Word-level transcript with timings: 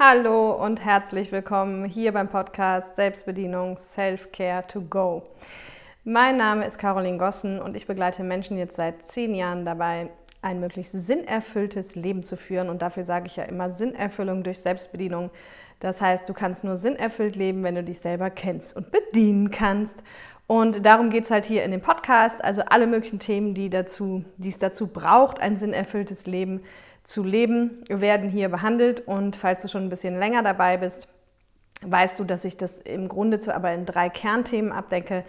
Hallo 0.00 0.52
und 0.52 0.84
herzlich 0.84 1.32
willkommen 1.32 1.84
hier 1.84 2.12
beim 2.12 2.28
Podcast 2.28 2.94
Selbstbedienung 2.94 3.76
Self-Care 3.76 4.64
to 4.68 4.80
Go. 4.82 5.24
Mein 6.04 6.36
Name 6.36 6.64
ist 6.66 6.78
Caroline 6.78 7.18
Gossen 7.18 7.60
und 7.60 7.74
ich 7.74 7.88
begleite 7.88 8.22
Menschen 8.22 8.56
jetzt 8.58 8.76
seit 8.76 9.04
zehn 9.10 9.34
Jahren 9.34 9.64
dabei, 9.64 10.10
ein 10.40 10.60
möglichst 10.60 10.92
sinnerfülltes 10.92 11.96
Leben 11.96 12.22
zu 12.22 12.36
führen. 12.36 12.68
Und 12.68 12.80
dafür 12.80 13.02
sage 13.02 13.26
ich 13.26 13.34
ja 13.34 13.42
immer 13.42 13.70
Sinnerfüllung 13.70 14.44
durch 14.44 14.60
Selbstbedienung. 14.60 15.30
Das 15.80 16.00
heißt, 16.00 16.28
du 16.28 16.32
kannst 16.32 16.62
nur 16.62 16.76
sinnerfüllt 16.76 17.34
leben, 17.34 17.64
wenn 17.64 17.74
du 17.74 17.82
dich 17.82 17.98
selber 17.98 18.30
kennst 18.30 18.76
und 18.76 18.92
bedienen 18.92 19.50
kannst. 19.50 19.96
Und 20.46 20.86
darum 20.86 21.10
geht 21.10 21.24
es 21.24 21.32
halt 21.32 21.44
hier 21.44 21.64
in 21.64 21.72
dem 21.72 21.80
Podcast. 21.80 22.44
Also 22.44 22.62
alle 22.62 22.86
möglichen 22.86 23.18
Themen, 23.18 23.52
die, 23.52 23.68
dazu, 23.68 24.24
die 24.36 24.50
es 24.50 24.58
dazu 24.58 24.86
braucht, 24.86 25.40
ein 25.40 25.56
sinnerfülltes 25.56 26.28
Leben 26.28 26.60
zu 26.60 26.66
leben, 27.16 27.84
werden 27.88 28.30
hier 28.30 28.48
behandelt. 28.48 29.06
Und 29.06 29.36
falls 29.36 29.62
du 29.62 29.68
schon 29.68 29.84
ein 29.84 29.88
bisschen 29.88 30.18
länger 30.18 30.42
dabei 30.42 30.76
bist, 30.76 31.08
weißt 31.82 32.18
du, 32.18 32.24
dass 32.24 32.44
ich 32.44 32.56
das 32.56 32.80
im 32.80 33.08
Grunde 33.08 33.38
aber 33.54 33.72
in 33.72 33.86
drei 33.86 34.08
Kernthemen 34.08 34.72
abdecke. 34.72 35.24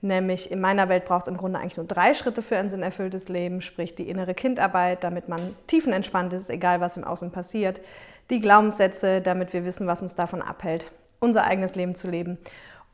Nämlich 0.00 0.50
in 0.50 0.60
meiner 0.60 0.90
Welt 0.90 1.06
braucht 1.06 1.22
es 1.22 1.28
im 1.28 1.38
Grunde 1.38 1.58
eigentlich 1.58 1.78
nur 1.78 1.86
drei 1.86 2.12
Schritte 2.12 2.42
für 2.42 2.58
ein 2.58 2.68
sinnerfülltes 2.68 3.28
Leben, 3.28 3.62
sprich 3.62 3.94
die 3.94 4.08
innere 4.08 4.34
Kindarbeit, 4.34 5.02
damit 5.02 5.28
man 5.28 5.56
tiefenentspannt 5.66 6.34
ist, 6.34 6.50
egal 6.50 6.80
was 6.80 6.98
im 6.98 7.04
Außen 7.04 7.30
passiert, 7.30 7.80
die 8.28 8.40
Glaubenssätze, 8.40 9.22
damit 9.22 9.54
wir 9.54 9.64
wissen, 9.64 9.86
was 9.86 10.02
uns 10.02 10.14
davon 10.14 10.42
abhält, 10.42 10.92
unser 11.20 11.44
eigenes 11.44 11.74
Leben 11.74 11.94
zu 11.94 12.10
leben 12.10 12.38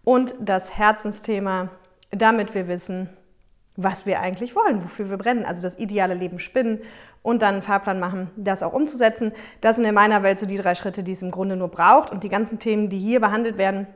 und 0.04 0.34
das 0.40 0.76
Herzensthema, 0.76 1.68
damit 2.10 2.54
wir 2.54 2.68
wissen, 2.68 3.10
was 3.82 4.06
wir 4.06 4.20
eigentlich 4.20 4.54
wollen, 4.54 4.82
wofür 4.82 5.10
wir 5.10 5.16
brennen, 5.16 5.44
also 5.44 5.62
das 5.62 5.78
ideale 5.78 6.14
Leben 6.14 6.38
spinnen 6.38 6.80
und 7.22 7.42
dann 7.42 7.54
einen 7.54 7.62
Fahrplan 7.62 8.00
machen, 8.00 8.30
das 8.36 8.62
auch 8.62 8.72
umzusetzen. 8.72 9.32
Das 9.60 9.76
sind 9.76 9.84
in 9.84 9.94
meiner 9.94 10.22
Welt 10.22 10.38
so 10.38 10.46
die 10.46 10.56
drei 10.56 10.74
Schritte, 10.74 11.02
die 11.02 11.12
es 11.12 11.22
im 11.22 11.30
Grunde 11.30 11.56
nur 11.56 11.68
braucht. 11.68 12.10
Und 12.10 12.22
die 12.22 12.28
ganzen 12.28 12.58
Themen, 12.58 12.88
die 12.88 12.98
hier 12.98 13.20
behandelt 13.20 13.58
werden, 13.58 13.86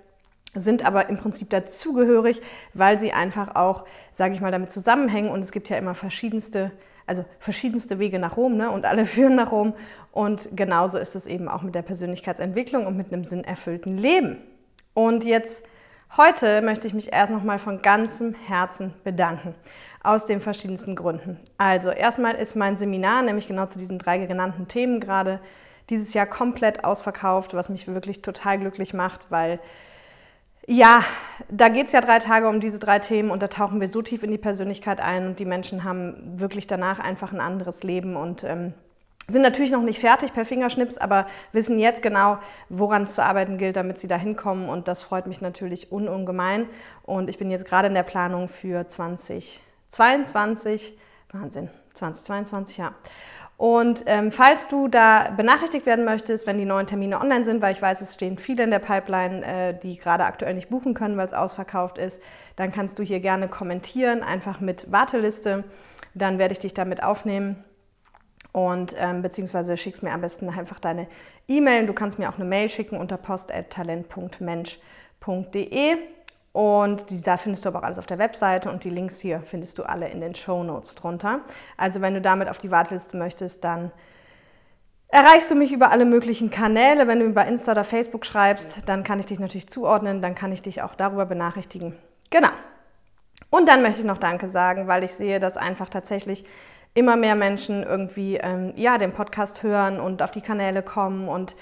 sind 0.54 0.84
aber 0.84 1.08
im 1.08 1.16
Prinzip 1.16 1.50
dazugehörig, 1.50 2.40
weil 2.74 2.98
sie 2.98 3.12
einfach 3.12 3.56
auch, 3.56 3.84
sage 4.12 4.34
ich 4.34 4.40
mal, 4.40 4.52
damit 4.52 4.70
zusammenhängen. 4.70 5.30
Und 5.30 5.40
es 5.40 5.52
gibt 5.52 5.68
ja 5.68 5.76
immer 5.76 5.94
verschiedenste, 5.94 6.70
also 7.06 7.24
verschiedenste 7.38 7.98
Wege 7.98 8.18
nach 8.18 8.36
Rom 8.36 8.56
ne? 8.56 8.70
und 8.70 8.84
alle 8.84 9.04
führen 9.06 9.34
nach 9.34 9.52
Rom. 9.52 9.74
Und 10.12 10.50
genauso 10.54 10.98
ist 10.98 11.16
es 11.16 11.26
eben 11.26 11.48
auch 11.48 11.62
mit 11.62 11.74
der 11.74 11.82
Persönlichkeitsentwicklung 11.82 12.86
und 12.86 12.96
mit 12.96 13.12
einem 13.12 13.24
sinnerfüllten 13.24 13.98
Leben. 13.98 14.38
Und 14.92 15.24
jetzt 15.24 15.62
Heute 16.16 16.62
möchte 16.62 16.86
ich 16.86 16.94
mich 16.94 17.12
erst 17.12 17.32
nochmal 17.32 17.58
von 17.58 17.82
ganzem 17.82 18.34
Herzen 18.34 18.94
bedanken. 19.02 19.52
Aus 20.00 20.26
den 20.26 20.40
verschiedensten 20.40 20.94
Gründen. 20.94 21.40
Also, 21.58 21.90
erstmal 21.90 22.36
ist 22.36 22.54
mein 22.54 22.76
Seminar, 22.76 23.22
nämlich 23.22 23.48
genau 23.48 23.66
zu 23.66 23.80
diesen 23.80 23.98
drei 23.98 24.18
genannten 24.18 24.68
Themen 24.68 25.00
gerade, 25.00 25.40
dieses 25.90 26.14
Jahr 26.14 26.26
komplett 26.26 26.84
ausverkauft, 26.84 27.54
was 27.54 27.68
mich 27.68 27.88
wirklich 27.88 28.22
total 28.22 28.60
glücklich 28.60 28.94
macht, 28.94 29.30
weil 29.30 29.58
ja, 30.68 31.04
da 31.48 31.68
geht 31.68 31.86
es 31.86 31.92
ja 31.92 32.00
drei 32.00 32.20
Tage 32.20 32.48
um 32.48 32.60
diese 32.60 32.78
drei 32.78 33.00
Themen 33.00 33.30
und 33.30 33.42
da 33.42 33.48
tauchen 33.48 33.80
wir 33.80 33.88
so 33.88 34.00
tief 34.00 34.22
in 34.22 34.30
die 34.30 34.38
Persönlichkeit 34.38 35.00
ein 35.00 35.26
und 35.26 35.40
die 35.40 35.44
Menschen 35.44 35.82
haben 35.82 36.38
wirklich 36.38 36.68
danach 36.68 37.00
einfach 37.00 37.32
ein 37.32 37.40
anderes 37.40 37.82
Leben 37.82 38.14
und 38.14 38.44
ähm, 38.44 38.72
sind 39.26 39.42
natürlich 39.42 39.70
noch 39.70 39.82
nicht 39.82 40.00
fertig 40.00 40.34
per 40.34 40.44
Fingerschnips, 40.44 40.98
aber 40.98 41.26
wissen 41.52 41.78
jetzt 41.78 42.02
genau, 42.02 42.38
woran 42.68 43.04
es 43.04 43.14
zu 43.14 43.24
arbeiten 43.24 43.56
gilt, 43.56 43.76
damit 43.76 43.98
sie 43.98 44.08
da 44.08 44.16
hinkommen. 44.16 44.68
Und 44.68 44.88
das 44.88 45.00
freut 45.00 45.26
mich 45.26 45.40
natürlich 45.40 45.90
unungemein. 45.90 46.68
Und 47.02 47.30
ich 47.30 47.38
bin 47.38 47.50
jetzt 47.50 47.64
gerade 47.64 47.88
in 47.88 47.94
der 47.94 48.02
Planung 48.02 48.48
für 48.48 48.86
2022. 48.86 50.98
Wahnsinn, 51.32 51.70
2022, 51.94 52.76
ja. 52.76 52.94
Und 53.56 54.02
ähm, 54.06 54.32
falls 54.32 54.68
du 54.68 54.88
da 54.88 55.30
benachrichtigt 55.30 55.86
werden 55.86 56.04
möchtest, 56.04 56.46
wenn 56.46 56.58
die 56.58 56.64
neuen 56.64 56.88
Termine 56.88 57.20
online 57.20 57.44
sind, 57.44 57.62
weil 57.62 57.72
ich 57.72 57.80
weiß, 57.80 58.00
es 58.00 58.14
stehen 58.14 58.36
viele 58.36 58.64
in 58.64 58.70
der 58.70 58.80
Pipeline, 58.80 59.46
äh, 59.46 59.78
die 59.78 59.96
gerade 59.96 60.24
aktuell 60.24 60.54
nicht 60.54 60.70
buchen 60.70 60.92
können, 60.92 61.16
weil 61.16 61.26
es 61.26 61.32
ausverkauft 61.32 61.96
ist, 61.96 62.20
dann 62.56 62.72
kannst 62.72 62.98
du 62.98 63.04
hier 63.04 63.20
gerne 63.20 63.48
kommentieren, 63.48 64.24
einfach 64.24 64.60
mit 64.60 64.90
Warteliste. 64.90 65.64
Dann 66.14 66.38
werde 66.38 66.52
ich 66.52 66.58
dich 66.58 66.74
damit 66.74 67.02
aufnehmen 67.02 67.64
und 68.54 68.94
ähm, 68.96 69.20
beziehungsweise 69.20 69.76
schickst 69.76 70.02
mir 70.04 70.12
am 70.12 70.20
besten 70.20 70.48
einfach 70.48 70.78
deine 70.78 71.08
E-Mail. 71.48 71.86
Du 71.86 71.92
kannst 71.92 72.20
mir 72.20 72.28
auch 72.28 72.36
eine 72.36 72.44
Mail 72.44 72.68
schicken 72.68 72.96
unter 72.96 73.16
post.talent.mensch.de 73.16 75.96
und 76.52 77.26
da 77.26 77.36
findest 77.36 77.64
du 77.64 77.68
aber 77.68 77.80
auch 77.80 77.82
alles 77.82 77.98
auf 77.98 78.06
der 78.06 78.18
Webseite 78.18 78.70
und 78.70 78.84
die 78.84 78.90
Links 78.90 79.18
hier 79.18 79.42
findest 79.44 79.78
du 79.78 79.82
alle 79.82 80.08
in 80.08 80.20
den 80.20 80.36
Show 80.36 80.62
Notes 80.62 80.94
drunter. 80.94 81.40
Also 81.76 82.00
wenn 82.00 82.14
du 82.14 82.20
damit 82.20 82.48
auf 82.48 82.58
die 82.58 82.70
Warteliste 82.70 83.16
möchtest, 83.16 83.64
dann 83.64 83.90
erreichst 85.08 85.50
du 85.50 85.56
mich 85.56 85.72
über 85.72 85.90
alle 85.90 86.04
möglichen 86.04 86.52
Kanäle. 86.52 87.08
Wenn 87.08 87.18
du 87.18 87.26
über 87.26 87.46
Insta 87.46 87.72
oder 87.72 87.82
Facebook 87.82 88.24
schreibst, 88.24 88.82
dann 88.86 89.02
kann 89.02 89.18
ich 89.18 89.26
dich 89.26 89.40
natürlich 89.40 89.68
zuordnen, 89.68 90.22
dann 90.22 90.36
kann 90.36 90.52
ich 90.52 90.62
dich 90.62 90.80
auch 90.80 90.94
darüber 90.94 91.26
benachrichtigen. 91.26 91.96
Genau. 92.30 92.50
Und 93.50 93.68
dann 93.68 93.82
möchte 93.82 94.02
ich 94.02 94.06
noch 94.06 94.18
Danke 94.18 94.46
sagen, 94.46 94.86
weil 94.86 95.02
ich 95.02 95.14
sehe, 95.14 95.40
dass 95.40 95.56
einfach 95.56 95.88
tatsächlich 95.88 96.44
immer 96.94 97.16
mehr 97.16 97.34
Menschen 97.34 97.82
irgendwie 97.82 98.36
ähm, 98.36 98.72
ja, 98.76 98.98
den 98.98 99.12
Podcast 99.12 99.62
hören 99.62 100.00
und 100.00 100.22
auf 100.22 100.30
die 100.30 100.40
Kanäle 100.40 100.82
kommen 100.82 101.28
und 101.28 101.56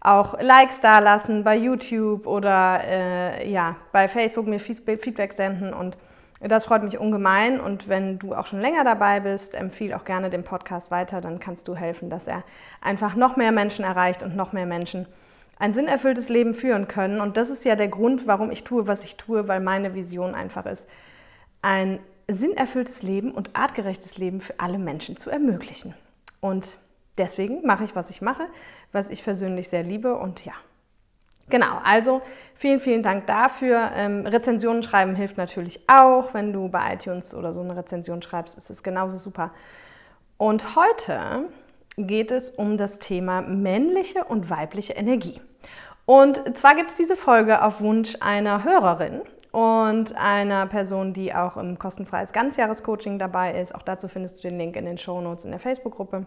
auch 0.00 0.40
Likes 0.40 0.80
da 0.80 1.00
lassen 1.00 1.42
bei 1.42 1.56
YouTube 1.56 2.26
oder 2.26 2.80
äh, 2.84 3.50
ja, 3.50 3.76
bei 3.92 4.08
Facebook 4.08 4.46
mir 4.46 4.60
Feedback 4.60 5.32
senden 5.32 5.74
und 5.74 5.96
das 6.40 6.66
freut 6.66 6.82
mich 6.82 6.98
ungemein 6.98 7.58
und 7.60 7.88
wenn 7.88 8.18
du 8.18 8.34
auch 8.34 8.46
schon 8.46 8.60
länger 8.60 8.84
dabei 8.84 9.20
bist, 9.20 9.54
empfehle 9.54 9.96
auch 9.96 10.04
gerne 10.04 10.28
den 10.28 10.44
Podcast 10.44 10.90
weiter, 10.90 11.20
dann 11.20 11.40
kannst 11.40 11.66
du 11.66 11.74
helfen, 11.74 12.10
dass 12.10 12.28
er 12.28 12.44
einfach 12.80 13.16
noch 13.16 13.36
mehr 13.36 13.52
Menschen 13.52 13.84
erreicht 13.84 14.22
und 14.22 14.36
noch 14.36 14.52
mehr 14.52 14.66
Menschen 14.66 15.06
ein 15.58 15.72
sinnerfülltes 15.72 16.28
Leben 16.28 16.54
führen 16.54 16.86
können. 16.88 17.20
Und 17.20 17.38
das 17.38 17.48
ist 17.48 17.64
ja 17.64 17.74
der 17.74 17.88
Grund, 17.88 18.26
warum 18.26 18.50
ich 18.50 18.64
tue, 18.64 18.86
was 18.86 19.02
ich 19.04 19.16
tue, 19.16 19.48
weil 19.48 19.60
meine 19.60 19.94
Vision 19.94 20.34
einfach 20.34 20.66
ist, 20.66 20.86
ein 21.62 22.00
sinnerfülltes 22.28 23.02
Leben 23.02 23.32
und 23.32 23.50
artgerechtes 23.56 24.18
Leben 24.18 24.40
für 24.40 24.58
alle 24.58 24.78
Menschen 24.78 25.16
zu 25.16 25.30
ermöglichen. 25.30 25.94
Und 26.40 26.76
deswegen 27.18 27.64
mache 27.64 27.84
ich, 27.84 27.94
was 27.94 28.10
ich 28.10 28.20
mache, 28.20 28.46
was 28.92 29.10
ich 29.10 29.22
persönlich 29.22 29.68
sehr 29.68 29.82
liebe 29.82 30.16
und 30.16 30.44
ja. 30.44 30.54
Genau, 31.48 31.78
also 31.84 32.22
vielen, 32.56 32.80
vielen 32.80 33.04
Dank 33.04 33.26
dafür. 33.26 33.92
Ähm, 33.94 34.26
Rezensionen 34.26 34.82
schreiben 34.82 35.14
hilft 35.14 35.36
natürlich 35.36 35.88
auch. 35.88 36.34
Wenn 36.34 36.52
du 36.52 36.68
bei 36.68 36.94
iTunes 36.94 37.34
oder 37.34 37.54
so 37.54 37.60
eine 37.60 37.76
Rezension 37.76 38.20
schreibst, 38.20 38.58
ist 38.58 38.68
es 38.68 38.82
genauso 38.82 39.16
super. 39.16 39.52
Und 40.38 40.74
heute 40.74 41.44
geht 41.96 42.32
es 42.32 42.50
um 42.50 42.76
das 42.76 42.98
Thema 42.98 43.42
männliche 43.42 44.24
und 44.24 44.50
weibliche 44.50 44.94
Energie. 44.94 45.40
Und 46.04 46.58
zwar 46.58 46.74
gibt 46.74 46.90
es 46.90 46.96
diese 46.96 47.16
Folge 47.16 47.62
auf 47.62 47.80
Wunsch 47.80 48.16
einer 48.20 48.64
Hörerin 48.64 49.22
und 49.52 50.16
einer 50.16 50.66
Person, 50.66 51.12
die 51.12 51.34
auch 51.34 51.56
im 51.56 51.78
kostenfreies 51.78 52.32
Ganzjahrescoaching 52.32 53.18
dabei 53.18 53.60
ist. 53.60 53.74
Auch 53.74 53.82
dazu 53.82 54.08
findest 54.08 54.38
du 54.38 54.48
den 54.48 54.58
Link 54.58 54.76
in 54.76 54.84
den 54.84 54.98
Show 54.98 55.20
Notes 55.20 55.44
in 55.44 55.50
der 55.50 55.60
Facebook-Gruppe. 55.60 56.26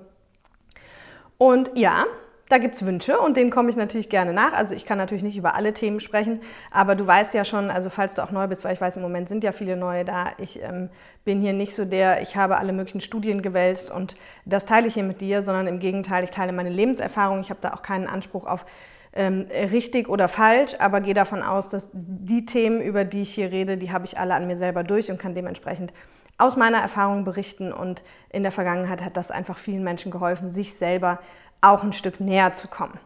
Und 1.37 1.71
ja, 1.75 2.05
da 2.49 2.57
gibt 2.57 2.75
es 2.75 2.85
Wünsche 2.85 3.19
und 3.19 3.37
denen 3.37 3.51
komme 3.51 3.69
ich 3.69 3.75
natürlich 3.75 4.09
gerne 4.09 4.33
nach. 4.33 4.53
Also 4.53 4.73
ich 4.73 4.85
kann 4.85 4.97
natürlich 4.97 5.23
nicht 5.23 5.37
über 5.37 5.55
alle 5.55 5.73
Themen 5.73 5.99
sprechen, 5.99 6.39
aber 6.71 6.95
du 6.95 7.05
weißt 7.05 7.35
ja 7.35 7.45
schon, 7.45 7.69
also 7.69 7.91
falls 7.91 8.15
du 8.15 8.23
auch 8.23 8.31
neu 8.31 8.47
bist, 8.47 8.65
weil 8.65 8.73
ich 8.73 8.81
weiß, 8.81 8.97
im 8.97 9.03
Moment 9.03 9.29
sind 9.29 9.43
ja 9.43 9.51
viele 9.51 9.77
neue 9.77 10.03
da, 10.03 10.31
ich 10.39 10.61
ähm, 10.61 10.89
bin 11.23 11.41
hier 11.41 11.53
nicht 11.53 11.75
so 11.75 11.85
der, 11.85 12.23
ich 12.23 12.35
habe 12.35 12.57
alle 12.57 12.73
möglichen 12.73 13.01
Studien 13.01 13.43
gewälzt 13.43 13.91
und 13.91 14.15
das 14.45 14.65
teile 14.65 14.87
ich 14.87 14.95
hier 14.95 15.03
mit 15.03 15.21
dir, 15.21 15.43
sondern 15.43 15.67
im 15.67 15.79
Gegenteil, 15.79 16.23
ich 16.23 16.31
teile 16.31 16.51
meine 16.51 16.71
Lebenserfahrung. 16.71 17.39
Ich 17.39 17.51
habe 17.51 17.59
da 17.61 17.73
auch 17.73 17.83
keinen 17.83 18.07
Anspruch 18.07 18.47
auf 18.47 18.65
ähm, 19.13 19.47
richtig 19.51 20.07
oder 20.07 20.27
falsch, 20.27 20.75
aber 20.79 21.01
gehe 21.01 21.13
davon 21.13 21.41
aus, 21.41 21.69
dass 21.69 21.89
die 21.93 22.45
Themen, 22.45 22.81
über 22.81 23.05
die 23.05 23.21
ich 23.21 23.33
hier 23.33 23.51
rede, 23.51 23.77
die 23.77 23.91
habe 23.91 24.05
ich 24.05 24.19
alle 24.19 24.35
an 24.35 24.47
mir 24.47 24.55
selber 24.55 24.83
durch 24.83 25.09
und 25.09 25.19
kann 25.19 25.33
dementsprechend 25.33 25.93
aus 26.37 26.55
meiner 26.55 26.77
Erfahrung 26.77 27.23
berichten. 27.25 27.71
Und 27.73 28.03
in 28.29 28.43
der 28.43 28.51
Vergangenheit 28.51 29.03
hat 29.03 29.17
das 29.17 29.31
einfach 29.31 29.57
vielen 29.57 29.83
Menschen 29.83 30.11
geholfen, 30.11 30.49
sich 30.49 30.75
selber 30.75 31.19
auch 31.61 31.83
ein 31.83 31.93
Stück 31.93 32.19
näher 32.19 32.53
zu 32.53 32.67
kommen. 32.67 32.99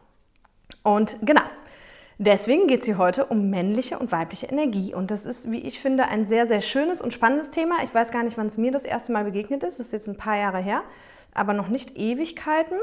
Und 0.84 1.18
genau, 1.22 1.42
deswegen 2.18 2.68
geht 2.68 2.82
es 2.82 2.86
hier 2.86 2.98
heute 2.98 3.26
um 3.26 3.50
männliche 3.50 3.98
und 3.98 4.12
weibliche 4.12 4.48
Energie. 4.48 4.94
Und 4.94 5.10
das 5.10 5.26
ist, 5.26 5.50
wie 5.50 5.60
ich 5.60 5.80
finde, 5.80 6.06
ein 6.06 6.28
sehr, 6.28 6.48
sehr 6.48 6.62
schönes 6.62 7.02
und 7.02 7.14
spannendes 7.14 7.50
Thema. 7.50 7.78
Ich 7.84 7.94
weiß 7.94 8.12
gar 8.12 8.24
nicht, 8.24 8.38
wann 8.38 8.48
es 8.48 8.58
mir 8.58 8.72
das 8.72 8.84
erste 8.84 9.12
Mal 9.12 9.24
begegnet 9.24 9.64
ist. 9.64 9.80
Das 9.80 9.88
ist 9.88 9.94
jetzt 9.94 10.08
ein 10.08 10.18
paar 10.18 10.38
Jahre 10.38 10.60
her, 10.60 10.84
aber 11.34 11.54
noch 11.54 11.70
nicht 11.70 11.98
Ewigkeiten. 11.98 12.78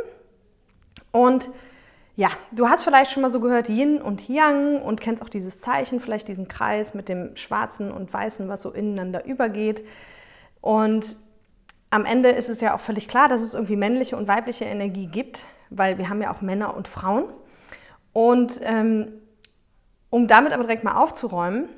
Und 1.12 1.50
ja, 2.20 2.28
du 2.52 2.68
hast 2.68 2.82
vielleicht 2.82 3.12
schon 3.12 3.22
mal 3.22 3.30
so 3.30 3.40
gehört 3.40 3.70
Yin 3.70 4.02
und 4.02 4.28
Yang 4.28 4.82
und 4.82 5.00
kennst 5.00 5.22
auch 5.22 5.30
dieses 5.30 5.58
Zeichen, 5.58 6.00
vielleicht 6.00 6.28
diesen 6.28 6.48
Kreis 6.48 6.92
mit 6.92 7.08
dem 7.08 7.34
Schwarzen 7.34 7.90
und 7.90 8.12
Weißen, 8.12 8.46
was 8.46 8.60
so 8.60 8.72
ineinander 8.72 9.24
übergeht. 9.24 9.82
Und 10.60 11.16
am 11.88 12.04
Ende 12.04 12.28
ist 12.28 12.50
es 12.50 12.60
ja 12.60 12.74
auch 12.74 12.80
völlig 12.80 13.08
klar, 13.08 13.28
dass 13.28 13.40
es 13.40 13.54
irgendwie 13.54 13.76
männliche 13.76 14.18
und 14.18 14.28
weibliche 14.28 14.66
Energie 14.66 15.06
gibt, 15.06 15.46
weil 15.70 15.96
wir 15.96 16.10
haben 16.10 16.20
ja 16.20 16.30
auch 16.30 16.42
Männer 16.42 16.76
und 16.76 16.88
Frauen. 16.88 17.24
Und 18.12 18.60
ähm, 18.64 19.12
um 20.10 20.28
damit 20.28 20.52
aber 20.52 20.64
direkt 20.64 20.84
mal 20.84 21.00
aufzuräumen, 21.02 21.70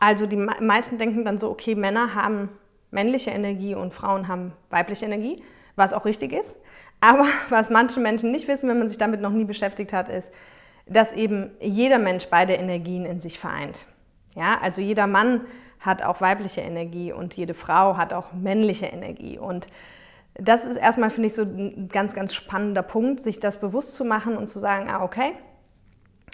also 0.00 0.26
die 0.26 0.38
meisten 0.38 0.98
denken 0.98 1.24
dann 1.24 1.38
so, 1.38 1.50
okay, 1.50 1.76
Männer 1.76 2.16
haben 2.16 2.48
männliche 2.90 3.30
Energie 3.30 3.76
und 3.76 3.94
Frauen 3.94 4.26
haben 4.26 4.54
weibliche 4.70 5.04
Energie, 5.04 5.40
was 5.76 5.92
auch 5.92 6.04
richtig 6.04 6.32
ist. 6.32 6.58
Aber 7.00 7.26
was 7.48 7.70
manche 7.70 8.00
Menschen 8.00 8.30
nicht 8.30 8.48
wissen, 8.48 8.68
wenn 8.68 8.78
man 8.78 8.88
sich 8.88 8.98
damit 8.98 9.20
noch 9.20 9.32
nie 9.32 9.44
beschäftigt 9.44 9.92
hat, 9.92 10.08
ist, 10.08 10.32
dass 10.86 11.12
eben 11.12 11.50
jeder 11.60 11.98
Mensch 11.98 12.26
beide 12.30 12.54
Energien 12.54 13.04
in 13.04 13.20
sich 13.20 13.38
vereint. 13.38 13.86
Ja, 14.34 14.58
also 14.60 14.80
jeder 14.80 15.06
Mann 15.06 15.42
hat 15.80 16.02
auch 16.02 16.20
weibliche 16.20 16.60
Energie 16.60 17.12
und 17.12 17.34
jede 17.34 17.54
Frau 17.54 17.96
hat 17.96 18.12
auch 18.12 18.32
männliche 18.32 18.86
Energie. 18.86 19.38
Und 19.38 19.66
das 20.34 20.64
ist 20.64 20.76
erstmal, 20.76 21.10
finde 21.10 21.28
ich, 21.28 21.34
so 21.34 21.42
ein 21.42 21.88
ganz, 21.88 22.14
ganz 22.14 22.34
spannender 22.34 22.82
Punkt, 22.82 23.22
sich 23.22 23.40
das 23.40 23.58
bewusst 23.58 23.94
zu 23.94 24.04
machen 24.04 24.36
und 24.36 24.46
zu 24.46 24.58
sagen, 24.58 24.88
ah, 24.90 25.02
okay, 25.02 25.32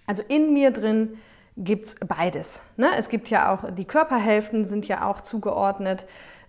also 0.07 0.23
in 0.29 0.53
mir 0.53 0.71
drin 0.71 1.19
gibt 1.57 1.87
es 1.87 1.97
beides. 2.07 2.63
Ne? 2.77 2.89
Es 2.99 3.09
gibt 3.09 3.29
ja 3.29 3.53
auch, 3.53 3.71
die 3.73 3.87
Körperhälften 3.87 4.65
sind 4.65 4.87
ja 4.89 5.09
auch 5.09 5.21
zugeordnet 5.21 6.07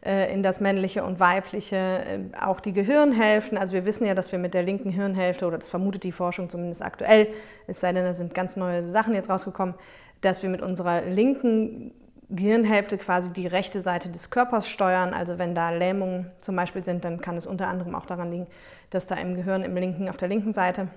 in 0.08 0.44
das 0.44 0.60
männliche 0.60 1.04
und 1.04 1.20
weibliche, 1.20 1.76
äh, 1.76 2.20
auch 2.42 2.60
die 2.60 2.74
Gehirnhälften. 2.74 3.58
Also 3.58 3.74
wir 3.74 3.86
wissen 3.86 4.06
ja, 4.06 4.16
dass 4.16 4.32
wir 4.32 4.40
mit 4.40 4.54
der 4.54 4.64
linken 4.64 4.90
Hirnhälfte, 4.90 5.46
oder 5.46 5.58
das 5.58 5.70
vermutet 5.70 6.04
die 6.04 6.12
Forschung 6.12 6.50
zumindest 6.50 6.82
aktuell, 6.82 7.28
es 7.68 7.80
sei 7.80 7.92
denn, 7.92 8.06
da 8.06 8.14
sind 8.14 8.34
ganz 8.34 8.56
neue 8.56 8.90
Sachen 8.92 9.14
jetzt 9.14 9.30
rausgekommen, 9.30 9.76
dass 10.22 10.44
wir 10.44 10.50
mit 10.50 10.62
unserer 10.62 11.02
linken 11.02 11.92
Gehirnhälfte 12.30 12.98
quasi 12.98 13.32
die 13.32 13.48
rechte 13.48 13.82
Seite 13.82 14.10
des 14.10 14.30
Körpers 14.30 14.70
steuern. 14.70 15.14
Also 15.14 15.38
wenn 15.38 15.56
da 15.56 15.70
Lähmungen 15.70 16.32
zum 16.40 16.56
Beispiel 16.56 16.84
sind, 16.84 17.06
dann 17.06 17.22
kann 17.22 17.38
es 17.38 17.48
unter 17.48 17.68
anderem 17.68 17.96
auch 17.96 18.06
daran 18.06 18.32
liegen, 18.32 18.48
dass 18.90 19.08
da 19.08 19.16
im 19.16 19.36
Gehirn 19.36 19.64
im 19.64 19.76
linken, 19.76 20.10
auf 20.10 20.18
der 20.18 20.28
linken 20.28 20.52
Seite 20.52 20.90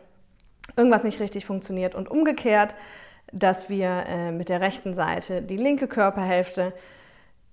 irgendwas 0.77 1.05
nicht 1.05 1.21
richtig 1.21 1.47
funktioniert. 1.47 1.95
Und 1.95 2.11
umgekehrt, 2.11 2.75
dass 3.33 3.69
wir 3.69 4.05
äh, 4.09 4.33
mit 4.33 4.49
der 4.49 4.61
rechten 4.61 4.95
Seite 4.95 5.43
die 5.43 5.56
linke 5.56 5.87
Körperhälfte 5.87 6.73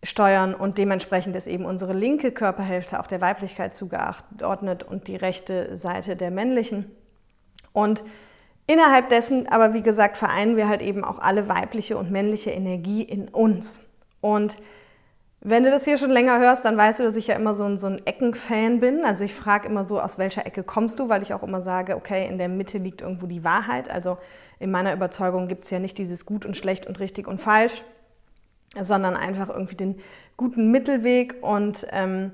steuern 0.03 0.53
und 0.53 0.77
dementsprechend 0.77 1.35
ist 1.35 1.47
eben 1.47 1.65
unsere 1.65 1.93
linke 1.93 2.31
Körperhälfte 2.31 2.99
auch 2.99 3.07
der 3.07 3.21
Weiblichkeit 3.21 3.73
zugeordnet 3.73 4.83
und 4.83 5.07
die 5.07 5.15
rechte 5.15 5.75
Seite 5.77 6.15
der 6.15 6.31
männlichen. 6.31 6.91
Und 7.73 8.03
innerhalb 8.67 9.09
dessen, 9.09 9.47
aber 9.47 9.73
wie 9.73 9.81
gesagt, 9.81 10.17
vereinen 10.17 10.55
wir 10.55 10.67
halt 10.67 10.81
eben 10.81 11.03
auch 11.03 11.19
alle 11.19 11.49
weibliche 11.49 11.97
und 11.97 12.11
männliche 12.11 12.51
Energie 12.51 13.01
in 13.01 13.27
uns. 13.29 13.79
Und 14.21 14.57
wenn 15.39 15.63
du 15.63 15.71
das 15.71 15.85
hier 15.85 15.97
schon 15.97 16.09
länger 16.09 16.39
hörst, 16.39 16.65
dann 16.65 16.77
weißt 16.77 16.99
du, 16.99 17.03
dass 17.03 17.15
ich 17.15 17.27
ja 17.27 17.35
immer 17.35 17.53
so 17.53 17.63
ein, 17.63 17.77
so 17.77 17.87
ein 17.87 18.05
Ecken-Fan 18.05 18.79
bin. 18.79 19.05
Also 19.05 19.23
ich 19.23 19.33
frage 19.33 19.67
immer 19.67 19.83
so, 19.83 20.01
aus 20.01 20.17
welcher 20.17 20.45
Ecke 20.45 20.63
kommst 20.63 20.99
du, 20.99 21.09
weil 21.09 21.21
ich 21.21 21.33
auch 21.33 21.43
immer 21.43 21.61
sage, 21.61 21.95
okay, 21.95 22.27
in 22.27 22.37
der 22.37 22.49
Mitte 22.49 22.79
liegt 22.79 23.01
irgendwo 23.01 23.27
die 23.27 23.43
Wahrheit. 23.43 23.89
Also 23.89 24.17
in 24.59 24.71
meiner 24.71 24.93
Überzeugung 24.93 25.47
gibt 25.47 25.65
es 25.65 25.69
ja 25.69 25.79
nicht 25.79 25.97
dieses 25.97 26.25
gut 26.25 26.45
und 26.45 26.57
schlecht 26.57 26.87
und 26.87 26.99
richtig 26.99 27.27
und 27.27 27.39
falsch, 27.39 27.83
sondern 28.79 29.15
einfach 29.15 29.49
irgendwie 29.49 29.75
den 29.75 29.99
guten 30.35 30.71
Mittelweg. 30.71 31.35
Und 31.41 31.87
ähm, 31.91 32.31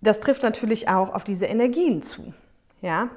das 0.00 0.20
trifft 0.20 0.42
natürlich 0.42 0.88
auch 0.88 1.14
auf 1.14 1.24
diese 1.24 1.46
Energien 1.46 2.02
zu. 2.02 2.34
Ja? 2.80 3.08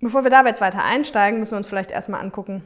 Bevor 0.00 0.24
wir 0.24 0.30
da 0.30 0.44
jetzt 0.44 0.60
weiter 0.60 0.84
einsteigen, 0.84 1.40
müssen 1.40 1.52
wir 1.52 1.58
uns 1.58 1.68
vielleicht 1.68 1.90
erstmal 1.90 2.20
angucken, 2.20 2.64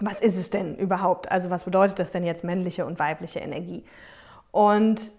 was 0.00 0.20
ist 0.20 0.36
es 0.36 0.50
denn 0.50 0.76
überhaupt? 0.76 1.30
Also 1.30 1.50
was 1.50 1.64
bedeutet 1.64 1.98
das 1.98 2.10
denn 2.10 2.24
jetzt 2.24 2.44
männliche 2.44 2.86
und 2.86 2.98
weibliche 2.98 3.38
Energie? 3.38 3.84
Und 4.50 5.12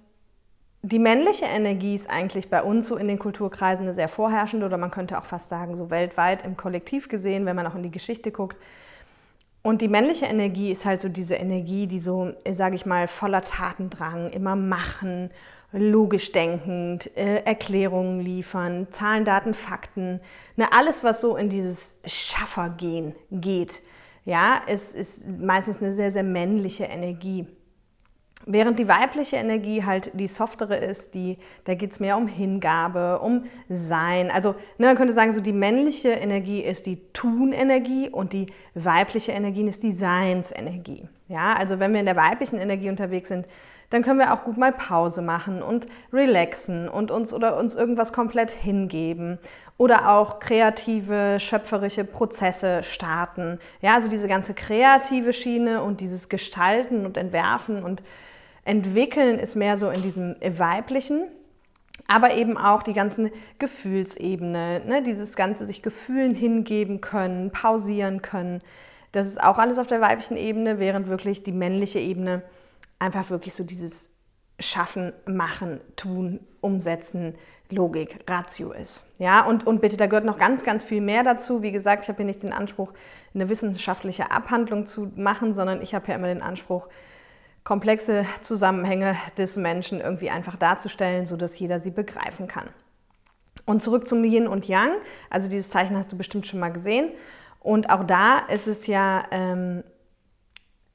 die 0.82 1.00
männliche 1.00 1.46
Energie 1.46 1.96
ist 1.96 2.10
eigentlich 2.10 2.50
bei 2.50 2.62
uns 2.62 2.90
so 2.90 2.98
in 2.98 3.08
den 3.08 3.18
Kulturkreisen 3.18 3.86
eine 3.86 3.94
sehr 3.94 4.10
vorherrschende 4.10 4.66
oder 4.66 4.78
man 4.78 4.92
könnte 4.92 5.18
auch 5.18 5.26
fast 5.26 5.48
sagen, 5.48 5.78
so 5.78 5.90
weltweit 5.90 6.44
im 6.44 6.58
Kollektiv 6.58 7.08
gesehen, 7.08 7.46
wenn 7.46 7.56
man 7.56 7.66
auch 7.66 7.76
in 7.76 7.84
die 7.84 7.92
Geschichte 7.92 8.32
guckt. 8.32 8.58
Und 9.66 9.82
die 9.82 9.88
männliche 9.88 10.26
Energie 10.26 10.72
ist 10.72 10.86
halt 10.86 11.00
so 11.00 11.08
diese 11.08 11.36
Energie, 11.36 11.88
die 11.88 12.00
so, 12.00 12.34
sage 12.50 12.76
ich 12.76 12.86
mal, 12.86 13.08
voller 13.08 13.42
Tatendrang, 13.42 14.30
immer 14.32 14.58
machen, 14.58 15.32
logisch 15.72 16.34
denkend, 16.34 17.16
äh, 17.16 17.44
Erklärungen 17.46 18.20
liefern, 18.20 18.88
Zahlen, 18.92 19.24
Daten, 19.24 19.54
Fakten, 19.54 20.20
ne, 20.58 20.68
alles, 20.74 21.04
was 21.04 21.22
so 21.22 21.38
in 21.38 21.48
dieses 21.48 21.96
Schaffergehen 22.06 23.16
geht, 23.32 23.82
ja, 24.26 24.62
ist, 24.68 24.94
ist 24.96 25.28
meistens 25.28 25.82
eine 25.82 25.94
sehr, 25.94 26.12
sehr 26.12 26.24
männliche 26.24 26.84
Energie. 26.84 27.48
Während 28.46 28.78
die 28.78 28.88
weibliche 28.88 29.38
Energie 29.38 29.84
halt 29.84 30.12
die 30.14 30.28
softere 30.28 30.76
ist, 30.76 31.16
die, 31.16 31.38
da 31.64 31.76
geht 31.76 31.92
es 31.92 32.00
mehr 32.00 32.18
um 32.18 32.28
Hingabe, 32.28 33.20
um 33.20 33.46
Sein. 33.70 34.32
Also 34.32 34.56
ne, 34.78 34.88
man 34.88 34.96
könnte 34.96 35.14
sagen, 35.14 35.32
so 35.32 35.40
die 35.40 35.54
männliche 35.54 36.10
Energie 36.10 36.62
ist 36.62 36.86
die 36.86 37.02
Tun-Energie 37.14 38.10
und 38.10 38.34
die 38.34 38.48
weibliche 38.74 39.32
Energie 39.32 39.64
ist 39.64 39.84
die 39.84 39.94
Seinsenergie. 39.94 41.08
Ja, 41.30 41.54
also 41.54 41.80
wenn 41.80 41.94
wir 41.94 42.02
in 42.02 42.06
der 42.06 42.16
weiblichen 42.16 42.60
Energie 42.60 42.90
unterwegs 42.90 43.30
sind, 43.30 43.48
dann 43.90 44.02
können 44.02 44.20
wir 44.20 44.34
auch 44.34 44.44
gut 44.44 44.58
mal 44.58 44.72
Pause 44.72 45.22
machen 45.22 45.62
und 45.62 45.88
relaxen 46.12 46.90
und 46.90 47.12
uns 47.12 47.32
oder 47.32 47.58
uns 47.58 47.76
irgendwas 47.76 48.12
komplett 48.12 48.52
hingeben 48.52 49.38
oder 49.78 50.10
auch 50.12 50.40
kreative, 50.40 51.38
schöpferische 51.40 52.04
Prozesse 52.04 52.84
starten. 52.84 53.60
Ja, 53.82 53.96
also 53.96 54.10
diese 54.10 54.28
ganze 54.28 54.54
kreative 54.54 55.32
Schiene 55.32 55.84
und 55.84 56.02
dieses 56.02 56.28
Gestalten 56.28 57.06
und 57.06 57.18
Entwerfen 57.18 57.84
und 57.84 58.04
Entwickeln 58.66 59.40
ist 59.40 59.56
mehr 59.56 59.78
so 59.78 59.90
in 59.90 60.02
diesem 60.02 60.36
weiblichen, 60.42 61.28
aber 62.08 62.34
eben 62.34 62.58
auch 62.58 62.84
die 62.84 62.94
ganzen 62.94 63.32
Gefühlsebene, 63.60 64.82
ne? 64.86 65.04
dieses 65.04 65.36
ganze 65.36 65.66
sich 65.66 65.82
Gefühlen 65.82 66.36
hingeben 66.36 67.02
können, 67.02 67.52
pausieren 67.52 68.22
können. 68.22 68.62
Das 69.12 69.28
ist 69.28 69.42
auch 69.42 69.60
alles 69.60 69.78
auf 69.78 69.88
der 69.88 70.02
weiblichen 70.02 70.38
Ebene, 70.38 70.80
während 70.80 71.08
wirklich 71.08 71.44
die 71.44 71.52
männliche 71.52 72.00
Ebene 72.00 72.42
einfach 73.00 73.30
wirklich 73.30 73.54
so 73.54 73.64
dieses 73.64 74.10
Schaffen, 74.60 75.14
Machen, 75.26 75.82
Tun, 75.96 76.40
Umsetzen, 76.62 77.36
Logik, 77.70 78.20
Ratio 78.30 78.72
ist. 78.72 79.06
Ja, 79.18 79.46
und, 79.46 79.66
und 79.66 79.82
bitte, 79.82 79.98
da 79.98 80.08
gehört 80.08 80.26
noch 80.26 80.38
ganz, 80.38 80.64
ganz 80.64 80.84
viel 80.84 81.02
mehr 81.02 81.24
dazu. 81.24 81.62
Wie 81.62 81.72
gesagt, 81.72 82.04
ich 82.04 82.10
habe 82.10 82.18
hier 82.18 82.26
nicht 82.26 82.44
den 82.44 82.54
Anspruch, 82.54 82.94
eine 83.34 83.50
wissenschaftliche 83.50 84.32
Abhandlung 84.32 84.86
zu 84.86 85.12
machen, 85.16 85.54
sondern 85.54 85.82
ich 85.82 85.96
habe 85.96 86.08
ja 86.08 86.16
immer 86.16 86.28
den 86.28 86.42
Anspruch, 86.42 86.88
komplexe 87.64 88.26
Zusammenhänge 88.42 89.16
des 89.38 89.56
Menschen 89.56 90.02
irgendwie 90.02 90.30
einfach 90.30 90.56
darzustellen, 90.56 91.26
sodass 91.26 91.58
jeder 91.58 91.80
sie 91.80 91.92
begreifen 91.92 92.48
kann. 92.48 92.70
Und 93.66 93.82
zurück 93.82 94.08
zum 94.08 94.24
Yin 94.24 94.48
und 94.48 94.68
Yang. 94.68 94.92
Also 95.30 95.50
dieses 95.50 95.70
Zeichen 95.70 95.98
hast 95.98 96.12
du 96.12 96.18
bestimmt 96.18 96.46
schon 96.46 96.60
mal 96.60 96.72
gesehen. 96.72 97.12
Und 97.62 97.90
auch 97.90 98.04
da 98.04 98.40
ist 98.40 98.68
es 98.68 98.88
ja, 98.88 99.24
ähm, 99.32 99.84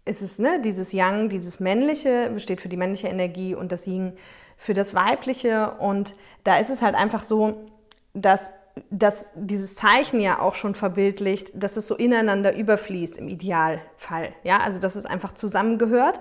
ist 0.04 0.20
es 0.20 0.38
ne, 0.38 0.60
dieses 0.60 0.92
Yang, 0.92 1.30
dieses 1.30 1.60
männliche, 1.60 2.30
besteht 2.30 2.60
für 2.60 2.68
die 2.68 2.76
männliche 2.76 3.08
Energie 3.08 3.54
und 3.54 3.72
das 3.72 3.86
Yin 3.86 4.12
für 4.58 4.74
das 4.74 4.94
weibliche. 4.94 5.72
Und 5.78 6.14
da 6.44 6.58
ist 6.58 6.68
es 6.68 6.82
halt 6.82 6.94
einfach 6.94 7.22
so, 7.22 7.66
dass 8.12 8.52
dass 8.90 9.26
dieses 9.34 9.74
Zeichen 9.74 10.20
ja 10.20 10.38
auch 10.38 10.54
schon 10.54 10.76
verbildlicht, 10.76 11.50
dass 11.54 11.76
es 11.76 11.88
so 11.88 11.96
ineinander 11.96 12.54
überfließt 12.54 13.18
im 13.18 13.26
Idealfall. 13.26 14.32
Ja, 14.44 14.58
also 14.60 14.78
dass 14.78 14.96
es 14.96 15.06
einfach 15.06 15.32
zusammengehört 15.32 16.20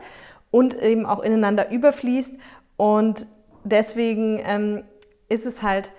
und 0.51 0.75
eben 0.75 1.05
auch 1.05 1.19
ineinander 1.19 1.71
überfließt. 1.71 2.35
Und 2.77 3.27
deswegen 3.63 4.39
ähm, 4.43 4.83
ist 5.29 5.45
es 5.45 5.61
halt 5.61 5.91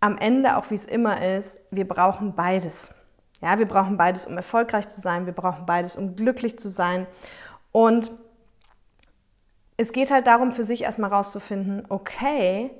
am 0.00 0.16
Ende, 0.16 0.56
auch 0.56 0.70
wie 0.70 0.74
es 0.74 0.86
immer 0.86 1.22
ist, 1.24 1.60
wir 1.70 1.86
brauchen 1.86 2.34
beides. 2.34 2.90
Ja, 3.42 3.58
wir 3.58 3.66
brauchen 3.66 3.96
beides, 3.96 4.26
um 4.26 4.36
erfolgreich 4.36 4.88
zu 4.88 5.00
sein, 5.00 5.26
wir 5.26 5.32
brauchen 5.32 5.66
beides, 5.66 5.96
um 5.96 6.16
glücklich 6.16 6.58
zu 6.58 6.68
sein. 6.68 7.06
Und 7.72 8.12
es 9.76 9.92
geht 9.92 10.10
halt 10.10 10.26
darum, 10.26 10.52
für 10.52 10.64
sich 10.64 10.82
erstmal 10.82 11.10
rauszufinden, 11.10 11.84
okay, 11.88 12.70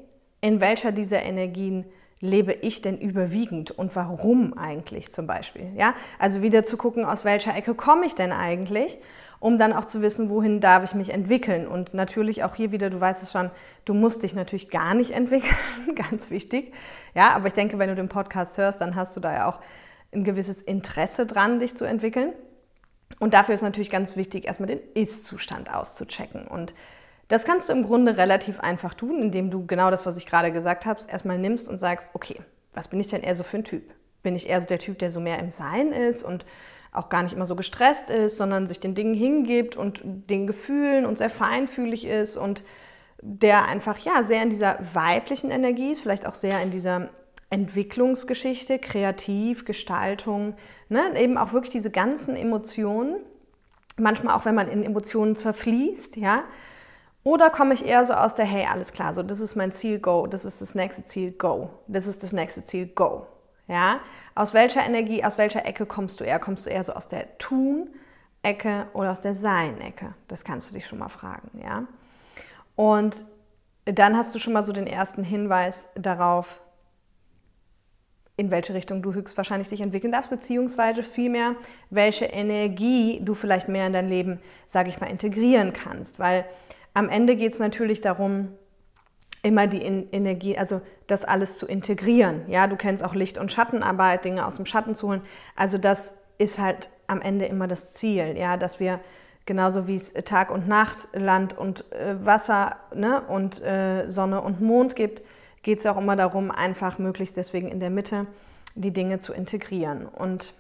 in 0.43 0.61
welcher 0.61 0.93
dieser 0.93 1.23
Energien 1.23 1.87
lebe 2.21 2.53
ich 2.53 2.83
denn 2.83 2.99
überwiegend 2.99 3.71
und 3.71 3.97
warum 3.97 4.57
eigentlich 4.57 5.11
zum 5.11 5.27
Beispiel? 5.27 5.73
Ja, 5.77 5.95
also 6.19 6.43
wieder 6.43 6.65
zu 6.65 6.77
gucken, 6.77 7.05
aus 7.05 7.25
welcher 7.25 7.57
Ecke 7.57 7.75
komme 7.75 8.05
ich 8.05 8.15
denn 8.15 8.33
eigentlich 8.33 8.99
um 9.41 9.59
dann 9.59 9.73
auch 9.73 9.87
zu 9.87 10.03
wissen, 10.03 10.29
wohin 10.29 10.61
darf 10.61 10.85
ich 10.85 10.95
mich 10.95 11.11
entwickeln. 11.11 11.67
Und 11.67 11.95
natürlich 11.95 12.45
auch 12.45 12.55
hier 12.55 12.71
wieder, 12.73 12.91
du 12.91 13.01
weißt 13.01 13.23
es 13.23 13.33
schon, 13.33 13.51
du 13.87 13.95
musst 13.95 14.23
dich 14.23 14.35
natürlich 14.35 14.69
gar 14.69 14.95
nicht 14.95 15.11
entwickeln, 15.15 15.57
ganz 15.97 16.31
wichtig. 16.31 16.73
Ja, 17.15 17.31
aber 17.33 17.49
ich 17.49 17.55
denke, 17.55 17.79
wenn 17.79 17.89
du 17.89 17.97
den 17.97 18.09
Podcast 18.09 18.59
hörst, 18.59 18.81
dann 18.81 18.95
hast 18.95 19.17
du 19.17 19.21
da 19.21 19.33
ja 19.33 19.49
auch 19.49 19.61
ein 20.13 20.25
gewisses 20.25 20.61
Interesse 20.61 21.27
dran, 21.27 21.59
dich 21.59 21.75
zu 21.75 21.85
entwickeln. 21.85 22.35
Und 23.19 23.35
dafür 23.35 23.55
ist 23.55 23.63
natürlich 23.63 23.91
ganz 23.91 24.15
wichtig, 24.15 24.47
erstmal 24.47 24.69
den 24.69 24.81
Ist-Zustand 24.95 25.73
auszuchecken. 25.73 26.47
Und 26.47 26.75
das 27.29 27.45
kannst 27.45 27.69
du 27.69 27.73
im 27.73 27.85
Grunde 27.85 28.17
relativ 28.17 28.61
einfach 28.61 28.95
tun, 28.95 29.23
indem 29.23 29.51
du 29.51 29.67
genau 29.67 29.91
das, 29.91 30.05
was 30.05 30.17
ich 30.17 30.27
gerade 30.27 30.53
gesagt 30.53 30.85
habe, 30.85 31.01
erstmal 31.09 31.39
nimmst 31.39 31.69
und 31.69 31.79
sagst, 31.79 32.11
okay, 32.13 32.41
was 32.75 32.89
bin 32.89 33.01
ich 33.01 33.07
denn 33.07 33.23
eher 33.23 33.35
so 33.35 33.43
für 33.43 33.59
ein 33.59 33.65
Typ? 33.65 33.85
Bin 34.23 34.37
ich 34.37 34.49
eher 34.49 34.61
so 34.61 34.67
der 34.67 34.79
Typ, 34.79 34.99
der 34.99 35.11
so 35.11 35.21
mehr 35.21 35.39
im 35.39 35.51
Sein 35.51 35.93
ist 35.93 36.23
und 36.23 36.45
auch 36.93 37.09
gar 37.09 37.23
nicht 37.23 37.35
immer 37.35 37.47
so 37.47 37.57
gestresst 37.57 38.11
ist, 38.11 38.37
sondern 38.37 38.67
sich 38.67 38.81
den 38.81 38.95
Dingen 38.95 39.15
hingibt 39.15 39.77
und 39.77 40.03
den 40.05 40.47
Gefühlen 40.47 41.07
und 41.07 41.19
sehr 41.19 41.31
feinfühlig 41.31 42.05
ist 42.05 42.37
und 42.37 42.63
der 43.23 43.67
einfach 43.67 43.99
ja 43.99 44.25
sehr 44.25 44.43
in 44.43 44.51
dieser 44.51 44.79
weiblichen 44.95 45.51
Energie 45.51 45.93
ist, 45.93 46.01
vielleicht 46.01 46.27
auch 46.27 46.35
sehr 46.35 46.63
in 46.63 46.71
dieser 46.71 47.11
Entwicklungsgeschichte, 47.51 48.79
Kreativ, 48.79 49.65
Gestaltung, 49.65 50.55
ne? 50.89 51.03
eben 51.21 51.37
auch 51.37 51.53
wirklich 51.53 51.73
diese 51.73 51.91
ganzen 51.91 52.37
Emotionen, 52.37 53.17
manchmal 53.97 54.35
auch 54.37 54.45
wenn 54.45 54.55
man 54.55 54.69
in 54.69 54.83
Emotionen 54.83 55.37
zerfließt, 55.37 56.17
ja, 56.17 56.45
Oder 57.23 57.51
komme 57.51 57.75
ich 57.75 57.85
eher 57.85 58.05
so 58.05 58.15
aus 58.15 58.35
der, 58.35 58.47
hey, 58.47 58.67
alles 58.71 58.93
klar, 58.93 59.13
so 59.13 59.23
das 59.23 59.41
ist 59.41 59.55
mein 59.55 59.73
Ziel, 59.73 59.99
go, 59.99 60.27
das 60.27 60.45
ist 60.47 60.63
das 60.63 60.75
nächste 60.75 61.05
Ziel, 61.05 61.33
go, 61.33 61.69
das 61.87 62.07
ist 62.07 62.23
das 62.23 62.33
nächste 62.33 62.65
Ziel, 62.65 62.87
go. 62.87 63.27
Ja? 63.71 64.01
Aus 64.35 64.53
welcher 64.53 64.85
Energie, 64.85 65.25
aus 65.25 65.39
welcher 65.39 65.65
Ecke 65.65 65.87
kommst 65.87 66.21
du 66.21 66.25
eher? 66.25 66.41
Kommst 66.41 66.67
du 66.67 66.71
eher 66.71 66.83
so 66.83 66.93
aus 66.93 67.09
der 67.09 67.39
Tun-Ecke 67.39 68.89
oder 68.93 69.13
aus 69.13 69.21
der 69.21 69.35
Sein-Ecke? 69.35 70.15
Das 70.29 70.45
kannst 70.45 70.69
du 70.71 70.75
dich 70.75 70.87
schon 70.87 70.99
mal 70.99 71.09
fragen, 71.09 71.51
ja? 71.63 71.85
Und 72.75 73.25
dann 73.85 74.17
hast 74.17 74.35
du 74.35 74.39
schon 74.39 74.53
mal 74.53 74.63
so 74.63 74.73
den 74.73 74.87
ersten 74.87 75.23
Hinweis 75.23 75.89
darauf, 75.95 76.61
in 78.37 78.51
welche 78.51 78.75
Richtung 78.75 79.03
du 79.03 79.13
höchstwahrscheinlich 79.13 79.69
dich 79.69 79.83
entwickeln 79.83 80.13
darfst, 80.13 80.31
beziehungsweise 80.31 81.03
vielmehr, 81.03 81.57
welche 81.91 82.25
Energie 82.25 83.21
du 83.23 83.35
vielleicht 83.35 83.69
mehr 83.69 83.87
in 83.87 83.93
dein 83.93 84.09
Leben, 84.09 84.41
sage 84.67 84.89
ich 84.89 85.01
mal, 85.01 85.11
integrieren 85.11 85.73
kannst. 85.73 86.19
Weil 86.19 86.47
am 86.95 87.09
Ende 87.09 87.37
geht 87.37 87.53
es 87.53 87.59
natürlich 87.59 88.01
darum, 88.01 88.49
immer 89.43 89.67
die 89.67 89.83
Energie, 89.83 90.57
also 90.57 90.81
das 91.11 91.25
alles 91.25 91.59
zu 91.59 91.67
integrieren. 91.67 92.43
Ja, 92.49 92.67
du 92.67 92.77
kennst 92.77 93.05
auch 93.05 93.15
Licht- 93.15 93.39
und 93.39 93.53
Schattenarbeit, 93.53 94.25
Dinge 94.25 94.47
aus 94.47 94.57
dem 94.57 94.67
Schatten 94.67 94.95
zu 94.95 95.09
holen. 95.09 95.23
Also 95.57 95.79
das 95.79 96.15
ist 96.39 96.59
halt 96.59 96.89
am 97.07 97.21
Ende 97.21 97.47
immer 97.47 97.69
das 97.69 97.93
Ziel, 97.95 98.37
ja, 98.37 98.57
dass 98.57 98.81
wir 98.81 99.01
genauso 99.47 99.89
wie 99.89 99.97
es 99.97 100.13
Tag 100.25 100.51
und 100.51 100.69
Nacht, 100.69 101.09
Land 101.13 101.57
und 101.59 101.91
äh, 101.93 102.25
Wasser 102.25 102.77
ne, 102.95 103.23
und 103.23 103.61
äh, 103.63 104.09
Sonne 104.09 104.41
und 104.41 104.61
Mond 104.61 104.95
gibt, 104.95 105.23
geht 105.63 105.81
es 105.81 105.87
auch 105.87 105.97
immer 105.97 106.17
darum, 106.17 106.51
einfach 106.51 106.99
möglichst 106.99 107.37
deswegen 107.37 107.69
in 107.69 107.81
der 107.81 107.91
Mitte 107.91 108.27
die 108.75 108.93
Dinge 108.93 109.19
zu 109.19 109.33
integrieren. 109.33 110.07
Und 110.07 110.55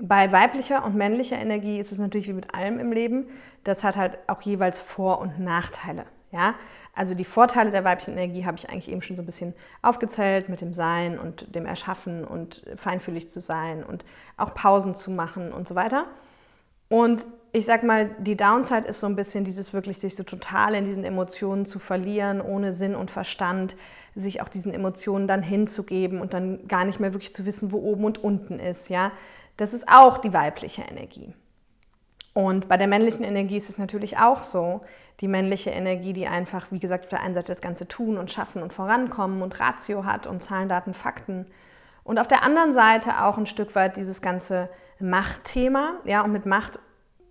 bei 0.00 0.32
weiblicher 0.32 0.84
und 0.84 0.96
männlicher 0.96 1.38
Energie 1.38 1.78
ist 1.78 1.92
es 1.92 1.98
natürlich 1.98 2.26
wie 2.28 2.32
mit 2.32 2.52
allem 2.54 2.80
im 2.80 2.92
Leben. 2.92 3.28
Das 3.62 3.84
hat 3.84 3.96
halt 3.96 4.18
auch 4.26 4.42
jeweils 4.42 4.80
Vor- 4.80 5.20
und 5.20 5.38
Nachteile. 5.38 6.04
Ja? 6.32 6.54
Also 6.94 7.14
die 7.14 7.24
Vorteile 7.24 7.70
der 7.70 7.84
weiblichen 7.84 8.12
Energie 8.12 8.44
habe 8.44 8.56
ich 8.56 8.70
eigentlich 8.70 8.90
eben 8.90 9.02
schon 9.02 9.16
so 9.16 9.22
ein 9.22 9.26
bisschen 9.26 9.54
aufgezählt 9.82 10.48
mit 10.48 10.60
dem 10.60 10.72
Sein 10.72 11.18
und 11.18 11.54
dem 11.54 11.66
Erschaffen 11.66 12.24
und 12.24 12.62
feinfühlig 12.76 13.28
zu 13.28 13.40
sein 13.40 13.82
und 13.82 14.04
auch 14.36 14.54
Pausen 14.54 14.94
zu 14.94 15.10
machen 15.10 15.52
und 15.52 15.66
so 15.66 15.74
weiter. 15.74 16.06
Und 16.88 17.26
ich 17.52 17.66
sag 17.66 17.82
mal, 17.82 18.10
die 18.18 18.36
Downside 18.36 18.86
ist 18.86 19.00
so 19.00 19.06
ein 19.06 19.16
bisschen 19.16 19.44
dieses 19.44 19.72
wirklich 19.72 19.98
sich 19.98 20.14
so 20.14 20.22
total 20.22 20.74
in 20.74 20.84
diesen 20.84 21.04
Emotionen 21.04 21.66
zu 21.66 21.78
verlieren, 21.78 22.40
ohne 22.40 22.72
Sinn 22.72 22.94
und 22.94 23.10
Verstand, 23.10 23.76
sich 24.14 24.42
auch 24.42 24.48
diesen 24.48 24.72
Emotionen 24.72 25.26
dann 25.26 25.42
hinzugeben 25.42 26.20
und 26.20 26.34
dann 26.34 26.68
gar 26.68 26.84
nicht 26.84 27.00
mehr 27.00 27.12
wirklich 27.12 27.34
zu 27.34 27.46
wissen, 27.46 27.72
wo 27.72 27.78
oben 27.78 28.04
und 28.04 28.22
unten 28.22 28.60
ist, 28.60 28.88
ja. 28.88 29.12
Das 29.56 29.72
ist 29.72 29.88
auch 29.88 30.18
die 30.18 30.32
weibliche 30.32 30.82
Energie. 30.82 31.32
Und 32.32 32.68
bei 32.68 32.76
der 32.76 32.88
männlichen 32.88 33.24
Energie 33.24 33.56
ist 33.56 33.70
es 33.70 33.78
natürlich 33.78 34.18
auch 34.18 34.42
so, 34.42 34.80
die 35.20 35.28
männliche 35.28 35.70
Energie, 35.70 36.12
die 36.12 36.26
einfach, 36.26 36.72
wie 36.72 36.80
gesagt, 36.80 37.04
auf 37.04 37.10
der 37.10 37.22
einen 37.22 37.34
Seite 37.34 37.52
das 37.52 37.60
Ganze 37.60 37.86
tun 37.86 38.18
und 38.18 38.30
schaffen 38.30 38.62
und 38.62 38.72
vorankommen 38.72 39.42
und 39.42 39.58
Ratio 39.60 40.04
hat 40.04 40.26
und 40.26 40.42
Zahlen, 40.42 40.68
Daten, 40.68 40.94
Fakten. 40.94 41.46
Und 42.02 42.18
auf 42.18 42.28
der 42.28 42.42
anderen 42.42 42.72
Seite 42.72 43.22
auch 43.24 43.38
ein 43.38 43.46
Stück 43.46 43.74
weit 43.74 43.96
dieses 43.96 44.20
ganze 44.20 44.68
Machtthema. 44.98 45.94
Ja, 46.04 46.22
und 46.22 46.32
mit 46.32 46.46
Macht 46.46 46.78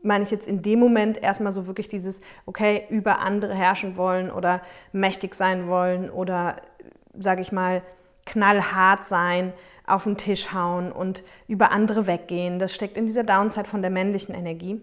meine 0.02 0.24
ich 0.24 0.32
jetzt 0.32 0.48
in 0.48 0.62
dem 0.62 0.80
Moment 0.80 1.22
erstmal 1.22 1.54
so 1.54 1.66
wirklich 1.66 1.88
dieses, 1.88 2.22
okay, 2.46 2.86
über 2.90 3.20
andere 3.20 3.54
herrschen 3.54 3.96
wollen 3.96 4.30
oder 4.30 4.62
mächtig 4.92 5.34
sein 5.34 5.68
wollen 5.68 6.10
oder, 6.10 6.58
sage 7.18 7.42
ich 7.42 7.52
mal, 7.52 7.82
knallhart 8.26 9.06
sein 9.06 9.54
auf 9.86 10.04
den 10.04 10.18
Tisch 10.18 10.54
hauen 10.54 10.92
und 10.92 11.24
über 11.48 11.72
andere 11.72 12.08
weggehen. 12.08 12.60
Das 12.60 12.74
steckt 12.74 12.98
in 12.98 13.06
dieser 13.06 13.24
Downside 13.24 13.68
von 13.68 13.82
der 13.82 13.92
männlichen 13.92 14.36
Energie. 14.36 14.82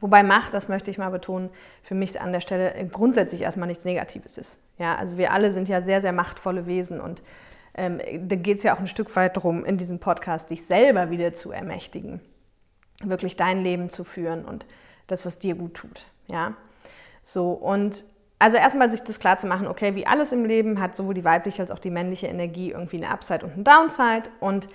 Wobei 0.00 0.22
Macht, 0.22 0.54
das 0.54 0.68
möchte 0.68 0.90
ich 0.90 0.98
mal 0.98 1.10
betonen, 1.10 1.50
für 1.82 1.94
mich 1.94 2.20
an 2.20 2.32
der 2.32 2.40
Stelle 2.40 2.74
grundsätzlich 2.90 3.42
erstmal 3.42 3.68
nichts 3.68 3.84
Negatives 3.84 4.38
ist. 4.38 4.58
Ja, 4.78 4.96
also 4.96 5.16
wir 5.16 5.32
alle 5.32 5.52
sind 5.52 5.68
ja 5.68 5.82
sehr, 5.82 6.00
sehr 6.00 6.12
machtvolle 6.12 6.66
Wesen 6.66 7.00
und 7.00 7.22
ähm, 7.74 8.00
da 8.28 8.36
geht 8.36 8.58
es 8.58 8.62
ja 8.62 8.74
auch 8.74 8.80
ein 8.80 8.88
Stück 8.88 9.14
weit 9.16 9.36
darum, 9.36 9.64
in 9.64 9.76
diesem 9.76 9.98
Podcast 9.98 10.50
dich 10.50 10.64
selber 10.64 11.10
wieder 11.10 11.34
zu 11.34 11.52
ermächtigen, 11.52 12.20
wirklich 13.02 13.36
dein 13.36 13.62
Leben 13.62 13.90
zu 13.90 14.04
führen 14.04 14.44
und 14.44 14.66
das, 15.06 15.26
was 15.26 15.38
dir 15.38 15.54
gut 15.54 15.74
tut. 15.74 16.06
Ja, 16.26 16.54
so 17.22 17.52
und 17.52 18.04
also 18.38 18.56
erstmal 18.56 18.90
sich 18.90 19.02
das 19.02 19.18
klar 19.18 19.38
zu 19.38 19.46
machen, 19.46 19.66
okay, 19.66 19.94
wie 19.94 20.06
alles 20.06 20.32
im 20.32 20.44
Leben 20.44 20.80
hat 20.80 20.94
sowohl 20.94 21.14
die 21.14 21.24
weibliche 21.24 21.62
als 21.62 21.70
auch 21.70 21.78
die 21.78 21.90
männliche 21.90 22.26
Energie 22.26 22.72
irgendwie 22.72 22.98
eine 22.98 23.10
Upside 23.10 23.44
und 23.44 23.52
eine 23.54 23.62
Downside. 23.62 24.30
Und 24.40 24.68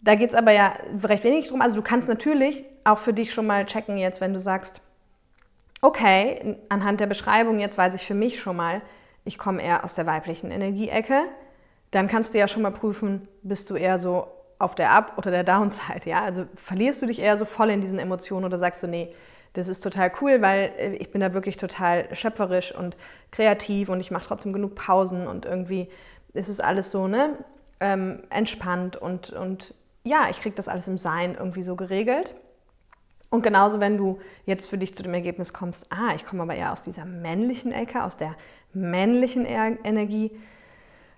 da 0.00 0.14
geht 0.14 0.30
es 0.30 0.34
aber 0.34 0.52
ja 0.52 0.74
recht 1.04 1.24
wenig 1.24 1.48
drum. 1.48 1.60
Also 1.60 1.76
du 1.76 1.82
kannst 1.82 2.08
natürlich 2.08 2.64
auch 2.84 2.98
für 2.98 3.12
dich 3.12 3.32
schon 3.32 3.46
mal 3.46 3.66
checken 3.66 3.98
jetzt, 3.98 4.20
wenn 4.20 4.32
du 4.32 4.40
sagst, 4.40 4.80
okay, 5.80 6.56
anhand 6.68 7.00
der 7.00 7.06
Beschreibung 7.06 7.60
jetzt 7.60 7.78
weiß 7.78 7.94
ich 7.94 8.06
für 8.06 8.14
mich 8.14 8.40
schon 8.40 8.56
mal, 8.56 8.82
ich 9.24 9.38
komme 9.38 9.62
eher 9.62 9.84
aus 9.84 9.94
der 9.94 10.06
weiblichen 10.06 10.50
Energieecke. 10.50 11.24
Dann 11.90 12.08
kannst 12.08 12.34
du 12.34 12.38
ja 12.38 12.48
schon 12.48 12.62
mal 12.62 12.70
prüfen, 12.70 13.28
bist 13.42 13.70
du 13.70 13.76
eher 13.76 13.98
so 13.98 14.28
auf 14.58 14.74
der 14.74 14.90
Up- 14.90 15.16
oder 15.16 15.30
der 15.30 15.44
Downside, 15.44 16.02
ja? 16.04 16.22
Also 16.22 16.46
verlierst 16.54 17.02
du 17.02 17.06
dich 17.06 17.20
eher 17.20 17.36
so 17.36 17.44
voll 17.44 17.70
in 17.70 17.80
diesen 17.80 17.98
Emotionen 17.98 18.44
oder 18.44 18.58
sagst 18.58 18.82
du, 18.82 18.88
nee, 18.88 19.14
das 19.52 19.68
ist 19.68 19.80
total 19.80 20.12
cool, 20.20 20.42
weil 20.42 20.72
äh, 20.78 20.94
ich 20.96 21.10
bin 21.10 21.20
da 21.20 21.32
wirklich 21.32 21.56
total 21.56 22.14
schöpferisch 22.14 22.74
und 22.74 22.96
kreativ 23.30 23.88
und 23.88 24.00
ich 24.00 24.10
mache 24.10 24.26
trotzdem 24.26 24.52
genug 24.52 24.74
Pausen 24.74 25.26
und 25.26 25.46
irgendwie 25.46 25.88
ist 26.34 26.48
es 26.48 26.60
alles 26.60 26.90
so 26.90 27.08
ne, 27.08 27.36
ähm, 27.80 28.22
entspannt 28.30 28.96
und, 28.96 29.30
und 29.30 29.74
ja, 30.08 30.28
ich 30.30 30.40
kriege 30.40 30.56
das 30.56 30.68
alles 30.68 30.88
im 30.88 30.98
Sein 30.98 31.36
irgendwie 31.38 31.62
so 31.62 31.76
geregelt. 31.76 32.34
Und 33.30 33.42
genauso, 33.42 33.78
wenn 33.78 33.98
du 33.98 34.18
jetzt 34.46 34.68
für 34.68 34.78
dich 34.78 34.94
zu 34.94 35.02
dem 35.02 35.12
Ergebnis 35.12 35.52
kommst, 35.52 35.92
ah, 35.92 36.14
ich 36.14 36.24
komme 36.24 36.42
aber 36.42 36.54
eher 36.54 36.72
aus 36.72 36.82
dieser 36.82 37.04
männlichen 37.04 37.72
Ecke, 37.72 38.02
aus 38.02 38.16
der 38.16 38.34
männlichen 38.72 39.44
Energie, 39.44 40.30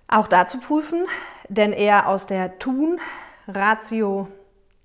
auch 0.07 0.27
da 0.27 0.45
zu 0.45 0.59
prüfen, 0.59 1.05
denn 1.47 1.71
eher 1.71 2.07
aus 2.07 2.25
der 2.25 2.59
Tun, 2.59 2.99
Ratio, 3.47 4.27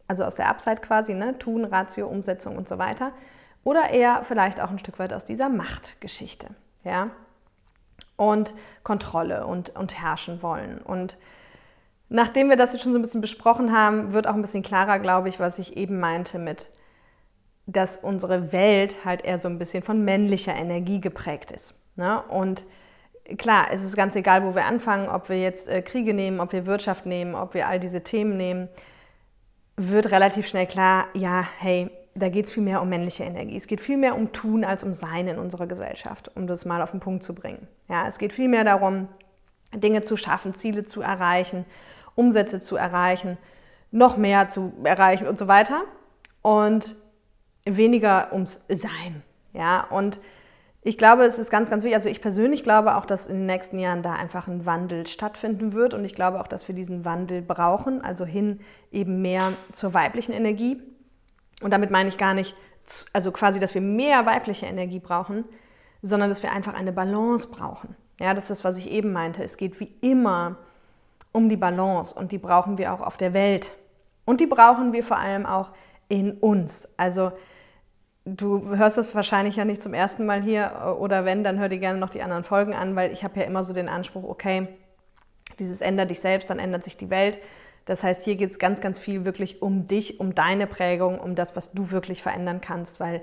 also 0.07 0.23
aus 0.23 0.37
der 0.37 0.49
Upside 0.49 0.81
quasi, 0.81 1.15
ne, 1.15 1.37
Tun, 1.39 1.65
Ratio, 1.65 2.07
Umsetzung 2.07 2.57
und 2.57 2.69
so 2.69 2.79
weiter, 2.79 3.13
oder 3.65 3.91
eher 3.91 4.23
vielleicht 4.23 4.61
auch 4.61 4.71
ein 4.71 4.79
Stück 4.79 5.01
weit 5.01 5.13
aus 5.13 5.25
dieser 5.25 5.49
Machtgeschichte. 5.49 6.51
Ja? 6.85 7.11
Und 8.15 8.55
Kontrolle 8.85 9.47
und, 9.47 9.71
und 9.71 10.01
herrschen 10.01 10.43
wollen. 10.43 10.79
Und 10.79 11.19
nachdem 12.09 12.49
wir 12.49 12.57
das 12.57 12.73
jetzt 12.73 12.83
schon 12.83 12.93
so 12.93 12.99
ein 12.99 13.03
bisschen 13.03 13.21
besprochen 13.21 13.77
haben, 13.77 14.13
wird 14.13 14.27
auch 14.27 14.35
ein 14.35 14.43
bisschen 14.43 14.63
klarer, 14.63 14.99
glaube 14.99 15.29
ich, 15.29 15.41
was 15.41 15.59
ich 15.59 15.77
eben 15.77 15.99
meinte 15.99 16.39
mit, 16.39 16.71
dass 17.67 17.99
unsere 17.99 18.53
Welt 18.53 19.05
halt 19.05 19.25
eher 19.25 19.39
so 19.39 19.49
ein 19.49 19.59
bisschen 19.59 19.83
von 19.83 20.05
männlicher 20.05 20.55
Energie 20.55 21.01
geprägt 21.01 21.51
ist. 21.51 21.75
Ne? 21.97 22.23
Und 22.23 22.65
klar, 23.39 23.69
es 23.73 23.83
ist 23.83 23.97
ganz 23.97 24.15
egal, 24.15 24.45
wo 24.45 24.55
wir 24.55 24.67
anfangen, 24.67 25.09
ob 25.09 25.29
wir 25.29 25.41
jetzt 25.41 25.69
äh, 25.69 25.83
Kriege 25.83 26.15
nehmen, 26.15 26.41
ob 26.41 26.53
wir 26.53 26.67
Wirtschaft 26.67 27.07
nehmen, 27.07 27.35
ob 27.35 27.55
wir 27.55 27.67
all 27.67 27.81
diese 27.81 28.03
Themen 28.03 28.37
nehmen, 28.37 28.69
wird 29.77 30.11
relativ 30.11 30.47
schnell 30.47 30.67
klar, 30.67 31.07
ja, 31.15 31.47
hey, 31.59 31.91
da 32.15 32.29
geht 32.31 32.47
es 32.47 32.53
viel 32.53 32.63
mehr 32.63 32.81
um 32.81 32.89
männliche 32.89 33.25
Energie. 33.25 33.57
Es 33.57 33.67
geht 33.67 33.81
viel 33.81 33.99
mehr 33.99 34.17
um 34.17 34.33
Tun 34.33 34.65
als 34.65 34.85
um 34.85 34.95
Sein 34.95 35.29
in 35.29 35.39
unserer 35.39 35.67
Gesellschaft, 35.67 36.31
um 36.35 36.47
das 36.47 36.65
mal 36.65 36.81
auf 36.81 36.93
den 36.93 37.01
Punkt 37.01 37.23
zu 37.23 37.35
bringen. 37.35 37.69
Ja, 37.89 38.07
es 38.07 38.17
geht 38.17 38.33
viel 38.33 38.49
mehr 38.49 38.65
darum, 38.65 39.09
Dinge 39.75 40.01
zu 40.01 40.17
schaffen, 40.17 40.55
Ziele 40.55 40.87
zu 40.87 41.03
erreichen, 41.03 41.67
Umsätze 42.17 42.61
zu 42.61 42.75
erreichen, 42.77 43.39
noch 43.93 44.17
mehr 44.17 44.49
zu 44.49 44.73
erreichen 44.83 45.29
und 45.29 45.39
so 45.39 45.47
weiter. 45.47 45.83
Und 46.43 46.97
weniger 47.65 48.33
ums 48.33 48.61
Sein. 48.69 49.23
Ja, 49.53 49.87
und 49.91 50.19
ich 50.83 50.99
glaube, 50.99 51.25
es 51.25 51.39
ist 51.39 51.51
ganz, 51.51 51.71
ganz 51.71 51.83
wichtig. 51.83 51.97
Also 51.97 52.09
ich 52.09 52.21
persönlich 52.21 52.63
glaube 52.63 52.97
auch, 52.97 53.07
dass 53.07 53.27
in 53.27 53.37
den 53.37 53.47
nächsten 53.47 53.79
Jahren 53.79 54.03
da 54.03 54.13
einfach 54.15 54.49
ein 54.49 54.67
Wandel 54.67 55.07
stattfinden 55.07 55.73
wird. 55.73 55.95
Und 55.95 56.05
ich 56.05 56.15
glaube 56.15 56.41
auch, 56.41 56.47
dass 56.47 56.67
wir 56.69 56.75
diesen 56.75 57.05
Wandel 57.05 57.43
brauchen, 57.43 58.03
also 58.03 58.25
hin 58.25 58.61
eben 58.91 59.23
mehr 59.23 59.53
zur 59.73 59.95
weiblichen 59.95 60.33
Energie 60.33 60.81
und 61.63 61.71
damit 61.71 61.91
meine 61.91 62.09
ich 62.09 62.19
gar 62.19 62.35
nicht, 62.35 62.55
also 63.13 63.33
quasi, 63.33 63.61
dass 63.61 63.75
wir 63.75 63.81
mehr 63.81 64.27
weibliche 64.27 64.67
Energie 64.67 65.01
brauchen, 65.01 65.45
sondern 66.03 66.29
dass 66.29 66.43
wir 66.43 66.53
einfach 66.53 66.75
eine 66.75 66.93
Balance 66.93 67.49
brauchen. 67.49 67.97
Ja, 68.21 68.35
das 68.35 68.45
ist 68.45 68.51
das, 68.51 68.65
was 68.65 68.79
ich 68.79 68.91
eben 68.91 69.13
meinte. 69.13 69.43
Es 69.43 69.57
geht 69.57 69.79
wie 69.81 69.95
immer 70.01 70.57
um 71.37 71.51
die 71.51 71.59
Balance 71.59 72.15
und 72.15 72.33
die 72.33 72.39
brauchen 72.39 72.79
wir 72.79 72.95
auch 72.95 73.03
auf 73.03 73.19
der 73.19 73.35
Welt. 73.35 73.73
Und 74.25 74.41
die 74.41 74.47
brauchen 74.47 74.95
wir 74.95 75.05
vor 75.05 75.19
allem 75.19 75.45
auch 75.45 75.71
in 76.09 76.33
uns. 76.33 76.89
Also 76.97 77.33
du 78.25 78.75
hörst 78.75 78.97
das 78.97 79.15
wahrscheinlich 79.15 79.57
ja 79.57 79.67
nicht 79.67 79.83
zum 79.83 79.93
ersten 79.93 80.25
Mal 80.25 80.43
hier 80.43 80.97
oder 80.99 81.27
wenn, 81.27 81.45
dann 81.45 81.59
hör 81.59 81.69
dir 81.69 81.79
gerne 81.79 81.99
noch 81.99 82.09
die 82.09 82.23
anderen 82.23 82.43
Folgen 82.43 82.73
an, 82.73 82.97
weil 82.97 83.13
ich 83.13 83.23
habe 83.23 83.39
ja 83.39 83.47
immer 83.47 83.65
so 83.65 83.75
den 83.75 83.89
Anspruch, 83.89 84.25
okay, 84.25 84.67
dieses 85.59 85.83
ändert 85.83 86.11
dich 86.11 86.21
selbst, 86.21 86.49
dann 86.49 86.59
ändert 86.59 86.85
sich 86.85 86.97
die 86.97 87.11
Welt. 87.11 87.39
Das 87.85 88.03
heißt, 88.03 88.25
hier 88.25 88.37
geht 88.37 88.51
es 88.51 88.59
ganz, 88.59 88.81
ganz 88.81 88.99
viel 88.99 89.27
wirklich 89.27 89.61
um 89.61 89.87
dich, 89.87 90.19
um 90.19 90.35
deine 90.35 90.67
Prägung, 90.67 91.21
um 91.21 91.35
das, 91.35 91.55
was 91.55 91.73
du 91.73 91.91
wirklich 91.91 92.23
verändern 92.23 92.63
kannst, 92.63 92.99
weil 92.99 93.21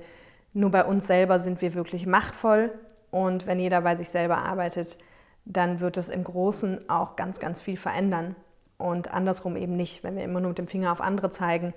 nur 0.53 0.70
bei 0.70 0.86
uns 0.86 1.08
selber 1.08 1.39
sind 1.39 1.63
wir 1.63 1.74
wirklich 1.74 2.05
machtvoll 2.05 2.72
und 3.10 3.48
wenn 3.48 3.60
jeder 3.60 3.82
bei 3.82 3.96
sich 3.96 4.10
selber 4.10 4.38
arbeitet, 4.38 5.00
dann 5.45 5.79
wird 5.79 5.97
es 5.97 6.07
im 6.07 6.23
Großen 6.23 6.89
auch 6.89 7.15
ganz, 7.15 7.39
ganz 7.39 7.59
viel 7.59 7.77
verändern 7.77 8.35
und 8.77 9.13
andersrum 9.13 9.55
eben 9.55 9.75
nicht. 9.75 10.03
Wenn 10.03 10.15
wir 10.15 10.23
immer 10.23 10.39
nur 10.39 10.50
mit 10.50 10.57
dem 10.57 10.67
Finger 10.67 10.91
auf 10.91 11.01
andere 11.01 11.29
zeigen, 11.29 11.73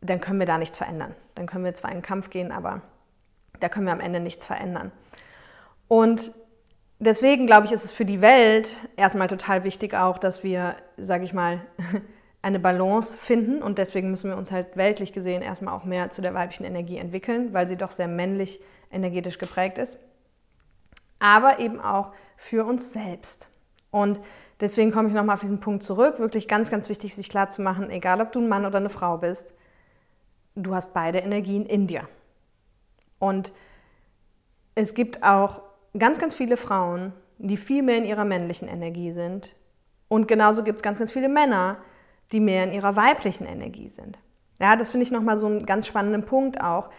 dann 0.00 0.20
können 0.20 0.38
wir 0.38 0.46
da 0.46 0.58
nichts 0.58 0.78
verändern. 0.78 1.14
Dann 1.34 1.46
können 1.46 1.64
wir 1.64 1.74
zwar 1.74 1.90
in 1.90 1.98
den 1.98 2.02
Kampf 2.02 2.30
gehen, 2.30 2.52
aber 2.52 2.82
da 3.58 3.68
können 3.68 3.86
wir 3.86 3.92
am 3.92 4.00
Ende 4.00 4.20
nichts 4.20 4.46
verändern. 4.46 4.92
Und 5.88 6.32
deswegen 6.98 7.46
glaube 7.46 7.66
ich, 7.66 7.72
ist 7.72 7.84
es 7.84 7.92
für 7.92 8.04
die 8.04 8.20
Welt 8.20 8.70
erstmal 8.96 9.28
total 9.28 9.64
wichtig 9.64 9.94
auch, 9.94 10.18
dass 10.18 10.42
wir, 10.44 10.76
sage 10.96 11.24
ich 11.24 11.32
mal, 11.32 11.60
eine 12.42 12.58
Balance 12.58 13.18
finden 13.18 13.62
und 13.62 13.76
deswegen 13.76 14.10
müssen 14.10 14.30
wir 14.30 14.36
uns 14.38 14.50
halt 14.50 14.76
weltlich 14.76 15.12
gesehen 15.12 15.42
erstmal 15.42 15.74
auch 15.74 15.84
mehr 15.84 16.10
zu 16.10 16.22
der 16.22 16.32
weiblichen 16.32 16.64
Energie 16.64 16.96
entwickeln, 16.96 17.52
weil 17.52 17.68
sie 17.68 17.76
doch 17.76 17.90
sehr 17.90 18.08
männlich 18.08 18.60
energetisch 18.90 19.36
geprägt 19.36 19.76
ist. 19.76 19.98
Aber 21.20 21.60
eben 21.60 21.80
auch 21.80 22.12
für 22.36 22.64
uns 22.64 22.92
selbst. 22.92 23.48
Und 23.92 24.20
deswegen 24.60 24.90
komme 24.90 25.08
ich 25.08 25.14
nochmal 25.14 25.34
auf 25.34 25.40
diesen 25.40 25.60
Punkt 25.60 25.84
zurück. 25.84 26.18
Wirklich 26.18 26.48
ganz, 26.48 26.70
ganz 26.70 26.88
wichtig, 26.88 27.14
sich 27.14 27.28
klar 27.28 27.48
zu 27.48 27.62
machen, 27.62 27.90
egal 27.90 28.20
ob 28.20 28.32
du 28.32 28.40
ein 28.40 28.48
Mann 28.48 28.66
oder 28.66 28.78
eine 28.78 28.88
Frau 28.88 29.18
bist, 29.18 29.54
du 30.56 30.74
hast 30.74 30.92
beide 30.92 31.18
Energien 31.18 31.66
in 31.66 31.86
dir. 31.86 32.08
Und 33.18 33.52
es 34.74 34.94
gibt 34.94 35.22
auch 35.22 35.62
ganz, 35.96 36.18
ganz 36.18 36.34
viele 36.34 36.56
Frauen, 36.56 37.12
die 37.38 37.56
viel 37.56 37.82
mehr 37.82 37.98
in 37.98 38.04
ihrer 38.04 38.24
männlichen 38.24 38.68
Energie 38.68 39.12
sind. 39.12 39.54
Und 40.08 40.26
genauso 40.28 40.62
gibt 40.62 40.78
es 40.78 40.82
ganz, 40.82 40.98
ganz 40.98 41.12
viele 41.12 41.28
Männer, 41.28 41.78
die 42.32 42.40
mehr 42.40 42.64
in 42.64 42.72
ihrer 42.72 42.96
weiblichen 42.96 43.46
Energie 43.46 43.88
sind. 43.88 44.18
Ja, 44.60 44.76
das 44.76 44.90
finde 44.90 45.04
ich 45.04 45.10
nochmal 45.10 45.38
so 45.38 45.46
einen 45.46 45.66
ganz 45.66 45.86
spannenden 45.86 46.24
Punkt 46.24 46.60
auch. 46.60 46.90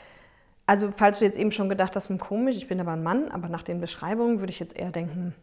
Also, 0.72 0.90
falls 0.90 1.20
du 1.20 1.26
jetzt 1.26 1.38
eben 1.38 1.52
schon 1.52 1.68
gedacht 1.68 1.98
hast, 1.98 2.08
hm, 2.08 2.18
komisch, 2.18 2.56
ich 2.56 2.70
bin 2.70 2.80
aber 2.80 2.94
ein 2.94 3.04
Mann, 3.04 3.30
aber 3.30 3.50
nach 3.50 3.62
den 3.62 3.82
Beschreibungen 3.82 4.40
würde 4.40 4.54
ich 4.54 4.60
jetzt 4.62 4.74
eher 4.74 4.90
denken, 4.90 5.36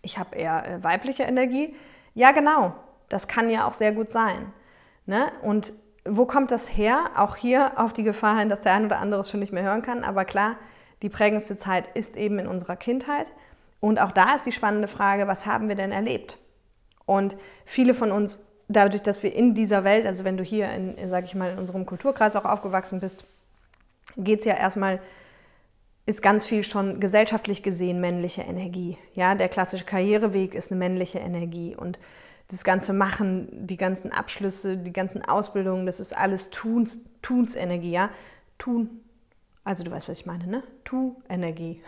ich 0.00 0.18
habe 0.18 0.34
eher 0.34 0.66
äh, 0.66 0.82
weibliche 0.82 1.24
Energie. 1.24 1.76
Ja, 2.14 2.30
genau, 2.30 2.72
das 3.10 3.28
kann 3.28 3.50
ja 3.50 3.68
auch 3.68 3.74
sehr 3.74 3.92
gut 3.92 4.10
sein. 4.10 4.50
Ne? 5.04 5.30
Und 5.42 5.74
wo 6.06 6.24
kommt 6.24 6.50
das 6.50 6.74
her? 6.74 7.10
Auch 7.14 7.36
hier 7.36 7.72
auf 7.76 7.92
die 7.92 8.04
Gefahr 8.04 8.38
hin, 8.38 8.48
dass 8.48 8.62
der 8.62 8.72
ein 8.72 8.86
oder 8.86 9.00
andere 9.00 9.20
es 9.20 9.28
schon 9.28 9.40
nicht 9.40 9.52
mehr 9.52 9.64
hören 9.64 9.82
kann. 9.82 10.02
Aber 10.02 10.24
klar, 10.24 10.56
die 11.02 11.10
prägendste 11.10 11.56
Zeit 11.56 11.86
ist 11.94 12.16
eben 12.16 12.38
in 12.38 12.46
unserer 12.46 12.76
Kindheit. 12.76 13.30
Und 13.80 14.00
auch 14.00 14.12
da 14.12 14.34
ist 14.34 14.46
die 14.46 14.52
spannende 14.52 14.88
Frage, 14.88 15.26
was 15.26 15.44
haben 15.44 15.68
wir 15.68 15.76
denn 15.76 15.92
erlebt? 15.92 16.38
Und 17.04 17.36
viele 17.66 17.92
von 17.92 18.12
uns, 18.12 18.40
dadurch, 18.68 19.02
dass 19.02 19.22
wir 19.22 19.36
in 19.36 19.54
dieser 19.54 19.84
Welt, 19.84 20.06
also 20.06 20.24
wenn 20.24 20.38
du 20.38 20.42
hier 20.42 20.70
in, 20.70 21.06
sage 21.10 21.26
ich 21.26 21.34
mal, 21.34 21.50
in 21.50 21.58
unserem 21.58 21.84
Kulturkreis 21.84 22.34
auch 22.34 22.46
aufgewachsen 22.46 23.00
bist, 23.00 23.26
geht 24.18 24.40
es 24.40 24.44
ja 24.44 24.54
erstmal, 24.54 25.00
ist 26.06 26.22
ganz 26.22 26.46
viel 26.46 26.64
schon 26.64 27.00
gesellschaftlich 27.00 27.62
gesehen 27.62 28.00
männliche 28.00 28.42
Energie. 28.42 28.98
Ja, 29.14 29.34
der 29.34 29.48
klassische 29.48 29.84
Karriereweg 29.84 30.54
ist 30.54 30.70
eine 30.70 30.78
männliche 30.78 31.18
Energie 31.18 31.76
und 31.76 31.98
das 32.48 32.64
ganze 32.64 32.92
Machen, 32.92 33.48
die 33.66 33.76
ganzen 33.76 34.10
Abschlüsse, 34.10 34.78
die 34.78 34.92
ganzen 34.92 35.22
Ausbildungen, 35.22 35.84
das 35.84 36.00
ist 36.00 36.16
alles 36.16 36.50
Tuns, 36.50 37.00
Tunsenergie, 37.20 37.92
ja. 37.92 38.10
Tun, 38.56 39.02
also 39.64 39.84
du 39.84 39.90
weißt, 39.90 40.08
was 40.08 40.18
ich 40.18 40.24
meine, 40.24 40.46
ne? 40.46 40.62
Tu-Energie. 40.84 41.82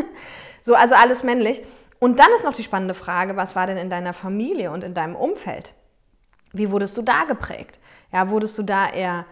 so, 0.62 0.74
also 0.74 0.94
alles 0.94 1.24
männlich. 1.24 1.62
Und 1.98 2.20
dann 2.20 2.28
ist 2.34 2.44
noch 2.44 2.54
die 2.54 2.62
spannende 2.62 2.94
Frage, 2.94 3.36
was 3.36 3.54
war 3.54 3.66
denn 3.66 3.76
in 3.76 3.90
deiner 3.90 4.14
Familie 4.14 4.70
und 4.70 4.82
in 4.82 4.94
deinem 4.94 5.14
Umfeld? 5.14 5.74
Wie 6.54 6.70
wurdest 6.70 6.96
du 6.96 7.02
da 7.02 7.24
geprägt? 7.24 7.78
Ja, 8.12 8.30
wurdest 8.30 8.56
du 8.56 8.62
da 8.62 8.88
eher 8.88 9.26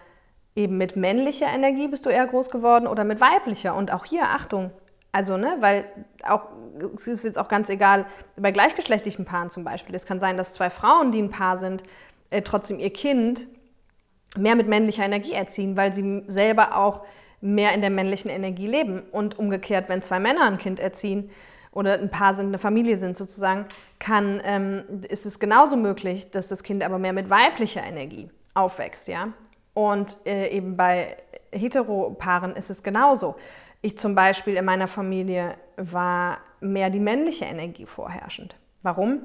eben 0.57 0.79
mit 0.79 0.97
männlicher 0.97 1.47
Energie 1.47 1.87
bist 1.87 2.07
du 2.07 2.11
eher 2.11 2.27
groß 2.27 2.51
geworden 2.51 2.87
oder 2.89 3.05
mit 3.05 3.21
weiblicher? 3.21 3.77
Und 3.77 3.93
auch 3.93 4.05
hier, 4.05 4.25
Achtung, 4.25 4.73
also, 5.13 5.37
ne, 5.37 5.57
weil 5.61 5.85
auch, 6.25 6.49
es 6.95 7.07
ist 7.07 7.25
jetzt 7.25 7.39
auch 7.39 7.49
ganz 7.49 7.71
egal, 7.71 8.07
bei 8.37 8.51
gleichgeschlechtlichen 8.51 9.25
Paaren 9.25 9.51
zum 9.51 9.65
Beispiel, 9.65 9.95
es 9.95 10.05
kann 10.05 10.21
sein, 10.21 10.37
dass 10.37 10.53
zwei 10.53 10.69
Frauen, 10.69 11.13
die 11.13 11.23
ein 11.23 11.31
Paar 11.31 11.59
sind, 11.59 11.83
äh, 12.31 12.43
trotzdem 12.43 12.79
ihr 12.79 12.93
Kind 12.93 13.47
mehr 14.37 14.57
mit 14.57 14.69
männlicher 14.69 15.05
Energie 15.05 15.33
erziehen, 15.33 15.77
weil 15.77 15.95
sie 15.95 16.23
selber 16.27 16.77
auch 16.77 17.03
mehr 17.41 17.73
in 17.73 17.81
der 17.81 17.91
männlichen 17.91 18.31
Energie 18.31 18.67
leben. 18.67 19.03
Und 19.11 19.39
umgekehrt, 19.39 19.89
wenn 19.89 20.03
zwei 20.03 20.19
Männer 20.19 20.43
ein 20.43 20.59
Kind 20.59 20.81
erziehen 20.81 21.31
oder 21.73 21.95
ein 21.95 22.11
Paar 22.11 22.35
sind, 22.35 22.49
eine 22.49 22.59
Familie 22.59 22.99
sind 22.99 23.17
sozusagen, 23.17 23.67
kann, 23.99 24.41
ähm, 24.45 24.85
ist 25.09 25.27
es 25.27 25.39
genauso 25.39 25.77
möglich, 25.77 26.31
dass 26.31 26.49
das 26.49 26.63
Kind 26.63 26.83
aber 26.83 26.99
mehr 26.99 27.13
mit 27.13 27.31
weiblicher 27.31 27.83
Energie 27.83 28.31
aufwächst. 28.55 29.09
Ja? 29.09 29.29
Und 29.77 30.17
äh, 30.25 30.49
eben 30.49 30.75
bei 30.75 31.19
Heteropaaren 31.53 32.57
ist 32.57 32.71
es 32.71 32.83
genauso. 32.83 33.37
Ich 33.83 33.99
zum 33.99 34.15
Beispiel 34.15 34.55
in 34.57 34.65
meiner 34.65 34.89
Familie 34.89 35.55
war 35.77 36.39
mehr 36.61 36.89
die 36.89 36.99
männliche 36.99 37.45
Energie 37.45 37.85
vorherrschend. 37.85 38.57
Warum? 38.81 39.21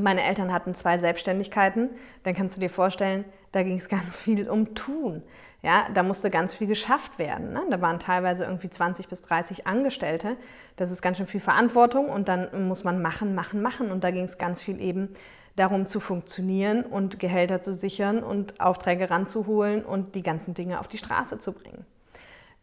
Meine 0.00 0.22
Eltern 0.22 0.54
hatten 0.54 0.74
zwei 0.74 0.96
Selbstständigkeiten. 0.96 1.90
Dann 2.22 2.32
kannst 2.32 2.56
du 2.56 2.62
dir 2.62 2.70
vorstellen, 2.70 3.26
da 3.52 3.62
ging 3.62 3.76
es 3.76 3.88
ganz 3.90 4.18
viel 4.18 4.48
um 4.48 4.74
Tun. 4.74 5.22
Ja, 5.60 5.86
da 5.92 6.02
musste 6.02 6.30
ganz 6.30 6.54
viel 6.54 6.66
geschafft 6.66 7.18
werden. 7.18 7.52
Ne? 7.52 7.60
Da 7.68 7.82
waren 7.82 7.98
teilweise 7.98 8.44
irgendwie 8.44 8.70
20 8.70 9.08
bis 9.08 9.20
30 9.20 9.66
Angestellte. 9.66 10.38
Das 10.76 10.90
ist 10.90 11.02
ganz 11.02 11.18
schön 11.18 11.26
viel 11.26 11.40
Verantwortung 11.40 12.08
und 12.08 12.28
dann 12.28 12.68
muss 12.68 12.84
man 12.84 13.02
machen, 13.02 13.34
machen, 13.34 13.60
machen. 13.60 13.90
Und 13.90 14.02
da 14.02 14.10
ging 14.10 14.24
es 14.24 14.38
ganz 14.38 14.62
viel 14.62 14.80
eben 14.80 15.10
darum 15.56 15.86
zu 15.86 16.00
funktionieren 16.00 16.84
und 16.84 17.18
Gehälter 17.18 17.60
zu 17.60 17.72
sichern 17.72 18.22
und 18.22 18.60
Aufträge 18.60 19.10
ranzuholen 19.10 19.84
und 19.84 20.14
die 20.14 20.22
ganzen 20.22 20.54
Dinge 20.54 20.80
auf 20.80 20.88
die 20.88 20.98
Straße 20.98 21.38
zu 21.38 21.52
bringen. 21.52 21.86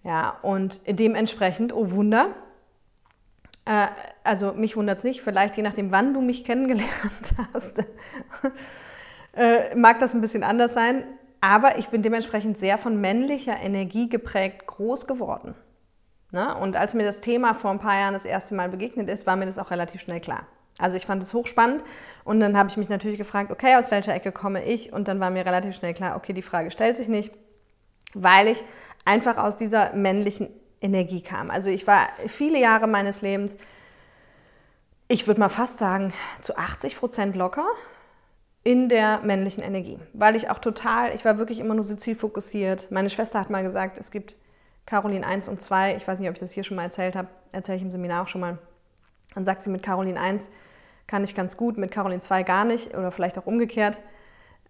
Ja, 0.03 0.37
und 0.41 0.81
dementsprechend, 0.87 1.73
oh 1.73 1.91
Wunder, 1.91 2.29
äh, 3.65 3.87
also 4.23 4.53
mich 4.53 4.75
wundert 4.75 4.97
es 4.97 5.03
nicht, 5.03 5.21
vielleicht 5.21 5.55
je 5.57 5.63
nachdem, 5.63 5.91
wann 5.91 6.13
du 6.13 6.21
mich 6.21 6.43
kennengelernt 6.43 6.91
hast, 7.53 7.79
äh, 9.35 9.75
mag 9.75 9.99
das 9.99 10.13
ein 10.13 10.21
bisschen 10.21 10.43
anders 10.43 10.73
sein. 10.73 11.03
Aber 11.43 11.79
ich 11.79 11.87
bin 11.87 12.03
dementsprechend 12.03 12.59
sehr 12.59 12.77
von 12.77 13.01
männlicher 13.01 13.57
Energie 13.59 14.09
geprägt 14.09 14.67
groß 14.67 15.07
geworden. 15.07 15.55
Ne? 16.31 16.55
Und 16.55 16.75
als 16.75 16.93
mir 16.93 17.03
das 17.03 17.19
Thema 17.19 17.55
vor 17.55 17.71
ein 17.71 17.79
paar 17.79 17.97
Jahren 17.97 18.13
das 18.13 18.25
erste 18.25 18.53
Mal 18.53 18.69
begegnet 18.69 19.09
ist, 19.09 19.25
war 19.25 19.35
mir 19.35 19.47
das 19.47 19.57
auch 19.57 19.71
relativ 19.71 20.01
schnell 20.01 20.19
klar. 20.19 20.45
Also 20.77 20.97
ich 20.97 21.05
fand 21.05 21.21
es 21.21 21.33
hochspannend 21.33 21.83
und 22.23 22.39
dann 22.39 22.57
habe 22.57 22.69
ich 22.69 22.77
mich 22.77 22.89
natürlich 22.89 23.17
gefragt, 23.17 23.51
okay, 23.51 23.75
aus 23.75 23.91
welcher 23.91 24.13
Ecke 24.13 24.31
komme 24.31 24.63
ich? 24.63 24.93
Und 24.93 25.07
dann 25.07 25.19
war 25.19 25.29
mir 25.29 25.45
relativ 25.45 25.75
schnell 25.75 25.93
klar, 25.93 26.15
okay, 26.15 26.33
die 26.33 26.41
Frage 26.41 26.71
stellt 26.71 26.97
sich 26.97 27.07
nicht, 27.07 27.31
weil 28.13 28.47
ich 28.47 28.63
einfach 29.05 29.37
aus 29.37 29.57
dieser 29.57 29.93
männlichen 29.93 30.49
Energie 30.81 31.21
kam. 31.21 31.51
Also 31.51 31.69
ich 31.69 31.85
war 31.87 32.07
viele 32.27 32.59
Jahre 32.59 32.87
meines 32.87 33.21
Lebens, 33.21 33.55
ich 35.07 35.27
würde 35.27 35.39
mal 35.39 35.49
fast 35.49 35.77
sagen, 35.77 36.13
zu 36.41 36.57
80 36.57 36.97
Prozent 36.97 37.35
locker 37.35 37.65
in 38.63 38.89
der 38.89 39.19
männlichen 39.23 39.63
Energie, 39.63 39.99
weil 40.13 40.35
ich 40.35 40.49
auch 40.49 40.59
total, 40.59 41.13
ich 41.13 41.25
war 41.25 41.37
wirklich 41.37 41.59
immer 41.59 41.73
nur 41.73 41.83
so 41.83 41.95
zielfokussiert. 41.95 42.91
Meine 42.91 43.09
Schwester 43.09 43.39
hat 43.39 43.49
mal 43.49 43.63
gesagt, 43.63 43.97
es 43.97 44.11
gibt 44.11 44.35
Caroline 44.85 45.25
1 45.25 45.49
und 45.49 45.61
2, 45.61 45.95
ich 45.95 46.07
weiß 46.07 46.19
nicht, 46.19 46.29
ob 46.29 46.35
ich 46.35 46.39
das 46.39 46.51
hier 46.51 46.63
schon 46.63 46.77
mal 46.77 46.83
erzählt 46.83 47.15
habe, 47.15 47.27
erzähle 47.51 47.77
ich 47.77 47.83
im 47.83 47.91
Seminar 47.91 48.23
auch 48.23 48.27
schon 48.27 48.41
mal. 48.41 48.57
Dann 49.33 49.45
sagt 49.45 49.63
sie, 49.63 49.69
mit 49.69 49.83
Caroline 49.83 50.19
1 50.19 50.49
kann 51.07 51.23
ich 51.23 51.35
ganz 51.35 51.57
gut, 51.57 51.77
mit 51.77 51.91
Caroline 51.91 52.21
2 52.21 52.43
gar 52.43 52.65
nicht 52.65 52.95
oder 52.95 53.11
vielleicht 53.11 53.37
auch 53.37 53.45
umgekehrt. 53.45 53.99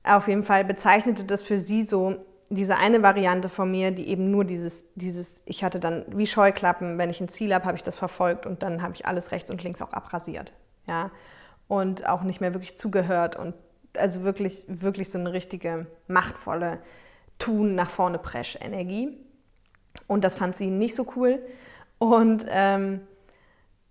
Auf 0.04 0.28
jeden 0.28 0.44
Fall 0.44 0.66
bezeichnete 0.66 1.24
das 1.24 1.44
für 1.44 1.60
sie 1.60 1.84
so 1.84 2.16
diese 2.50 2.78
eine 2.78 3.02
Variante 3.02 3.48
von 3.48 3.72
mir, 3.72 3.92
die 3.92 4.10
eben 4.10 4.30
nur 4.30 4.44
dieses, 4.44 4.86
dieses, 4.96 5.42
ich 5.46 5.64
hatte 5.64 5.80
dann 5.80 6.04
wie 6.10 6.28
Scheuklappen, 6.28 6.98
wenn 6.98 7.10
ich 7.10 7.22
ein 7.22 7.30
Ziel 7.30 7.54
habe, 7.54 7.66
habe 7.66 7.78
ich 7.78 7.84
das 7.84 7.96
verfolgt 7.96 8.46
und 8.46 8.62
dann 8.62 8.82
habe 8.82 8.94
ich 8.94 9.06
alles 9.06 9.32
rechts 9.32 9.50
und 9.50 9.64
links 9.64 9.82
auch 9.82 9.94
abrasiert. 9.94 10.52
Ja? 10.86 11.12
Und 11.68 12.10
auch 12.10 12.24
nicht 12.24 12.42
mehr 12.42 12.54
wirklich 12.54 12.76
zugehört 12.76 13.38
und 13.38 13.54
also 13.98 14.24
wirklich, 14.24 14.64
wirklich 14.68 15.10
so 15.10 15.18
eine 15.18 15.32
richtige 15.32 15.88
machtvolle 16.08 16.80
Tun 17.40 17.76
nach 17.76 17.90
vorne 17.90 18.20
Presch-Energie. 18.20 19.18
Und 20.08 20.24
das 20.24 20.36
fand 20.36 20.56
sie 20.56 20.68
nicht 20.68 20.96
so 20.96 21.08
cool. 21.16 21.40
Und, 22.00 22.46
ähm, 22.50 23.02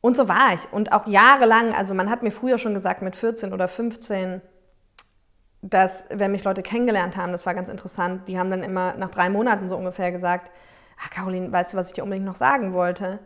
und 0.01 0.17
so 0.17 0.29
war 0.29 0.55
ich. 0.55 0.73
Und 0.73 0.93
auch 0.93 1.07
jahrelang, 1.07 1.75
also 1.75 1.95
man 1.95 2.11
hat 2.11 2.23
mir 2.23 2.31
früher 2.31 2.59
schon 2.59 2.75
gesagt, 2.75 3.03
mit 3.03 3.17
14 3.17 3.53
oder 3.53 3.69
15, 3.69 4.41
dass, 5.63 6.07
wenn 6.11 6.33
mich 6.33 6.45
Leute 6.45 6.63
kennengelernt 6.63 7.17
haben, 7.17 7.33
das 7.33 7.45
war 7.45 7.55
ganz 7.55 7.69
interessant, 7.69 8.29
die 8.29 8.39
haben 8.39 8.51
dann 8.51 8.63
immer 8.63 8.95
nach 8.95 9.11
drei 9.11 9.29
Monaten 9.29 9.69
so 9.69 9.77
ungefähr 9.77 10.11
gesagt, 10.11 10.51
ach 10.99 11.11
Caroline, 11.11 11.53
weißt 11.53 11.73
du, 11.73 11.77
was 11.77 11.89
ich 11.89 11.95
dir 11.95 12.05
unbedingt 12.05 12.27
noch 12.27 12.37
sagen 12.37 12.73
wollte? 12.73 13.19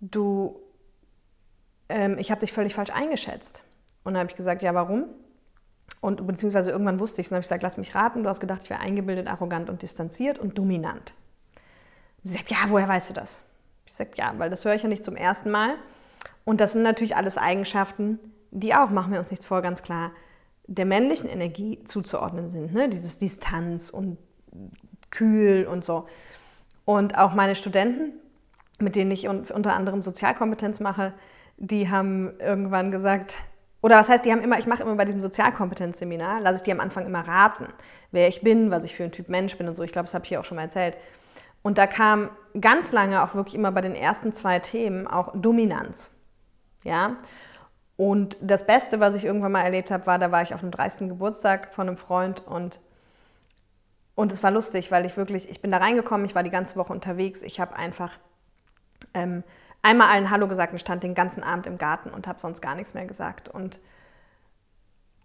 Du, 0.00 0.60
ähm, 1.88 2.16
ich 2.18 2.30
habe 2.30 2.40
dich 2.40 2.52
völlig 2.52 2.74
falsch 2.74 2.90
eingeschätzt. 2.90 3.64
Und 4.04 4.14
dann 4.14 4.20
habe 4.20 4.30
ich 4.30 4.36
gesagt, 4.36 4.62
ja, 4.62 4.74
warum? 4.74 5.06
Und 6.00 6.24
beziehungsweise 6.26 6.70
irgendwann 6.70 7.00
wusste 7.00 7.20
ich 7.20 7.26
es, 7.26 7.30
dann 7.30 7.36
habe 7.36 7.42
ich 7.42 7.48
gesagt, 7.48 7.64
lass 7.64 7.76
mich 7.76 7.94
raten, 7.96 8.22
du 8.22 8.28
hast 8.28 8.38
gedacht, 8.38 8.62
ich 8.62 8.70
wäre 8.70 8.80
eingebildet, 8.80 9.26
arrogant 9.26 9.68
und 9.68 9.82
distanziert 9.82 10.38
und 10.38 10.56
dominant. 10.56 11.12
Und 12.22 12.30
sie 12.30 12.36
sagt, 12.36 12.50
ja, 12.50 12.58
woher 12.68 12.86
weißt 12.86 13.10
du 13.10 13.14
das? 13.14 13.40
Ich 13.88 13.94
sage, 13.94 14.10
ja, 14.16 14.34
weil 14.36 14.50
das 14.50 14.64
höre 14.64 14.74
ich 14.74 14.82
ja 14.82 14.88
nicht 14.88 15.02
zum 15.02 15.16
ersten 15.16 15.50
Mal. 15.50 15.74
Und 16.44 16.60
das 16.60 16.72
sind 16.74 16.82
natürlich 16.82 17.16
alles 17.16 17.38
Eigenschaften, 17.38 18.18
die 18.50 18.74
auch, 18.74 18.90
machen 18.90 19.12
wir 19.12 19.18
uns 19.18 19.30
nichts 19.30 19.46
vor, 19.46 19.62
ganz 19.62 19.82
klar, 19.82 20.12
der 20.66 20.84
männlichen 20.84 21.28
Energie 21.28 21.82
zuzuordnen 21.84 22.48
sind. 22.48 22.74
Ne? 22.74 22.90
Dieses 22.90 23.18
Distanz 23.18 23.88
und 23.88 24.18
kühl 25.10 25.66
und 25.66 25.84
so. 25.84 26.06
Und 26.84 27.16
auch 27.16 27.32
meine 27.32 27.54
Studenten, 27.54 28.12
mit 28.78 28.94
denen 28.94 29.10
ich 29.10 29.26
unter 29.26 29.74
anderem 29.74 30.02
Sozialkompetenz 30.02 30.80
mache, 30.80 31.14
die 31.56 31.88
haben 31.90 32.38
irgendwann 32.38 32.90
gesagt, 32.90 33.34
oder 33.80 33.96
was 33.96 34.10
heißt, 34.10 34.24
die 34.24 34.32
haben 34.32 34.42
immer, 34.42 34.58
ich 34.58 34.66
mache 34.66 34.82
immer 34.82 34.96
bei 34.96 35.06
diesem 35.06 35.22
Sozialkompetenzseminar, 35.22 36.40
lasse 36.40 36.56
ich 36.56 36.62
die 36.62 36.72
am 36.72 36.80
Anfang 36.80 37.06
immer 37.06 37.26
raten, 37.26 37.68
wer 38.10 38.28
ich 38.28 38.42
bin, 38.42 38.70
was 38.70 38.84
ich 38.84 38.94
für 38.94 39.04
ein 39.04 39.12
Typ 39.12 39.30
Mensch 39.30 39.56
bin 39.56 39.66
und 39.66 39.76
so. 39.76 39.82
Ich 39.82 39.92
glaube, 39.92 40.06
das 40.06 40.14
habe 40.14 40.24
ich 40.24 40.28
hier 40.28 40.40
auch 40.40 40.44
schon 40.44 40.56
mal 40.56 40.64
erzählt. 40.64 40.96
Und 41.68 41.76
da 41.76 41.86
kam 41.86 42.30
ganz 42.58 42.92
lange 42.92 43.22
auch 43.22 43.34
wirklich 43.34 43.54
immer 43.54 43.70
bei 43.70 43.82
den 43.82 43.94
ersten 43.94 44.32
zwei 44.32 44.58
Themen 44.58 45.06
auch 45.06 45.34
Dominanz. 45.34 46.08
Ja. 46.82 47.18
Und 47.98 48.38
das 48.40 48.66
Beste, 48.66 49.00
was 49.00 49.14
ich 49.14 49.26
irgendwann 49.26 49.52
mal 49.52 49.64
erlebt 49.64 49.90
habe, 49.90 50.06
war, 50.06 50.18
da 50.18 50.32
war 50.32 50.40
ich 50.40 50.54
auf 50.54 50.62
einem 50.62 50.70
30. 50.70 51.10
Geburtstag 51.10 51.74
von 51.74 51.86
einem 51.86 51.98
Freund 51.98 52.42
und 52.46 52.80
und 54.14 54.32
es 54.32 54.42
war 54.42 54.50
lustig, 54.50 54.90
weil 54.90 55.04
ich 55.04 55.18
wirklich, 55.18 55.50
ich 55.50 55.60
bin 55.60 55.70
da 55.70 55.76
reingekommen, 55.76 56.24
ich 56.24 56.34
war 56.34 56.42
die 56.42 56.48
ganze 56.48 56.76
Woche 56.76 56.90
unterwegs, 56.94 57.42
ich 57.42 57.60
habe 57.60 57.76
einfach 57.76 58.12
ähm, 59.12 59.44
einmal 59.82 60.08
allen 60.08 60.30
Hallo 60.30 60.48
gesagt 60.48 60.72
und 60.72 60.78
stand 60.78 61.02
den 61.02 61.14
ganzen 61.14 61.42
Abend 61.42 61.66
im 61.66 61.76
Garten 61.76 62.08
und 62.08 62.26
habe 62.26 62.40
sonst 62.40 62.62
gar 62.62 62.76
nichts 62.76 62.94
mehr 62.94 63.04
gesagt. 63.04 63.50
Und 63.50 63.78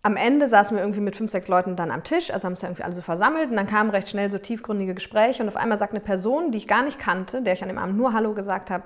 am 0.05 0.17
Ende 0.17 0.49
saßen 0.49 0.75
wir 0.75 0.83
irgendwie 0.83 0.99
mit 0.99 1.15
fünf, 1.15 1.31
sechs 1.31 1.47
Leuten 1.47 1.77
dann 1.77 1.89
am 1.89 2.03
Tisch, 2.03 2.29
also 2.29 2.45
haben 2.45 2.55
sich 2.55 2.65
irgendwie 2.65 2.83
alle 2.83 2.93
so 2.93 3.01
versammelt 3.01 3.49
und 3.49 3.55
dann 3.55 3.67
kamen 3.67 3.89
recht 3.89 4.09
schnell 4.09 4.29
so 4.29 4.37
tiefgründige 4.37 4.93
Gespräche 4.93 5.41
und 5.41 5.49
auf 5.49 5.55
einmal 5.55 5.77
sagt 5.77 5.93
eine 5.93 6.01
Person, 6.01 6.51
die 6.51 6.57
ich 6.57 6.67
gar 6.67 6.83
nicht 6.83 6.99
kannte, 6.99 7.41
der 7.41 7.53
ich 7.53 7.61
an 7.61 7.69
dem 7.69 7.77
Abend 7.77 7.97
nur 7.97 8.11
Hallo 8.11 8.33
gesagt 8.33 8.69
habe, 8.69 8.83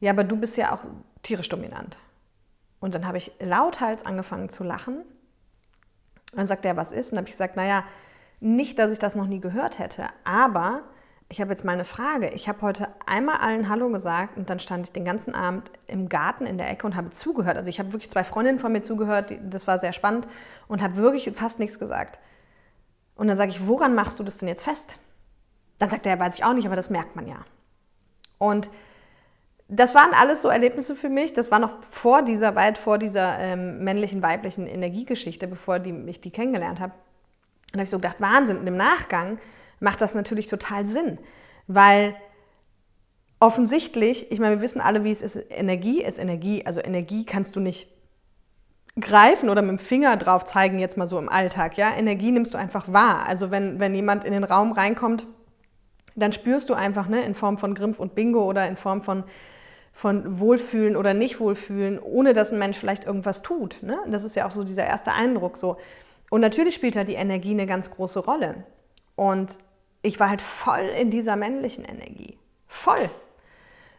ja, 0.00 0.12
aber 0.12 0.22
du 0.22 0.36
bist 0.36 0.58
ja 0.58 0.74
auch 0.74 0.80
tierisch 1.22 1.48
dominant. 1.48 1.96
Und 2.78 2.94
dann 2.94 3.06
habe 3.06 3.16
ich 3.16 3.32
lauthals 3.40 4.04
angefangen 4.04 4.50
zu 4.50 4.62
lachen. 4.64 4.96
Und 4.96 6.38
dann 6.38 6.46
sagt 6.46 6.66
er, 6.66 6.76
was 6.76 6.92
ist? 6.92 7.06
Und 7.06 7.12
dann 7.12 7.18
habe 7.20 7.28
ich 7.28 7.34
gesagt, 7.34 7.56
naja, 7.56 7.84
nicht, 8.40 8.78
dass 8.78 8.92
ich 8.92 8.98
das 8.98 9.14
noch 9.14 9.26
nie 9.26 9.40
gehört 9.40 9.78
hätte, 9.78 10.08
aber 10.24 10.82
ich 11.28 11.40
habe 11.40 11.50
jetzt 11.50 11.64
mal 11.64 11.72
eine 11.72 11.84
Frage. 11.84 12.28
Ich 12.30 12.48
habe 12.48 12.62
heute 12.62 12.88
einmal 13.06 13.36
allen 13.38 13.68
Hallo 13.68 13.88
gesagt 13.88 14.36
und 14.36 14.50
dann 14.50 14.60
stand 14.60 14.86
ich 14.86 14.92
den 14.92 15.04
ganzen 15.04 15.34
Abend 15.34 15.70
im 15.86 16.08
Garten 16.08 16.46
in 16.46 16.58
der 16.58 16.70
Ecke 16.70 16.86
und 16.86 16.96
habe 16.96 17.10
zugehört. 17.10 17.56
Also 17.56 17.68
ich 17.68 17.78
habe 17.78 17.92
wirklich 17.92 18.10
zwei 18.10 18.24
Freundinnen 18.24 18.58
von 18.58 18.72
mir 18.72 18.82
zugehört, 18.82 19.32
das 19.42 19.66
war 19.66 19.78
sehr 19.78 19.92
spannend 19.92 20.28
und 20.68 20.82
habe 20.82 20.96
wirklich 20.96 21.30
fast 21.34 21.58
nichts 21.58 21.78
gesagt. 21.78 22.18
Und 23.16 23.28
dann 23.28 23.36
sage 23.36 23.50
ich, 23.50 23.66
woran 23.66 23.94
machst 23.94 24.18
du 24.18 24.24
das 24.24 24.38
denn 24.38 24.48
jetzt 24.48 24.62
fest? 24.62 24.98
Dann 25.78 25.90
sagt 25.90 26.06
er, 26.06 26.18
weiß 26.18 26.34
ich 26.36 26.44
auch 26.44 26.52
nicht, 26.52 26.66
aber 26.66 26.76
das 26.76 26.90
merkt 26.90 27.16
man 27.16 27.26
ja. 27.26 27.44
Und 28.38 28.68
das 29.68 29.94
waren 29.94 30.12
alles 30.12 30.42
so 30.42 30.48
Erlebnisse 30.48 30.94
für 30.94 31.08
mich. 31.08 31.32
Das 31.32 31.50
war 31.50 31.58
noch 31.58 31.82
vor 31.90 32.22
dieser, 32.22 32.54
weit 32.54 32.76
vor 32.76 32.98
dieser 32.98 33.38
ähm, 33.38 33.82
männlichen, 33.82 34.22
weiblichen 34.22 34.66
Energiegeschichte, 34.66 35.48
bevor 35.48 35.78
die, 35.78 35.92
ich 36.06 36.20
die 36.20 36.30
kennengelernt 36.30 36.80
habe. 36.80 36.92
Und 36.92 37.72
da 37.72 37.78
habe 37.78 37.84
ich 37.84 37.90
so 37.90 37.98
gedacht, 37.98 38.20
Wahnsinn. 38.20 38.58
Und 38.58 38.66
im 38.66 38.76
Nachgang 38.76 39.38
macht 39.80 40.00
das 40.00 40.14
natürlich 40.14 40.46
total 40.46 40.86
Sinn, 40.86 41.18
weil 41.66 42.14
offensichtlich, 43.44 44.32
ich 44.32 44.40
meine, 44.40 44.56
wir 44.56 44.62
wissen 44.62 44.80
alle, 44.80 45.04
wie 45.04 45.12
es 45.12 45.22
ist, 45.22 45.36
Energie 45.50 46.02
ist 46.02 46.18
Energie. 46.18 46.64
Also 46.64 46.80
Energie 46.80 47.24
kannst 47.24 47.56
du 47.56 47.60
nicht 47.60 47.88
greifen 48.98 49.50
oder 49.50 49.60
mit 49.60 49.70
dem 49.70 49.78
Finger 49.78 50.16
drauf 50.16 50.44
zeigen, 50.44 50.78
jetzt 50.78 50.96
mal 50.96 51.06
so 51.06 51.18
im 51.18 51.28
Alltag. 51.28 51.76
Ja? 51.76 51.94
Energie 51.94 52.30
nimmst 52.30 52.54
du 52.54 52.58
einfach 52.58 52.92
wahr. 52.92 53.26
Also 53.26 53.50
wenn, 53.50 53.80
wenn 53.80 53.94
jemand 53.94 54.24
in 54.24 54.32
den 54.32 54.44
Raum 54.44 54.72
reinkommt, 54.72 55.26
dann 56.16 56.32
spürst 56.32 56.70
du 56.70 56.74
einfach 56.74 57.08
ne, 57.08 57.22
in 57.22 57.34
Form 57.34 57.58
von 57.58 57.74
Grimpf 57.74 57.98
und 57.98 58.14
Bingo 58.14 58.44
oder 58.44 58.68
in 58.68 58.76
Form 58.76 59.02
von, 59.02 59.24
von 59.92 60.38
Wohlfühlen 60.38 60.96
oder 60.96 61.12
Nicht-Wohlfühlen, 61.12 61.98
ohne 61.98 62.34
dass 62.34 62.52
ein 62.52 62.58
Mensch 62.58 62.78
vielleicht 62.78 63.04
irgendwas 63.04 63.42
tut. 63.42 63.82
Ne? 63.82 63.98
Das 64.06 64.22
ist 64.22 64.36
ja 64.36 64.46
auch 64.46 64.52
so 64.52 64.62
dieser 64.62 64.86
erste 64.86 65.12
Eindruck. 65.12 65.56
So. 65.56 65.76
Und 66.30 66.40
natürlich 66.40 66.74
spielt 66.74 66.94
da 66.96 67.04
die 67.04 67.14
Energie 67.14 67.50
eine 67.50 67.66
ganz 67.66 67.90
große 67.90 68.20
Rolle. 68.20 68.64
Und 69.16 69.58
ich 70.02 70.20
war 70.20 70.28
halt 70.28 70.42
voll 70.42 70.90
in 70.98 71.10
dieser 71.10 71.36
männlichen 71.36 71.84
Energie. 71.84 72.38
Voll. 72.66 73.10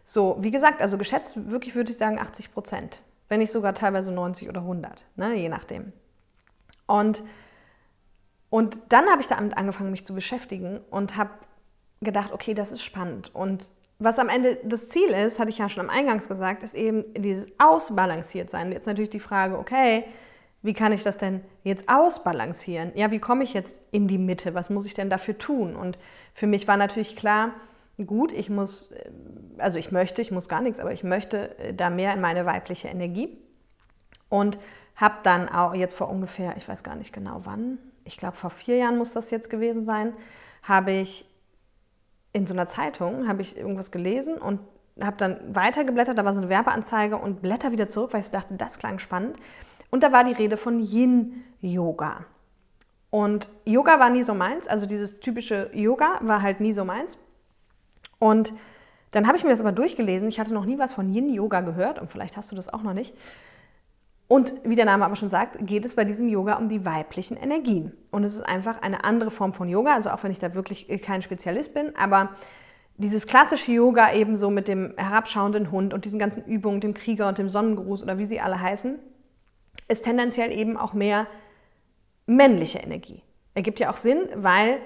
So, 0.04 0.38
wie 0.40 0.52
gesagt, 0.52 0.82
also 0.82 0.98
geschätzt 0.98 1.50
wirklich 1.50 1.76
würde 1.76 1.92
ich 1.92 1.98
sagen 1.98 2.20
80 2.20 2.54
Prozent. 2.54 3.02
Wenn 3.28 3.40
nicht 3.40 3.52
sogar 3.52 3.74
teilweise 3.74 4.12
90 4.12 4.50
oder 4.50 4.62
100, 4.62 5.06
ne, 5.16 5.34
je 5.34 5.50
nachdem. 5.50 5.94
Und, 6.86 7.24
und 8.52 8.80
dann 8.90 9.10
habe 9.10 9.22
ich 9.22 9.28
damit 9.28 9.58
angefangen, 9.58 9.90
mich 9.90 10.06
zu 10.06 10.14
beschäftigen 10.14 10.80
und 10.92 11.18
habe 11.18 11.32
gedacht, 12.02 12.32
okay, 12.32 12.54
das 12.54 12.72
ist 12.72 12.84
spannend. 12.84 13.34
Und 13.34 13.70
was 13.98 14.20
am 14.20 14.30
Ende 14.30 14.60
das 14.64 14.90
Ziel 14.90 15.10
ist, 15.10 15.40
hatte 15.40 15.50
ich 15.50 15.58
ja 15.58 15.70
schon 15.70 15.84
am 15.84 15.90
Eingangs 15.90 16.28
gesagt, 16.28 16.64
ist 16.64 16.76
eben 16.76 17.06
dieses 17.14 17.48
ausbalanciert 17.58 18.50
sein. 18.50 18.72
Jetzt 18.72 18.86
natürlich 18.86 19.10
die 19.10 19.20
Frage, 19.20 19.58
okay, 19.58 20.06
wie 20.66 20.74
kann 20.74 20.92
ich 20.92 21.04
das 21.04 21.18
denn 21.18 21.42
jetzt 21.64 21.88
ausbalancieren? 21.88 22.92
Ja, 22.96 23.12
wie 23.12 23.20
komme 23.20 23.44
ich 23.44 23.54
jetzt 23.54 23.82
in 23.92 24.08
die 24.08 24.18
Mitte? 24.18 24.56
Was 24.56 24.70
muss 24.70 24.86
ich 24.86 24.96
denn 24.96 25.10
dafür 25.10 25.38
tun? 25.38 25.76
Und 25.76 25.98
für 26.34 26.48
mich 26.48 26.68
war 26.68 26.76
natürlich 26.76 27.16
klar, 27.16 27.52
gut, 28.04 28.34
ich 28.34 28.50
muss, 28.50 28.92
äh, 28.92 29.12
also 29.60 29.78
ich 29.78 29.92
möchte, 29.92 30.22
ich 30.22 30.32
muss 30.32 30.50
gar 30.50 30.62
nichts, 30.62 30.80
aber 30.80 30.92
ich 30.92 31.04
möchte 31.04 31.58
äh, 31.60 31.74
da 31.74 31.90
mehr 31.90 32.14
in 32.14 32.22
meine 32.22 32.46
weibliche 32.46 32.88
Energie. 32.88 33.38
Und 34.30 34.58
habe 34.96 35.16
dann 35.24 35.50
auch 35.50 35.76
jetzt 35.76 35.94
vor 35.94 36.10
ungefähr, 36.10 36.58
ich 36.58 36.68
weiß 36.68 36.84
gar 36.84 36.96
nicht 36.96 37.14
genau 37.14 37.42
wann, 37.44 37.78
ich 38.04 38.18
glaube 38.18 38.38
vor 38.38 38.50
vier 38.50 38.78
Jahren 38.78 38.98
muss 38.98 39.14
das 39.14 39.30
jetzt 39.30 39.50
gewesen 39.50 39.84
sein, 39.84 40.14
habe 40.64 40.92
ich 40.92 41.30
in 42.34 42.48
so 42.48 42.54
einer 42.54 42.66
Zeitung, 42.66 43.28
habe 43.28 43.42
ich 43.42 43.56
irgendwas 43.56 43.92
gelesen 43.92 44.38
und 44.38 44.60
habe 45.00 45.18
dann 45.18 45.38
weitergeblättert, 45.54 46.18
da 46.18 46.26
war 46.26 46.34
so 46.34 46.40
eine 46.40 46.50
Werbeanzeige 46.50 47.18
und 47.18 47.42
blätter 47.42 47.72
wieder 47.72 47.88
zurück, 47.88 48.14
weil 48.14 48.22
ich 48.22 48.32
dachte, 48.32 48.56
das 48.56 48.80
klang 48.80 49.00
spannend. 49.00 49.38
Und 49.90 50.04
da 50.04 50.12
war 50.12 50.24
die 50.24 50.34
Rede 50.34 50.58
von 50.58 50.80
Yin-Yoga. 50.80 52.26
Und 53.10 53.50
Yoga 53.66 54.00
war 54.00 54.10
nie 54.10 54.24
so 54.24 54.34
meins, 54.34 54.68
also 54.68 54.86
dieses 54.86 55.20
typische 55.20 55.70
Yoga 55.74 56.20
war 56.22 56.42
halt 56.42 56.60
nie 56.60 56.74
so 56.74 56.84
meins. 56.84 57.18
Und 58.20 58.54
dann 59.12 59.28
habe 59.28 59.38
ich 59.38 59.44
mir 59.44 59.52
das 59.52 59.62
aber 59.62 59.72
durchgelesen. 59.72 60.28
Ich 60.28 60.40
hatte 60.40 60.54
noch 60.54 60.66
nie 60.66 60.78
was 60.78 60.94
von 60.94 61.14
Yin-Yoga 61.14 61.62
gehört 61.62 62.00
und 62.00 62.12
vielleicht 62.12 62.36
hast 62.36 62.52
du 62.52 62.56
das 62.56 62.74
auch 62.74 62.84
noch 62.84 62.94
nicht. 62.94 63.14
Und 64.28 64.54
wie 64.64 64.76
der 64.76 64.86
Name 64.86 65.06
aber 65.06 65.16
schon 65.16 65.30
sagt, 65.30 65.66
geht 65.66 65.86
es 65.86 65.96
bei 65.96 66.04
diesem 66.04 66.28
Yoga 66.28 66.56
um 66.56 66.68
die 66.68 66.84
weiblichen 66.84 67.38
Energien. 67.38 67.94
Und 68.12 68.24
es 68.24 68.34
ist 68.34 68.42
einfach 68.42 68.82
eine 68.82 69.04
andere 69.04 69.30
Form 69.30 69.54
von 69.54 69.70
Yoga, 69.70 69.94
also 69.94 70.10
auch 70.10 70.24
wenn 70.24 70.32
ich 70.32 70.40
da 70.40 70.56
wirklich 70.56 70.88
kein 71.02 71.22
Spezialist 71.22 71.74
bin, 71.74 71.96
aber 71.96 72.32
dieses 72.98 73.28
klassische 73.28 73.72
Yoga 73.72 74.14
eben 74.14 74.36
so 74.36 74.50
mit 74.50 74.68
dem 74.68 74.94
herabschauenden 74.98 75.72
Hund 75.72 75.94
und 75.94 76.06
diesen 76.06 76.18
ganzen 76.18 76.44
Übungen, 76.46 76.82
dem 76.82 76.94
Krieger 76.94 77.28
und 77.28 77.38
dem 77.38 77.50
Sonnengruß 77.50 78.02
oder 78.02 78.18
wie 78.18 78.26
sie 78.26 78.40
alle 78.40 78.60
heißen, 78.60 79.00
ist 79.88 80.04
tendenziell 80.04 80.52
eben 80.52 80.78
auch 80.78 80.94
mehr 80.94 81.28
männliche 82.26 82.80
Energie. 82.80 83.22
Ergibt 83.54 83.80
ja 83.80 83.92
auch 83.92 83.98
Sinn, 83.98 84.28
weil 84.36 84.80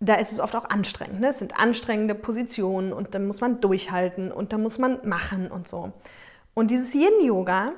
da 0.00 0.14
ist 0.14 0.32
es 0.32 0.40
oft 0.40 0.56
auch 0.56 0.64
anstrengend. 0.64 1.20
Ne? 1.20 1.28
Es 1.28 1.38
sind 1.38 1.58
anstrengende 1.58 2.14
Positionen 2.14 2.92
und 2.92 3.14
dann 3.14 3.26
muss 3.26 3.40
man 3.40 3.60
durchhalten 3.60 4.32
und 4.32 4.52
dann 4.52 4.62
muss 4.62 4.78
man 4.78 4.98
machen 5.08 5.50
und 5.50 5.68
so. 5.68 5.92
Und 6.54 6.70
dieses 6.70 6.94
Yin-Yoga 6.94 7.72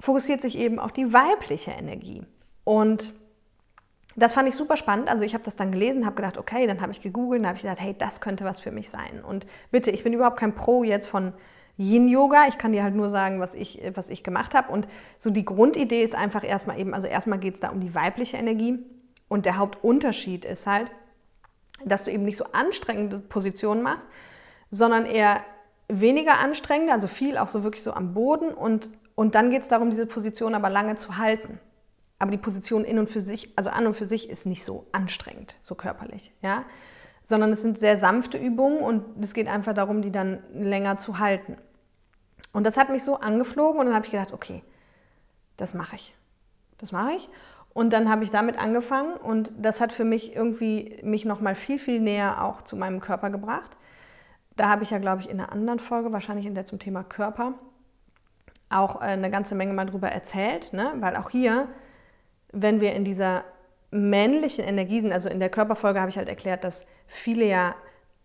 fokussiert 0.00 0.40
sich 0.40 0.56
eben 0.56 0.78
auf 0.78 0.92
die 0.92 1.12
weibliche 1.12 1.72
Energie. 1.72 2.22
Und 2.64 3.12
das 4.16 4.32
fand 4.32 4.48
ich 4.48 4.54
super 4.54 4.76
spannend. 4.76 5.08
Also 5.08 5.24
ich 5.24 5.34
habe 5.34 5.44
das 5.44 5.56
dann 5.56 5.70
gelesen, 5.70 6.06
habe 6.06 6.16
gedacht, 6.16 6.38
okay, 6.38 6.66
dann 6.66 6.80
habe 6.80 6.92
ich 6.92 7.00
gegoogelt, 7.00 7.40
dann 7.40 7.48
habe 7.48 7.56
ich 7.56 7.62
gedacht, 7.62 7.80
hey, 7.80 7.94
das 7.96 8.20
könnte 8.20 8.44
was 8.44 8.60
für 8.60 8.72
mich 8.72 8.90
sein. 8.90 9.22
Und 9.22 9.46
bitte, 9.70 9.90
ich 9.90 10.02
bin 10.02 10.12
überhaupt 10.12 10.38
kein 10.38 10.54
Pro 10.54 10.82
jetzt 10.82 11.08
von 11.08 11.34
Yin-Yoga. 11.78 12.48
Ich 12.48 12.58
kann 12.58 12.72
dir 12.72 12.82
halt 12.82 12.94
nur 12.94 13.10
sagen, 13.10 13.40
was 13.40 13.54
ich, 13.54 13.80
was 13.94 14.10
ich 14.10 14.22
gemacht 14.22 14.54
habe. 14.54 14.72
Und 14.72 14.88
so 15.16 15.30
die 15.30 15.44
Grundidee 15.44 16.02
ist 16.02 16.14
einfach 16.14 16.44
erstmal 16.44 16.78
eben, 16.78 16.92
also 16.92 17.06
erstmal 17.06 17.38
geht 17.38 17.54
es 17.54 17.60
da 17.60 17.70
um 17.70 17.80
die 17.80 17.94
weibliche 17.94 18.36
Energie. 18.36 18.78
Und 19.28 19.46
der 19.46 19.56
Hauptunterschied 19.58 20.44
ist 20.44 20.66
halt, 20.66 20.90
dass 21.84 22.04
du 22.04 22.10
eben 22.10 22.24
nicht 22.24 22.36
so 22.36 22.44
anstrengende 22.52 23.20
Positionen 23.20 23.82
machst, 23.82 24.08
sondern 24.70 25.06
eher 25.06 25.44
weniger 25.88 26.38
anstrengende, 26.40 26.92
also 26.92 27.06
viel 27.06 27.38
auch 27.38 27.48
so 27.48 27.62
wirklich 27.62 27.82
so 27.82 27.92
am 27.92 28.12
Boden. 28.12 28.50
Und, 28.50 28.90
und 29.14 29.34
dann 29.34 29.50
geht 29.50 29.62
es 29.62 29.68
darum, 29.68 29.90
diese 29.90 30.06
Position 30.06 30.54
aber 30.54 30.70
lange 30.70 30.96
zu 30.96 31.16
halten. 31.16 31.60
Aber 32.18 32.32
die 32.32 32.38
Position 32.38 32.84
in 32.84 32.98
und 32.98 33.08
für 33.08 33.20
sich, 33.20 33.56
also 33.56 33.70
an 33.70 33.86
und 33.86 33.94
für 33.94 34.06
sich, 34.06 34.28
ist 34.28 34.44
nicht 34.44 34.64
so 34.64 34.86
anstrengend, 34.90 35.56
so 35.62 35.76
körperlich. 35.76 36.32
Ja? 36.42 36.64
Sondern 37.22 37.52
es 37.52 37.62
sind 37.62 37.78
sehr 37.78 37.96
sanfte 37.96 38.38
Übungen 38.38 38.80
und 38.80 39.22
es 39.22 39.34
geht 39.34 39.46
einfach 39.46 39.74
darum, 39.74 40.02
die 40.02 40.10
dann 40.10 40.42
länger 40.52 40.98
zu 40.98 41.20
halten. 41.20 41.56
Und 42.58 42.64
das 42.64 42.76
hat 42.76 42.90
mich 42.90 43.04
so 43.04 43.20
angeflogen 43.20 43.78
und 43.78 43.86
dann 43.86 43.94
habe 43.94 44.04
ich 44.04 44.10
gedacht, 44.10 44.32
okay, 44.32 44.64
das 45.58 45.74
mache 45.74 45.94
ich. 45.94 46.12
Das 46.78 46.90
mache 46.90 47.12
ich. 47.12 47.28
Und 47.72 47.92
dann 47.92 48.10
habe 48.10 48.24
ich 48.24 48.30
damit 48.30 48.58
angefangen 48.58 49.12
und 49.16 49.52
das 49.56 49.80
hat 49.80 49.92
für 49.92 50.02
mich 50.02 50.34
irgendwie 50.34 50.98
mich 51.04 51.24
noch 51.24 51.40
mal 51.40 51.54
viel 51.54 51.78
viel 51.78 52.00
näher 52.00 52.42
auch 52.42 52.62
zu 52.62 52.74
meinem 52.74 53.00
Körper 53.00 53.30
gebracht. 53.30 53.76
Da 54.56 54.68
habe 54.68 54.82
ich 54.82 54.90
ja, 54.90 54.98
glaube 54.98 55.22
ich, 55.22 55.30
in 55.30 55.38
einer 55.38 55.52
anderen 55.52 55.78
Folge, 55.78 56.10
wahrscheinlich 56.10 56.46
in 56.46 56.56
der 56.56 56.64
zum 56.64 56.80
Thema 56.80 57.04
Körper, 57.04 57.54
auch 58.70 58.96
äh, 59.02 59.04
eine 59.04 59.30
ganze 59.30 59.54
Menge 59.54 59.72
mal 59.72 59.86
drüber 59.86 60.08
erzählt, 60.08 60.72
ne? 60.72 60.94
weil 60.96 61.14
auch 61.14 61.30
hier, 61.30 61.68
wenn 62.50 62.80
wir 62.80 62.92
in 62.92 63.04
dieser 63.04 63.44
männlichen 63.92 64.64
Energie 64.64 65.00
sind, 65.00 65.12
also 65.12 65.28
in 65.28 65.38
der 65.38 65.48
Körperfolge 65.48 66.00
habe 66.00 66.10
ich 66.10 66.18
halt 66.18 66.28
erklärt, 66.28 66.64
dass 66.64 66.86
viele 67.06 67.44
ja 67.44 67.76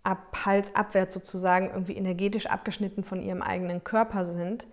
ab 0.03 0.45
Hals 0.45 0.75
abwärts 0.75 1.13
sozusagen 1.13 1.69
irgendwie 1.69 1.95
energetisch 1.95 2.45
abgeschnitten 2.47 3.03
von 3.03 3.21
ihrem 3.21 3.41
eigenen 3.41 3.83
Körper 3.83 4.25
sind. 4.25 4.67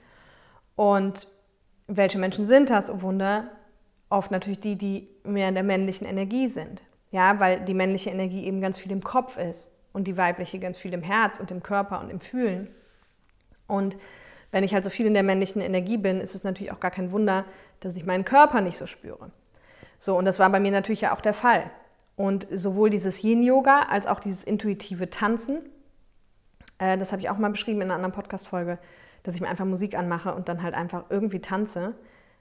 Und 0.76 1.28
welche 1.86 2.18
Menschen 2.18 2.44
sind 2.44 2.70
das? 2.70 2.90
Oh 2.90 3.02
Wunder, 3.02 3.50
oft 4.08 4.30
natürlich 4.30 4.60
die, 4.60 4.76
die 4.76 5.08
mehr 5.24 5.48
in 5.48 5.54
der 5.54 5.62
männlichen 5.62 6.06
Energie 6.06 6.48
sind. 6.48 6.82
Ja, 7.12 7.40
weil 7.40 7.60
die 7.60 7.74
männliche 7.74 8.10
Energie 8.10 8.44
eben 8.44 8.60
ganz 8.60 8.78
viel 8.78 8.92
im 8.92 9.02
Kopf 9.02 9.36
ist 9.36 9.70
und 9.92 10.06
die 10.06 10.16
weibliche 10.16 10.58
ganz 10.58 10.78
viel 10.78 10.92
im 10.92 11.02
Herz 11.02 11.40
und 11.40 11.50
im 11.50 11.62
Körper 11.62 12.00
und 12.00 12.10
im 12.10 12.20
Fühlen. 12.20 12.68
Und 13.66 13.96
wenn 14.52 14.64
ich 14.64 14.74
halt 14.74 14.84
so 14.84 14.90
viel 14.90 15.06
in 15.06 15.14
der 15.14 15.22
männlichen 15.22 15.60
Energie 15.60 15.96
bin, 15.96 16.20
ist 16.20 16.34
es 16.34 16.44
natürlich 16.44 16.72
auch 16.72 16.80
gar 16.80 16.90
kein 16.90 17.12
Wunder, 17.12 17.44
dass 17.80 17.96
ich 17.96 18.04
meinen 18.04 18.24
Körper 18.24 18.60
nicht 18.60 18.76
so 18.76 18.86
spüre. 18.86 19.30
So, 19.98 20.16
und 20.16 20.24
das 20.24 20.38
war 20.38 20.50
bei 20.50 20.60
mir 20.60 20.72
natürlich 20.72 21.02
ja 21.02 21.14
auch 21.14 21.20
der 21.20 21.34
Fall. 21.34 21.70
Und 22.20 22.46
sowohl 22.54 22.90
dieses 22.90 23.24
Yin-Yoga 23.24 23.86
als 23.88 24.06
auch 24.06 24.20
dieses 24.20 24.44
intuitive 24.44 25.08
Tanzen, 25.08 25.60
äh, 26.76 26.98
das 26.98 27.12
habe 27.12 27.22
ich 27.22 27.30
auch 27.30 27.38
mal 27.38 27.48
beschrieben 27.48 27.80
in 27.80 27.86
einer 27.86 27.94
anderen 27.94 28.12
Podcast-Folge, 28.12 28.78
dass 29.22 29.36
ich 29.36 29.40
mir 29.40 29.48
einfach 29.48 29.64
Musik 29.64 29.96
anmache 29.96 30.34
und 30.34 30.46
dann 30.50 30.62
halt 30.62 30.74
einfach 30.74 31.04
irgendwie 31.08 31.38
tanze. 31.40 31.94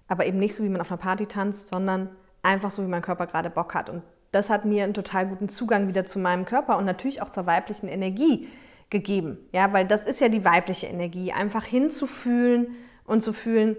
Aber 0.09 0.25
eben 0.25 0.37
nicht 0.37 0.53
so, 0.53 0.65
wie 0.65 0.69
man 0.69 0.81
auf 0.81 0.91
einer 0.91 0.97
Party 0.97 1.27
tanzt, 1.27 1.69
sondern 1.69 2.09
einfach 2.43 2.71
so, 2.71 2.83
wie 2.83 2.89
mein 2.89 3.01
Körper 3.01 3.25
gerade 3.25 3.49
Bock 3.49 3.73
hat. 3.73 3.89
Und 3.89 4.03
das 4.33 4.49
hat 4.49 4.65
mir 4.65 4.83
einen 4.83 4.93
total 4.93 5.27
guten 5.27 5.47
Zugang 5.47 5.87
wieder 5.87 6.05
zu 6.05 6.19
meinem 6.19 6.43
Körper 6.43 6.77
und 6.77 6.83
natürlich 6.83 7.21
auch 7.21 7.29
zur 7.29 7.45
weiblichen 7.45 7.87
Energie 7.87 8.49
gegeben. 8.89 9.37
Ja, 9.53 9.71
weil 9.71 9.87
das 9.87 10.05
ist 10.05 10.19
ja 10.19 10.27
die 10.27 10.43
weibliche 10.43 10.87
Energie, 10.87 11.31
einfach 11.31 11.63
hinzufühlen 11.63 12.75
und 13.05 13.21
zu 13.21 13.31
fühlen, 13.31 13.77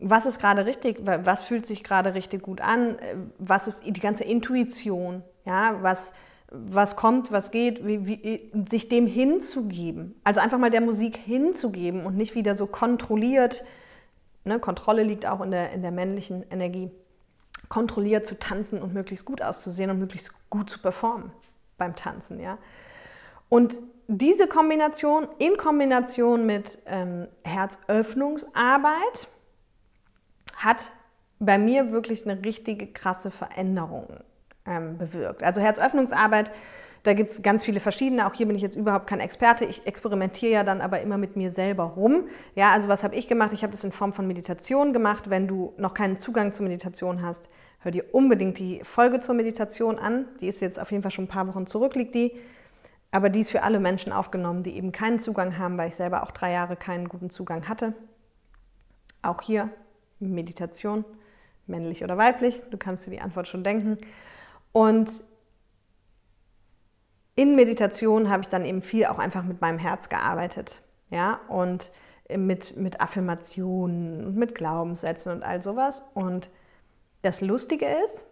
was 0.00 0.26
ist 0.26 0.40
gerade 0.40 0.66
richtig, 0.66 1.00
was 1.04 1.42
fühlt 1.42 1.66
sich 1.66 1.84
gerade 1.84 2.14
richtig 2.14 2.42
gut 2.42 2.60
an, 2.60 2.96
was 3.38 3.66
ist 3.66 3.84
die 3.84 4.00
ganze 4.00 4.24
Intuition, 4.24 5.22
ja, 5.44 5.76
was, 5.82 6.12
was 6.50 6.96
kommt, 6.96 7.30
was 7.32 7.50
geht, 7.50 7.86
wie, 7.86 8.06
wie, 8.06 8.50
sich 8.68 8.88
dem 8.88 9.06
hinzugeben. 9.06 10.14
Also 10.24 10.40
einfach 10.40 10.58
mal 10.58 10.70
der 10.70 10.80
Musik 10.80 11.16
hinzugeben 11.16 12.06
und 12.06 12.16
nicht 12.16 12.34
wieder 12.34 12.54
so 12.54 12.66
kontrolliert, 12.66 13.64
ne, 14.44 14.58
Kontrolle 14.58 15.02
liegt 15.02 15.26
auch 15.26 15.40
in 15.40 15.50
der, 15.50 15.72
in 15.72 15.82
der 15.82 15.92
männlichen 15.92 16.44
Energie, 16.50 16.90
kontrolliert 17.68 18.26
zu 18.26 18.38
tanzen 18.38 18.80
und 18.82 18.94
möglichst 18.94 19.24
gut 19.24 19.42
auszusehen 19.42 19.90
und 19.90 19.98
möglichst 19.98 20.32
gut 20.48 20.70
zu 20.70 20.80
performen 20.80 21.30
beim 21.78 21.94
Tanzen, 21.94 22.40
ja. 22.40 22.58
Und 23.48 23.78
diese 24.06 24.46
Kombination 24.48 25.28
in 25.38 25.56
Kombination 25.56 26.46
mit 26.46 26.78
ähm, 26.86 27.28
Herzöffnungsarbeit, 27.44 29.28
hat 30.64 30.92
bei 31.38 31.58
mir 31.58 31.90
wirklich 31.90 32.28
eine 32.28 32.44
richtige 32.44 32.86
krasse 32.86 33.30
Veränderung 33.30 34.08
ähm, 34.66 34.98
bewirkt. 34.98 35.42
Also 35.42 35.60
Herzöffnungsarbeit, 35.60 36.50
da 37.02 37.14
gibt 37.14 37.30
es 37.30 37.42
ganz 37.42 37.64
viele 37.64 37.80
verschiedene. 37.80 38.26
Auch 38.26 38.34
hier 38.34 38.46
bin 38.46 38.54
ich 38.56 38.62
jetzt 38.62 38.76
überhaupt 38.76 39.06
kein 39.06 39.20
Experte. 39.20 39.64
Ich 39.64 39.86
experimentiere 39.86 40.52
ja 40.52 40.64
dann 40.64 40.82
aber 40.82 41.00
immer 41.00 41.16
mit 41.16 41.34
mir 41.34 41.50
selber 41.50 41.84
rum. 41.84 42.28
Ja, 42.54 42.72
also 42.72 42.88
was 42.88 43.02
habe 43.02 43.14
ich 43.14 43.26
gemacht? 43.26 43.54
Ich 43.54 43.62
habe 43.62 43.72
das 43.72 43.82
in 43.84 43.92
Form 43.92 44.12
von 44.12 44.26
Meditation 44.26 44.92
gemacht. 44.92 45.30
Wenn 45.30 45.48
du 45.48 45.72
noch 45.78 45.94
keinen 45.94 46.18
Zugang 46.18 46.52
zur 46.52 46.64
Meditation 46.64 47.22
hast, 47.22 47.48
hör 47.78 47.90
dir 47.90 48.04
unbedingt 48.12 48.58
die 48.58 48.80
Folge 48.84 49.20
zur 49.20 49.34
Meditation 49.34 49.98
an. 49.98 50.26
Die 50.40 50.48
ist 50.48 50.60
jetzt 50.60 50.78
auf 50.78 50.90
jeden 50.90 51.02
Fall 51.02 51.10
schon 51.10 51.24
ein 51.24 51.28
paar 51.28 51.48
Wochen 51.48 51.66
zurück, 51.66 51.94
liegt 51.94 52.14
die. 52.14 52.38
Aber 53.12 53.30
die 53.30 53.40
ist 53.40 53.50
für 53.50 53.62
alle 53.62 53.80
Menschen 53.80 54.12
aufgenommen, 54.12 54.62
die 54.62 54.76
eben 54.76 54.92
keinen 54.92 55.18
Zugang 55.18 55.56
haben, 55.56 55.78
weil 55.78 55.88
ich 55.88 55.94
selber 55.94 56.22
auch 56.22 56.30
drei 56.32 56.52
Jahre 56.52 56.76
keinen 56.76 57.08
guten 57.08 57.30
Zugang 57.30 57.66
hatte. 57.66 57.94
Auch 59.22 59.40
hier 59.40 59.70
Meditation, 60.20 61.04
männlich 61.66 62.04
oder 62.04 62.16
weiblich, 62.18 62.62
du 62.70 62.78
kannst 62.78 63.06
dir 63.06 63.10
die 63.10 63.20
Antwort 63.20 63.48
schon 63.48 63.64
denken. 63.64 63.98
Und 64.72 65.10
in 67.34 67.56
Meditation 67.56 68.28
habe 68.28 68.42
ich 68.42 68.48
dann 68.48 68.64
eben 68.64 68.82
viel 68.82 69.06
auch 69.06 69.18
einfach 69.18 69.44
mit 69.44 69.60
meinem 69.60 69.78
Herz 69.78 70.08
gearbeitet. 70.08 70.82
Ja, 71.10 71.40
und 71.48 71.90
mit, 72.36 72.76
mit 72.76 73.00
Affirmationen 73.00 74.24
und 74.26 74.36
mit 74.36 74.54
Glaubenssätzen 74.54 75.32
und 75.32 75.42
all 75.42 75.62
sowas. 75.62 76.02
Und 76.14 76.50
das 77.22 77.40
Lustige 77.40 77.86
ist, 78.04 78.26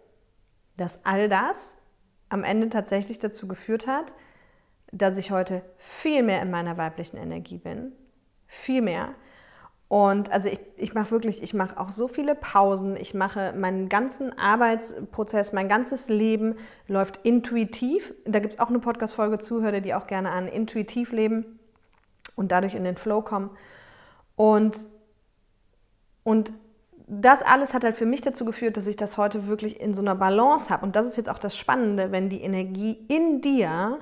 dass 0.77 1.05
all 1.05 1.27
das 1.27 1.77
am 2.29 2.43
Ende 2.43 2.69
tatsächlich 2.69 3.19
dazu 3.19 3.47
geführt 3.47 3.87
hat, 3.87 4.13
dass 4.91 5.17
ich 5.17 5.31
heute 5.31 5.61
viel 5.77 6.23
mehr 6.23 6.41
in 6.41 6.51
meiner 6.51 6.77
weiblichen 6.77 7.17
Energie 7.17 7.57
bin. 7.57 7.91
Viel 8.47 8.81
mehr. 8.81 9.13
Und 9.89 10.31
also 10.31 10.49
ich, 10.49 10.59
ich 10.77 10.93
mache 10.93 11.09
wirklich, 11.09 11.41
ich 11.41 11.55
mache 11.55 11.79
auch 11.79 11.91
so 11.91 12.07
viele 12.07 12.35
Pausen. 12.35 12.95
Ich 12.95 13.15
mache 13.15 13.53
meinen 13.57 13.89
ganzen 13.89 14.37
Arbeitsprozess, 14.37 15.51
mein 15.51 15.67
ganzes 15.67 16.09
Leben 16.09 16.55
läuft 16.87 17.17
intuitiv. 17.25 18.13
Da 18.25 18.37
gibt 18.37 18.53
es 18.53 18.59
auch 18.59 18.69
eine 18.69 18.77
Podcast-Folge 18.77 19.39
zu, 19.39 19.59
dir 19.59 19.81
die 19.81 19.95
auch 19.95 20.05
gerne 20.05 20.29
an. 20.29 20.47
Intuitiv 20.47 21.11
leben 21.11 21.59
und 22.35 22.51
dadurch 22.51 22.75
in 22.75 22.83
den 22.83 22.97
Flow 22.97 23.23
kommen. 23.23 23.49
Und, 24.35 24.85
und 26.23 26.53
das 27.07 27.41
alles 27.41 27.73
hat 27.73 27.83
halt 27.83 27.95
für 27.95 28.05
mich 28.05 28.21
dazu 28.21 28.45
geführt, 28.45 28.77
dass 28.77 28.85
ich 28.85 28.95
das 28.95 29.17
heute 29.17 29.47
wirklich 29.47 29.81
in 29.81 29.95
so 29.95 30.01
einer 30.01 30.13
Balance 30.13 30.69
habe. 30.69 30.85
Und 30.85 30.95
das 30.95 31.07
ist 31.07 31.17
jetzt 31.17 31.31
auch 31.31 31.39
das 31.39 31.57
Spannende, 31.57 32.11
wenn 32.11 32.29
die 32.29 32.41
Energie 32.41 33.03
in 33.07 33.41
dir 33.41 33.97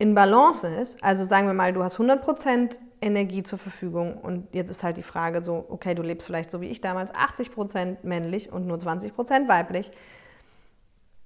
in 0.00 0.14
Balance 0.14 0.66
ist. 0.66 1.02
Also 1.04 1.24
sagen 1.24 1.46
wir 1.46 1.52
mal, 1.52 1.74
du 1.74 1.84
hast 1.84 1.94
100 1.94 2.22
Prozent 2.22 2.78
Energie 3.02 3.42
zur 3.42 3.58
Verfügung. 3.58 4.16
Und 4.16 4.48
jetzt 4.52 4.70
ist 4.70 4.82
halt 4.82 4.96
die 4.96 5.02
Frage 5.02 5.42
so, 5.42 5.66
okay, 5.68 5.94
du 5.94 6.02
lebst 6.02 6.26
vielleicht 6.26 6.50
so 6.50 6.62
wie 6.62 6.68
ich 6.68 6.80
damals, 6.80 7.12
80% 7.12 7.98
männlich 8.02 8.50
und 8.50 8.66
nur 8.66 8.78
20% 8.78 9.46
weiblich. 9.46 9.90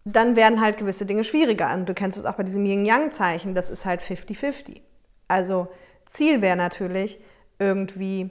Dann 0.05 0.35
werden 0.35 0.61
halt 0.61 0.77
gewisse 0.77 1.07
Dinge 1.07 1.23
schwieriger. 1.23 1.73
Und 1.73 1.89
du 1.89 1.95
kennst 1.95 2.19
es 2.19 2.25
auch 2.25 2.35
bei 2.35 2.43
diesem 2.43 2.67
Yin-Yang-Zeichen, 2.67 3.55
das 3.55 3.71
ist 3.71 3.87
halt 3.87 4.01
50-50. 4.01 4.81
Also 5.29 5.69
Ziel 6.05 6.43
wäre 6.43 6.57
natürlich 6.57 7.21
irgendwie 7.61 8.29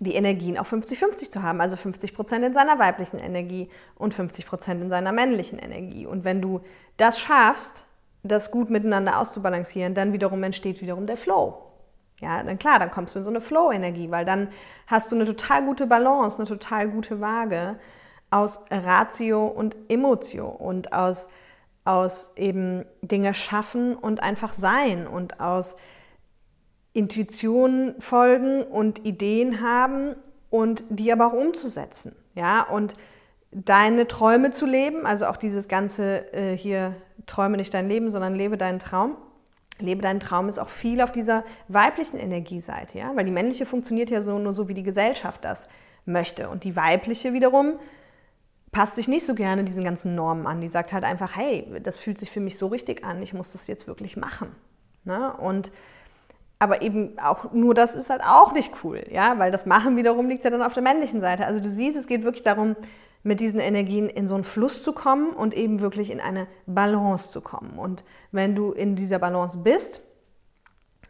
die 0.00 0.16
Energien 0.16 0.58
auch 0.58 0.66
50-50 0.66 1.30
zu 1.30 1.42
haben, 1.44 1.60
also 1.60 1.76
50% 1.76 2.44
in 2.44 2.52
seiner 2.52 2.80
weiblichen 2.80 3.18
Energie 3.18 3.70
und 3.94 4.12
50% 4.12 4.72
in 4.72 4.90
seiner 4.90 5.12
männlichen 5.12 5.60
Energie. 5.60 6.04
Und 6.04 6.24
wenn 6.24 6.42
du 6.42 6.60
das 6.96 7.20
schaffst, 7.20 7.85
das 8.26 8.50
gut 8.50 8.70
miteinander 8.70 9.18
auszubalancieren, 9.20 9.94
dann 9.94 10.12
wiederum 10.12 10.42
entsteht 10.42 10.80
wiederum 10.80 11.06
der 11.06 11.16
Flow. 11.16 11.62
Ja, 12.20 12.42
dann 12.42 12.58
klar, 12.58 12.78
dann 12.78 12.90
kommst 12.90 13.14
du 13.14 13.18
in 13.18 13.24
so 13.24 13.30
eine 13.30 13.40
Flow-Energie, 13.40 14.10
weil 14.10 14.24
dann 14.24 14.48
hast 14.86 15.12
du 15.12 15.16
eine 15.16 15.26
total 15.26 15.64
gute 15.64 15.86
Balance, 15.86 16.38
eine 16.38 16.46
total 16.46 16.88
gute 16.88 17.20
Waage 17.20 17.78
aus 18.30 18.60
Ratio 18.70 19.46
und 19.46 19.76
Emotio 19.88 20.48
und 20.48 20.92
aus, 20.92 21.28
aus 21.84 22.32
eben 22.36 22.84
Dinge 23.02 23.34
schaffen 23.34 23.94
und 23.94 24.22
einfach 24.22 24.54
sein 24.54 25.06
und 25.06 25.40
aus 25.40 25.76
Intuition 26.94 27.94
folgen 27.98 28.62
und 28.62 29.04
Ideen 29.04 29.60
haben 29.60 30.16
und 30.48 30.84
die 30.88 31.12
aber 31.12 31.26
auch 31.26 31.34
umzusetzen. 31.34 32.16
Ja, 32.34 32.62
und 32.62 32.94
deine 33.50 34.08
Träume 34.08 34.50
zu 34.50 34.66
leben, 34.66 35.06
also 35.06 35.26
auch 35.26 35.36
dieses 35.36 35.68
ganze 35.68 36.32
äh, 36.32 36.56
hier, 36.56 36.94
träume 37.26 37.56
nicht 37.56 37.74
dein 37.74 37.88
Leben, 37.88 38.10
sondern 38.10 38.34
lebe 38.34 38.56
deinen 38.56 38.78
Traum 38.78 39.16
Lebe 39.78 40.00
deinen 40.00 40.20
Traum 40.20 40.48
ist 40.48 40.58
auch 40.58 40.68
viel 40.68 41.02
auf 41.02 41.12
dieser 41.12 41.44
weiblichen 41.68 42.18
Energieseite, 42.18 42.98
ja, 42.98 43.14
weil 43.14 43.26
die 43.26 43.30
männliche 43.30 43.66
funktioniert 43.66 44.08
ja 44.08 44.22
so, 44.22 44.38
nur 44.38 44.54
so, 44.54 44.68
wie 44.68 44.74
die 44.74 44.82
Gesellschaft 44.82 45.44
das 45.44 45.68
möchte. 46.06 46.48
Und 46.48 46.64
die 46.64 46.76
weibliche 46.76 47.34
wiederum 47.34 47.78
passt 48.72 48.96
sich 48.96 49.06
nicht 49.06 49.26
so 49.26 49.34
gerne 49.34 49.64
diesen 49.64 49.84
ganzen 49.84 50.14
Normen 50.14 50.46
an. 50.46 50.60
Die 50.60 50.68
sagt 50.68 50.92
halt 50.92 51.04
einfach, 51.04 51.36
hey, 51.36 51.66
das 51.82 51.98
fühlt 51.98 52.18
sich 52.18 52.30
für 52.30 52.40
mich 52.40 52.56
so 52.56 52.68
richtig 52.68 53.04
an, 53.04 53.22
ich 53.22 53.34
muss 53.34 53.52
das 53.52 53.66
jetzt 53.66 53.86
wirklich 53.86 54.16
machen. 54.16 54.48
Ne? 55.04 55.32
Und 55.34 55.70
aber 56.58 56.80
eben 56.80 57.18
auch 57.18 57.52
nur 57.52 57.74
das 57.74 57.94
ist 57.94 58.08
halt 58.08 58.22
auch 58.22 58.54
nicht 58.54 58.72
cool, 58.82 59.04
ja, 59.10 59.38
weil 59.38 59.52
das 59.52 59.66
Machen 59.66 59.94
wiederum 59.98 60.26
liegt 60.26 60.42
ja 60.42 60.48
dann 60.48 60.62
auf 60.62 60.72
der 60.72 60.82
männlichen 60.82 61.20
Seite. 61.20 61.44
Also 61.44 61.60
du 61.60 61.68
siehst, 61.68 61.98
es 61.98 62.06
geht 62.06 62.24
wirklich 62.24 62.44
darum, 62.44 62.76
mit 63.26 63.40
diesen 63.40 63.58
Energien 63.58 64.08
in 64.08 64.28
so 64.28 64.36
einen 64.36 64.44
Fluss 64.44 64.84
zu 64.84 64.92
kommen 64.92 65.30
und 65.32 65.52
eben 65.52 65.80
wirklich 65.80 66.10
in 66.10 66.20
eine 66.20 66.46
Balance 66.66 67.32
zu 67.32 67.40
kommen. 67.40 67.76
Und 67.76 68.04
wenn 68.30 68.54
du 68.54 68.70
in 68.70 68.94
dieser 68.94 69.18
Balance 69.18 69.58
bist, 69.58 70.00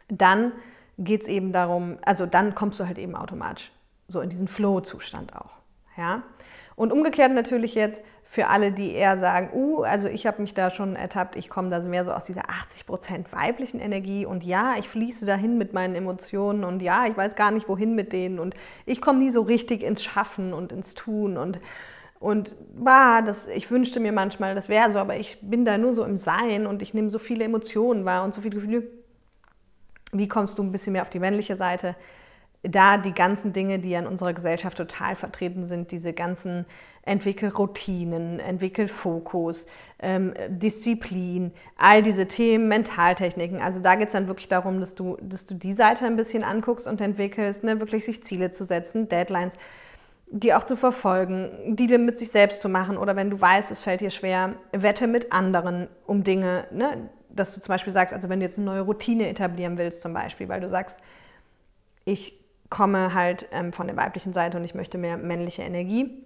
dann 0.09 0.51
geht 0.97 1.21
es 1.21 1.27
eben 1.27 1.53
darum, 1.53 1.99
also 2.03 2.25
dann 2.25 2.55
kommst 2.55 2.79
du 2.79 2.87
halt 2.87 2.97
eben 2.97 3.15
automatisch 3.15 3.71
so 4.07 4.19
in 4.19 4.29
diesen 4.29 4.47
Flow-Zustand 4.47 5.35
auch. 5.35 5.57
Ja? 5.95 6.23
Und 6.75 6.91
umgekehrt 6.91 7.33
natürlich 7.33 7.75
jetzt 7.75 8.01
für 8.23 8.47
alle, 8.47 8.71
die 8.71 8.93
eher 8.93 9.19
sagen, 9.19 9.51
uh, 9.53 9.83
also 9.83 10.07
ich 10.07 10.25
habe 10.25 10.41
mich 10.41 10.55
da 10.55 10.71
schon 10.71 10.95
ertappt, 10.95 11.35
ich 11.35 11.49
komme 11.49 11.69
da 11.69 11.79
mehr 11.81 12.03
so 12.03 12.11
aus 12.11 12.25
dieser 12.25 12.45
80% 12.45 13.31
weiblichen 13.31 13.79
Energie 13.79 14.25
und 14.25 14.43
ja, 14.43 14.73
ich 14.79 14.89
fließe 14.89 15.25
dahin 15.25 15.59
mit 15.59 15.73
meinen 15.73 15.93
Emotionen 15.93 16.63
und 16.63 16.81
ja, 16.81 17.05
ich 17.05 17.15
weiß 17.15 17.35
gar 17.35 17.51
nicht, 17.51 17.69
wohin 17.69 17.93
mit 17.93 18.11
denen 18.11 18.39
und 18.39 18.55
ich 18.87 19.01
komme 19.01 19.19
nie 19.19 19.29
so 19.29 19.41
richtig 19.41 19.83
ins 19.83 20.03
Schaffen 20.03 20.53
und 20.53 20.71
ins 20.71 20.95
Tun 20.95 21.37
und 21.37 21.59
und 22.19 22.55
bah, 22.75 23.21
das, 23.21 23.47
ich 23.47 23.69
wünschte 23.69 23.99
mir 23.99 24.11
manchmal, 24.11 24.55
das 24.55 24.69
wäre 24.69 24.91
so, 24.91 24.97
aber 24.97 25.17
ich 25.17 25.37
bin 25.41 25.65
da 25.65 25.77
nur 25.77 25.93
so 25.93 26.03
im 26.03 26.17
Sein 26.17 26.65
und 26.65 26.81
ich 26.81 26.93
nehme 26.93 27.09
so 27.09 27.19
viele 27.19 27.45
Emotionen 27.45 28.05
wahr 28.05 28.23
und 28.23 28.33
so 28.33 28.41
viele 28.41 28.55
Gefühle. 28.55 28.83
Wie 30.11 30.27
kommst 30.27 30.57
du 30.57 30.63
ein 30.63 30.71
bisschen 30.71 30.93
mehr 30.93 31.03
auf 31.03 31.09
die 31.09 31.19
männliche 31.19 31.55
Seite? 31.55 31.95
Da 32.63 32.97
die 32.97 33.13
ganzen 33.13 33.53
Dinge, 33.53 33.77
die 33.77 33.93
in 33.93 34.07
unserer 34.07 34.33
Gesellschaft 34.33 34.77
total 34.77 35.15
vertreten 35.15 35.63
sind, 35.63 35.91
diese 35.91 36.11
ganzen 36.11 36.65
Entwickelroutinen, 37.03 38.39
Entwickelfokus, 38.39 39.67
ähm, 39.99 40.33
Disziplin, 40.49 41.51
all 41.77 42.01
diese 42.01 42.27
Themen, 42.27 42.67
Mentaltechniken. 42.67 43.61
Also 43.61 43.79
da 43.79 43.95
geht 43.95 44.07
es 44.07 44.13
dann 44.13 44.27
wirklich 44.27 44.47
darum, 44.47 44.79
dass 44.79 44.95
du, 44.95 45.17
dass 45.21 45.45
du 45.45 45.53
die 45.53 45.71
Seite 45.71 46.05
ein 46.05 46.15
bisschen 46.15 46.43
anguckst 46.43 46.87
und 46.87 46.99
entwickelst, 46.99 47.63
ne? 47.63 47.79
wirklich 47.79 48.05
sich 48.05 48.23
Ziele 48.23 48.49
zu 48.49 48.65
setzen, 48.65 49.07
Deadlines 49.07 49.55
die 50.29 50.53
auch 50.53 50.63
zu 50.63 50.75
verfolgen, 50.75 51.75
die 51.75 51.87
mit 51.97 52.17
sich 52.17 52.31
selbst 52.31 52.61
zu 52.61 52.69
machen 52.69 52.97
oder 52.97 53.15
wenn 53.15 53.29
du 53.29 53.39
weißt, 53.39 53.71
es 53.71 53.81
fällt 53.81 54.01
dir 54.01 54.09
schwer, 54.09 54.55
wette 54.73 55.07
mit 55.07 55.31
anderen 55.31 55.87
um 56.05 56.23
Dinge, 56.23 56.65
ne? 56.71 57.09
dass 57.29 57.53
du 57.53 57.61
zum 57.61 57.71
Beispiel 57.71 57.93
sagst, 57.93 58.13
also 58.13 58.29
wenn 58.29 58.39
du 58.39 58.45
jetzt 58.45 58.57
eine 58.57 58.65
neue 58.65 58.81
Routine 58.81 59.29
etablieren 59.29 59.77
willst 59.77 60.01
zum 60.01 60.13
Beispiel, 60.13 60.49
weil 60.49 60.59
du 60.59 60.67
sagst, 60.67 60.99
ich 62.03 62.33
komme 62.69 63.13
halt 63.13 63.47
ähm, 63.51 63.71
von 63.71 63.87
der 63.87 63.95
weiblichen 63.95 64.33
Seite 64.33 64.57
und 64.57 64.63
ich 64.63 64.75
möchte 64.75 64.97
mehr 64.97 65.17
männliche 65.17 65.61
Energie 65.61 66.23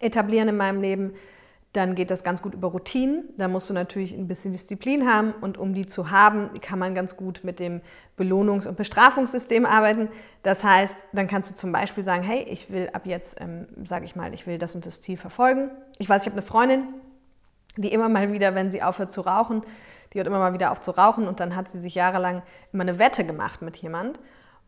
etablieren 0.00 0.48
in 0.48 0.56
meinem 0.56 0.80
Leben, 0.80 1.12
dann 1.72 1.94
geht 1.94 2.10
das 2.10 2.24
ganz 2.24 2.42
gut 2.42 2.54
über 2.54 2.68
Routinen. 2.68 3.28
Da 3.36 3.46
musst 3.46 3.70
du 3.70 3.74
natürlich 3.74 4.12
ein 4.12 4.26
bisschen 4.26 4.52
Disziplin 4.52 5.08
haben 5.08 5.32
und 5.40 5.56
um 5.56 5.72
die 5.72 5.86
zu 5.86 6.10
haben, 6.10 6.50
kann 6.60 6.80
man 6.80 6.94
ganz 6.94 7.16
gut 7.16 7.40
mit 7.44 7.60
dem 7.60 7.80
Belohnungs- 8.18 8.66
und 8.66 8.76
Bestrafungssystem 8.76 9.64
arbeiten. 9.64 10.08
Das 10.42 10.64
heißt, 10.64 10.96
dann 11.12 11.28
kannst 11.28 11.50
du 11.50 11.54
zum 11.54 11.70
Beispiel 11.70 12.02
sagen, 12.02 12.24
hey, 12.24 12.42
ich 12.42 12.70
will 12.70 12.90
ab 12.92 13.06
jetzt, 13.06 13.40
ähm, 13.40 13.68
sage 13.84 14.04
ich 14.04 14.16
mal, 14.16 14.34
ich 14.34 14.46
will 14.46 14.58
das 14.58 14.74
und 14.74 14.84
das 14.84 15.00
Ziel 15.00 15.16
verfolgen. 15.16 15.70
Ich 15.98 16.08
weiß, 16.08 16.22
ich 16.22 16.26
habe 16.26 16.38
eine 16.38 16.46
Freundin, 16.46 16.88
die 17.76 17.92
immer 17.92 18.08
mal 18.08 18.32
wieder, 18.32 18.54
wenn 18.56 18.72
sie 18.72 18.82
aufhört 18.82 19.12
zu 19.12 19.20
rauchen, 19.20 19.62
die 20.12 20.18
hört 20.18 20.26
immer 20.26 20.40
mal 20.40 20.52
wieder 20.52 20.72
auf 20.72 20.80
zu 20.80 20.90
rauchen 20.90 21.28
und 21.28 21.38
dann 21.38 21.54
hat 21.54 21.68
sie 21.68 21.78
sich 21.78 21.94
jahrelang 21.94 22.42
immer 22.72 22.82
eine 22.82 22.98
Wette 22.98 23.24
gemacht 23.24 23.62
mit 23.62 23.76
jemand. 23.76 24.18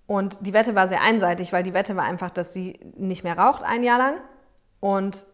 Und 0.07 0.39
die 0.41 0.53
Wette 0.53 0.77
war 0.77 0.87
sehr 0.87 1.03
einseitig, 1.03 1.53
weil 1.53 1.65
die 1.65 1.75
Wette 1.75 1.97
war 1.97 2.05
einfach, 2.05 2.31
dass 2.31 2.53
sie 2.53 2.79
nicht 2.97 3.25
mehr 3.25 3.37
raucht 3.37 3.65
ein 3.65 3.83
Jahr 3.83 3.99
lang 3.99 4.15
und 4.79 5.25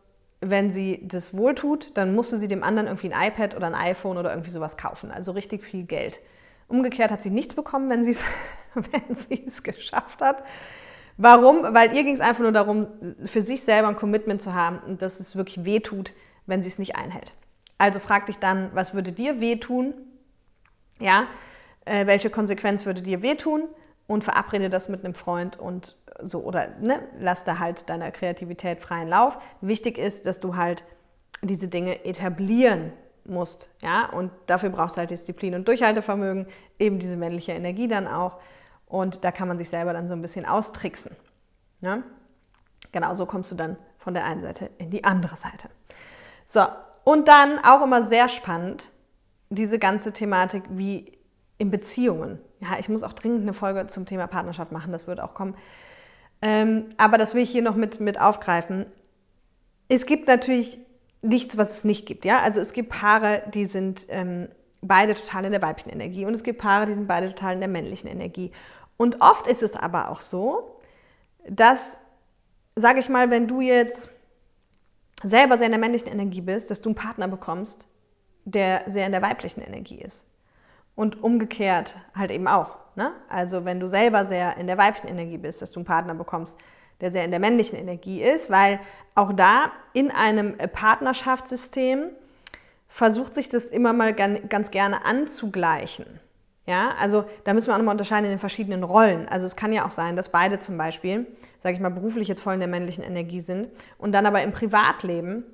wenn 0.41 0.71
sie 0.71 1.01
das 1.03 1.37
wohltut, 1.37 1.91
dann 1.95 2.15
musste 2.15 2.39
sie 2.39 2.49
dem 2.49 2.63
anderen 2.63 2.87
irgendwie 2.87 3.13
ein 3.13 3.29
iPad 3.29 3.57
oder 3.57 3.67
ein 3.67 3.75
iPhone 3.75 4.19
oder 4.19 4.31
irgendwie 4.31 4.51
sowas 4.51 4.77
kaufen. 4.77 5.11
Also 5.11 5.33
richtig 5.33 5.65
viel 5.65 5.85
Geld. 5.85 6.21
Umgekehrt 6.69 7.11
hat 7.11 7.23
sie 7.23 7.31
nichts 7.31 7.55
bekommen, 7.55 7.91
wenn 7.91 8.05
sie 8.05 8.17
es 9.47 9.63
geschafft 9.63 10.21
hat. 10.23 10.45
Warum? 11.17 11.63
Weil 11.75 11.97
ihr 11.97 12.05
ging 12.05 12.15
es 12.15 12.21
einfach 12.21 12.43
nur 12.43 12.53
darum, 12.53 12.87
für 13.25 13.43
sich 13.43 13.63
selber 13.63 13.89
ein 13.89 13.97
Commitment 13.97 14.41
zu 14.41 14.55
haben 14.55 14.79
und 14.87 15.03
dass 15.03 15.19
es 15.19 15.35
wirklich 15.35 15.65
wehtut, 15.65 16.13
wenn 16.47 16.63
sie 16.63 16.69
es 16.69 16.79
nicht 16.79 16.95
einhält. 16.95 17.35
Also 17.77 17.99
frag 17.99 18.27
dich 18.27 18.39
dann, 18.39 18.71
was 18.73 18.95
würde 18.95 19.11
dir 19.11 19.41
wehtun? 19.41 19.95
Ja, 21.01 21.27
äh, 21.85 22.07
welche 22.07 22.31
Konsequenz 22.31 22.87
würde 22.87 23.03
dir 23.03 23.23
wehtun? 23.23 23.65
Und 24.07 24.25
verabrede 24.25 24.71
das 24.71 24.89
mit 24.89 25.05
einem 25.05 25.15
Freund 25.15 25.59
und 25.59 25.97
so 26.23 26.41
oder 26.41 26.69
ne, 26.81 27.01
lass 27.19 27.45
da 27.45 27.59
halt 27.59 27.89
deiner 27.89 28.11
Kreativität 28.11 28.81
freien 28.81 29.09
Lauf. 29.09 29.39
Wichtig 29.61 29.99
ist, 29.99 30.27
dass 30.27 30.41
du 30.41 30.57
halt 30.57 30.85
diese 31.43 31.69
Dinge 31.69 32.05
etablieren 32.05 32.93
musst, 33.25 33.69
ja, 33.83 34.09
und 34.11 34.31
dafür 34.47 34.71
brauchst 34.71 34.97
du 34.97 35.01
halt 35.01 35.11
Disziplin 35.11 35.55
und 35.55 35.69
Durchhaltevermögen, 35.69 36.47
eben 36.79 36.99
diese 36.99 37.17
männliche 37.17 37.53
Energie 37.53 37.87
dann 37.87 38.09
auch 38.09 38.39
und 38.87 39.23
da 39.23 39.31
kann 39.31 39.49
man 39.49 39.59
sich 39.59 39.69
selber 39.69 39.93
dann 39.93 40.09
so 40.09 40.15
ein 40.15 40.23
bisschen 40.23 40.47
austricksen. 40.47 41.15
Ja? 41.81 42.03
Genau, 42.91 43.15
so 43.15 43.27
kommst 43.27 43.53
du 43.53 43.55
dann 43.55 43.77
von 43.99 44.15
der 44.15 44.25
einen 44.25 44.43
Seite 44.43 44.71
in 44.79 44.91
die 44.91 45.05
andere 45.05 45.37
Seite. 45.37 45.69
So, 46.45 46.63
und 47.05 47.29
dann 47.29 47.59
auch 47.63 47.83
immer 47.83 48.03
sehr 48.03 48.29
spannend, 48.29 48.91
diese 49.51 49.79
ganze 49.79 50.13
Thematik 50.13 50.65
wie 50.71 51.19
in 51.59 51.71
Beziehungen. 51.71 52.39
Ja, 52.61 52.79
ich 52.79 52.89
muss 52.89 53.03
auch 53.03 53.13
dringend 53.13 53.43
eine 53.43 53.53
Folge 53.53 53.87
zum 53.89 54.07
Thema 54.07 54.27
Partnerschaft 54.27 54.73
machen, 54.73 54.93
das 54.93 55.07
wird 55.07 55.21
auch 55.21 55.35
kommen. 55.35 55.55
Ähm, 56.41 56.87
aber 56.97 57.19
das 57.19 57.35
will 57.35 57.43
ich 57.43 57.51
hier 57.51 57.63
noch 57.63 57.75
mit, 57.75 58.01
mit 58.01 58.21
aufgreifen. 58.21 58.87
Es 59.89 60.07
gibt 60.07 60.29
natürlich 60.29 60.79
nichts, 61.23 61.59
was 61.59 61.79
es 61.79 61.85
nicht 61.85 62.07
gibt. 62.07 62.25
Ja? 62.25 62.41
Also 62.41 62.61
es 62.61 62.73
gibt 62.73 62.91
Paare, 62.91 63.43
die 63.55 63.67
sind 63.67 64.07
ähm, 64.09 64.49
beide 64.81 65.15
total 65.15 65.47
in 65.47 65.53
der 65.53 65.63
weiblichen 65.63 65.91
Energie 65.91 66.25
und 66.25 66.35
es 66.35 66.43
gibt 66.43 66.61
Paare, 66.61 66.87
die 66.87 66.95
sind 66.95 67.09
beide 67.09 67.29
total 67.29 67.55
in 67.55 67.61
der 67.61 67.69
männlichen 67.69 68.09
Energie. 68.09 68.53
Und 68.97 69.21
oft 69.21 69.47
ist 69.47 69.63
es 69.63 69.75
aber 69.75 70.11
auch 70.11 70.21
so, 70.21 70.81
dass, 71.49 71.99
sage 72.77 73.01
ich 73.01 73.09
mal, 73.09 73.31
wenn 73.31 73.49
du 73.49 73.61
jetzt 73.61 74.11
selber 75.23 75.59
sehr 75.59 75.67
in 75.67 75.73
der 75.73 75.81
männlichen 75.81 76.09
Energie 76.09 76.41
bist, 76.41 76.71
dass 76.71 76.81
du 76.81 76.91
einen 76.91 76.97
Partner 76.97 77.29
bekommst, 77.29 77.87
der 78.45 78.83
sehr 78.87 79.07
in 79.07 79.13
der 79.13 79.23
weiblichen 79.23 79.63
Energie 79.63 80.01
ist. 80.01 80.25
Und 80.99 81.23
umgekehrt 81.23 81.95
halt 82.13 82.33
eben 82.33 82.49
auch. 82.49 82.75
Ne? 82.97 83.13
Also 83.29 83.65
wenn 83.65 83.79
du 83.79 83.87
selber 83.87 84.25
sehr 84.25 84.57
in 84.57 84.67
der 84.67 84.79
weiblichen 84.79 85.07
Energie 85.07 85.39
bist, 85.39 85.63
dass 85.63 85.71
du 85.71 85.79
einen 85.79 85.87
Partner 85.87 86.13
bekommst, 86.13 86.59
der 87.01 87.13
sehr 87.13 87.25
in 87.25 87.31
der 87.31 87.39
männlichen 87.39 87.79
Energie 87.79 88.21
ist, 88.21 88.51
weil 88.51 88.81
auch 89.15 89.33
da 89.33 89.71
in 89.93 90.11
einem 90.11 90.57
Partnerschaftssystem 90.57 92.09
versucht 92.89 93.33
sich 93.33 93.49
das 93.49 93.67
immer 93.67 93.93
mal 93.93 94.13
ganz 94.13 94.73
gerne 94.73 95.05
anzugleichen. 95.05 96.19
Ja, 96.67 96.97
also 97.01 97.27
da 97.45 97.55
müssen 97.55 97.69
wir 97.69 97.75
auch 97.75 97.79
nochmal 97.79 97.93
unterscheiden 97.93 98.25
in 98.25 98.33
den 98.33 98.41
verschiedenen 98.41 98.83
Rollen. 98.83 99.29
Also 99.29 99.47
es 99.47 99.55
kann 99.55 99.73
ja 99.73 99.87
auch 99.87 99.93
sein, 99.93 100.17
dass 100.17 100.31
beide 100.31 100.59
zum 100.59 100.77
Beispiel, 100.79 101.29
sage 101.61 101.77
ich 101.77 101.81
mal, 101.81 101.93
beruflich 101.93 102.27
jetzt 102.27 102.41
voll 102.41 102.55
in 102.55 102.61
der 102.61 102.69
männlichen 102.69 103.05
Energie 103.05 103.41
sind 103.41 103.69
und 103.99 104.11
dann 104.11 104.27
aber 104.27 104.43
im 104.43 104.51
Privatleben 104.51 105.45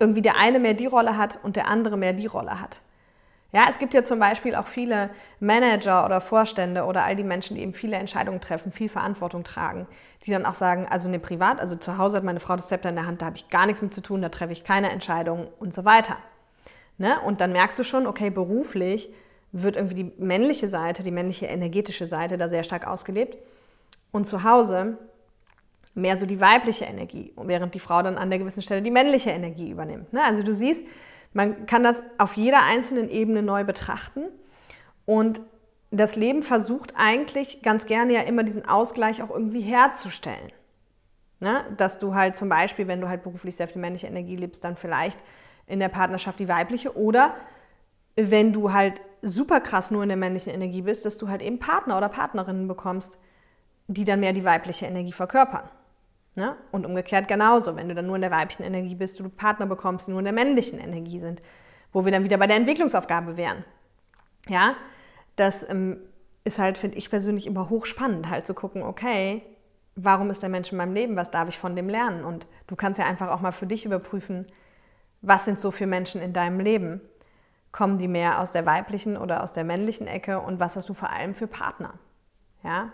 irgendwie 0.00 0.22
der 0.22 0.36
eine 0.36 0.58
mehr 0.58 0.74
die 0.74 0.86
Rolle 0.86 1.16
hat 1.16 1.38
und 1.44 1.54
der 1.54 1.68
andere 1.68 1.96
mehr 1.96 2.12
die 2.12 2.26
Rolle 2.26 2.60
hat. 2.60 2.80
Ja, 3.50 3.66
es 3.70 3.78
gibt 3.78 3.94
ja 3.94 4.02
zum 4.02 4.18
Beispiel 4.18 4.54
auch 4.54 4.66
viele 4.66 5.08
Manager 5.40 6.04
oder 6.04 6.20
Vorstände 6.20 6.84
oder 6.84 7.04
all 7.04 7.16
die 7.16 7.24
Menschen, 7.24 7.56
die 7.56 7.62
eben 7.62 7.72
viele 7.72 7.96
Entscheidungen 7.96 8.42
treffen, 8.42 8.72
viel 8.72 8.90
Verantwortung 8.90 9.42
tragen, 9.42 9.86
die 10.26 10.30
dann 10.30 10.44
auch 10.44 10.54
sagen, 10.54 10.86
also 10.88 11.08
ne 11.08 11.18
privat, 11.18 11.58
also 11.58 11.74
zu 11.74 11.96
Hause 11.96 12.18
hat 12.18 12.24
meine 12.24 12.40
Frau 12.40 12.56
das 12.56 12.68
Zepter 12.68 12.90
in 12.90 12.96
der 12.96 13.06
Hand, 13.06 13.22
da 13.22 13.26
habe 13.26 13.36
ich 13.36 13.48
gar 13.48 13.64
nichts 13.64 13.80
mit 13.80 13.94
zu 13.94 14.02
tun, 14.02 14.20
da 14.20 14.28
treffe 14.28 14.52
ich 14.52 14.64
keine 14.64 14.90
Entscheidungen 14.90 15.48
und 15.60 15.72
so 15.72 15.86
weiter. 15.86 16.18
Ne? 16.98 17.18
Und 17.24 17.40
dann 17.40 17.52
merkst 17.52 17.78
du 17.78 17.84
schon, 17.84 18.06
okay, 18.06 18.28
beruflich 18.28 19.08
wird 19.52 19.76
irgendwie 19.76 19.94
die 19.94 20.12
männliche 20.18 20.68
Seite, 20.68 21.02
die 21.02 21.10
männliche 21.10 21.46
energetische 21.46 22.06
Seite 22.06 22.36
da 22.36 22.50
sehr 22.50 22.64
stark 22.64 22.86
ausgelebt 22.86 23.38
und 24.12 24.26
zu 24.26 24.44
Hause 24.44 24.98
mehr 25.94 26.18
so 26.18 26.26
die 26.26 26.40
weibliche 26.40 26.84
Energie, 26.84 27.32
während 27.36 27.74
die 27.74 27.80
Frau 27.80 28.02
dann 28.02 28.18
an 28.18 28.28
der 28.28 28.38
gewissen 28.38 28.60
Stelle 28.60 28.82
die 28.82 28.90
männliche 28.90 29.30
Energie 29.30 29.70
übernimmt. 29.70 30.12
Ne? 30.12 30.22
Also 30.22 30.42
du 30.42 30.52
siehst, 30.52 30.84
man 31.32 31.66
kann 31.66 31.82
das 31.82 32.02
auf 32.18 32.34
jeder 32.34 32.62
einzelnen 32.64 33.08
Ebene 33.08 33.42
neu 33.42 33.64
betrachten 33.64 34.24
und 35.04 35.40
das 35.90 36.16
Leben 36.16 36.42
versucht 36.42 36.94
eigentlich 36.96 37.62
ganz 37.62 37.86
gerne 37.86 38.12
ja 38.12 38.20
immer 38.20 38.42
diesen 38.42 38.66
Ausgleich 38.66 39.22
auch 39.22 39.30
irgendwie 39.30 39.62
herzustellen. 39.62 40.52
Ne? 41.40 41.64
Dass 41.76 41.98
du 41.98 42.14
halt 42.14 42.36
zum 42.36 42.48
Beispiel, 42.48 42.88
wenn 42.88 43.00
du 43.00 43.08
halt 43.08 43.22
beruflich 43.22 43.56
sehr 43.56 43.68
viel 43.68 43.80
männliche 43.80 44.06
Energie 44.06 44.36
lebst, 44.36 44.64
dann 44.64 44.76
vielleicht 44.76 45.18
in 45.66 45.78
der 45.78 45.88
Partnerschaft 45.88 46.40
die 46.40 46.48
weibliche 46.48 46.96
oder 46.96 47.34
wenn 48.16 48.52
du 48.52 48.72
halt 48.72 49.00
super 49.22 49.60
krass 49.60 49.90
nur 49.90 50.02
in 50.02 50.08
der 50.08 50.18
männlichen 50.18 50.52
Energie 50.52 50.82
bist, 50.82 51.04
dass 51.04 51.18
du 51.18 51.28
halt 51.28 51.42
eben 51.42 51.58
Partner 51.58 51.96
oder 51.96 52.08
Partnerinnen 52.08 52.66
bekommst, 52.66 53.16
die 53.86 54.04
dann 54.04 54.20
mehr 54.20 54.32
die 54.32 54.44
weibliche 54.44 54.86
Energie 54.86 55.12
verkörpern. 55.12 55.68
Ne? 56.38 56.54
Und 56.70 56.86
umgekehrt 56.86 57.26
genauso, 57.26 57.74
wenn 57.74 57.88
du 57.88 57.96
dann 57.96 58.06
nur 58.06 58.14
in 58.14 58.22
der 58.22 58.30
weiblichen 58.30 58.62
Energie 58.62 58.94
bist, 58.94 59.18
du 59.18 59.28
Partner 59.28 59.66
bekommst, 59.66 60.06
die 60.06 60.12
nur 60.12 60.20
in 60.20 60.24
der 60.24 60.32
männlichen 60.32 60.78
Energie 60.78 61.18
sind, 61.18 61.42
wo 61.92 62.04
wir 62.04 62.12
dann 62.12 62.22
wieder 62.22 62.38
bei 62.38 62.46
der 62.46 62.54
Entwicklungsaufgabe 62.54 63.36
wären. 63.36 63.64
Ja, 64.48 64.76
das 65.34 65.68
ähm, 65.68 65.98
ist 66.44 66.60
halt, 66.60 66.78
finde 66.78 66.96
ich 66.96 67.10
persönlich 67.10 67.48
immer 67.48 67.68
hochspannend, 67.70 68.30
halt 68.30 68.46
zu 68.46 68.54
gucken, 68.54 68.84
okay, 68.84 69.42
warum 69.96 70.30
ist 70.30 70.40
der 70.40 70.48
Mensch 70.48 70.70
in 70.70 70.78
meinem 70.78 70.94
Leben, 70.94 71.16
was 71.16 71.32
darf 71.32 71.48
ich 71.48 71.58
von 71.58 71.74
dem 71.74 71.88
lernen? 71.88 72.24
Und 72.24 72.46
du 72.68 72.76
kannst 72.76 73.00
ja 73.00 73.06
einfach 73.06 73.30
auch 73.30 73.40
mal 73.40 73.50
für 73.50 73.66
dich 73.66 73.84
überprüfen, 73.84 74.46
was 75.20 75.44
sind 75.44 75.58
so 75.58 75.72
für 75.72 75.88
Menschen 75.88 76.22
in 76.22 76.32
deinem 76.32 76.60
Leben? 76.60 77.00
Kommen 77.72 77.98
die 77.98 78.06
mehr 78.06 78.40
aus 78.40 78.52
der 78.52 78.64
weiblichen 78.64 79.16
oder 79.16 79.42
aus 79.42 79.52
der 79.52 79.64
männlichen 79.64 80.06
Ecke 80.06 80.38
und 80.38 80.60
was 80.60 80.76
hast 80.76 80.88
du 80.88 80.94
vor 80.94 81.10
allem 81.10 81.34
für 81.34 81.48
Partner? 81.48 81.94
Ja, 82.62 82.92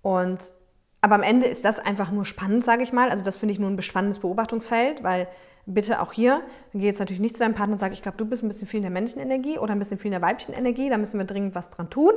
und 0.00 0.52
aber 1.00 1.14
am 1.14 1.22
Ende 1.22 1.46
ist 1.46 1.64
das 1.64 1.78
einfach 1.78 2.10
nur 2.10 2.24
spannend, 2.24 2.64
sage 2.64 2.82
ich 2.82 2.92
mal. 2.92 3.10
Also 3.10 3.24
das 3.24 3.36
finde 3.36 3.52
ich 3.52 3.58
nur 3.58 3.70
ein 3.70 3.80
spannendes 3.82 4.18
Beobachtungsfeld, 4.18 5.02
weil 5.02 5.28
bitte 5.66 6.00
auch 6.00 6.12
hier, 6.12 6.42
dann 6.72 6.80
gehe 6.80 6.90
jetzt 6.90 6.98
natürlich 6.98 7.20
nicht 7.20 7.34
zu 7.34 7.40
deinem 7.40 7.54
Partner 7.54 7.74
und 7.74 7.78
sage, 7.78 7.94
ich 7.94 8.02
glaube, 8.02 8.16
du 8.16 8.24
bist 8.24 8.42
ein 8.42 8.48
bisschen 8.48 8.66
viel 8.66 8.78
in 8.78 8.82
der 8.82 8.90
männlichen 8.90 9.20
Energie 9.20 9.58
oder 9.58 9.72
ein 9.72 9.78
bisschen 9.78 9.98
viel 9.98 10.08
in 10.08 10.18
der 10.18 10.22
weiblichen 10.22 10.54
Energie, 10.54 10.88
da 10.88 10.96
müssen 10.96 11.18
wir 11.18 11.26
dringend 11.26 11.54
was 11.54 11.70
dran 11.70 11.90
tun. 11.90 12.12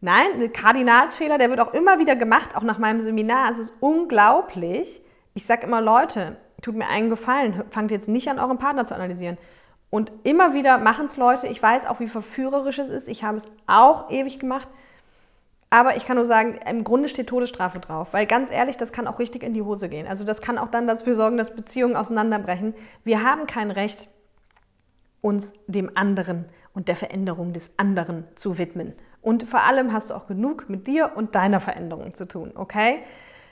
Nein, 0.00 0.26
ein 0.34 0.52
Kardinalsfehler, 0.52 1.38
der 1.38 1.50
wird 1.50 1.60
auch 1.60 1.72
immer 1.72 1.98
wieder 1.98 2.16
gemacht, 2.16 2.56
auch 2.56 2.62
nach 2.62 2.78
meinem 2.78 3.00
Seminar. 3.00 3.50
Es 3.50 3.58
ist 3.58 3.72
unglaublich. 3.80 5.00
Ich 5.34 5.46
sage 5.46 5.66
immer, 5.66 5.80
Leute, 5.80 6.36
tut 6.62 6.74
mir 6.74 6.88
einen 6.88 7.10
Gefallen, 7.10 7.64
fangt 7.70 7.90
jetzt 7.90 8.08
nicht 8.08 8.28
an, 8.28 8.38
euren 8.38 8.58
Partner 8.58 8.84
zu 8.86 8.94
analysieren. 8.94 9.38
Und 9.90 10.12
immer 10.24 10.54
wieder 10.54 10.78
machen 10.78 11.06
es 11.06 11.16
Leute. 11.16 11.46
Ich 11.46 11.62
weiß 11.62 11.86
auch, 11.86 12.00
wie 12.00 12.08
verführerisch 12.08 12.78
es 12.78 12.88
ist. 12.88 13.08
Ich 13.08 13.22
habe 13.22 13.36
es 13.36 13.46
auch 13.66 14.10
ewig 14.10 14.38
gemacht. 14.38 14.68
Aber 15.74 15.96
ich 15.96 16.06
kann 16.06 16.14
nur 16.14 16.24
sagen, 16.24 16.60
im 16.70 16.84
Grunde 16.84 17.08
steht 17.08 17.26
Todesstrafe 17.26 17.80
drauf. 17.80 18.12
Weil 18.12 18.26
ganz 18.26 18.48
ehrlich, 18.48 18.76
das 18.76 18.92
kann 18.92 19.08
auch 19.08 19.18
richtig 19.18 19.42
in 19.42 19.54
die 19.54 19.62
Hose 19.62 19.88
gehen. 19.88 20.06
Also 20.06 20.22
das 20.22 20.40
kann 20.40 20.56
auch 20.56 20.70
dann 20.70 20.86
dafür 20.86 21.16
sorgen, 21.16 21.36
dass 21.36 21.52
Beziehungen 21.52 21.96
auseinanderbrechen. 21.96 22.74
Wir 23.02 23.24
haben 23.24 23.48
kein 23.48 23.72
Recht, 23.72 24.08
uns 25.20 25.52
dem 25.66 25.90
anderen 25.96 26.44
und 26.74 26.86
der 26.86 26.94
Veränderung 26.94 27.52
des 27.52 27.72
anderen 27.76 28.22
zu 28.36 28.56
widmen. 28.56 28.92
Und 29.20 29.48
vor 29.48 29.64
allem 29.64 29.92
hast 29.92 30.10
du 30.10 30.14
auch 30.14 30.28
genug 30.28 30.68
mit 30.68 30.86
dir 30.86 31.10
und 31.16 31.34
deiner 31.34 31.58
Veränderung 31.58 32.14
zu 32.14 32.28
tun, 32.28 32.52
okay? 32.54 33.00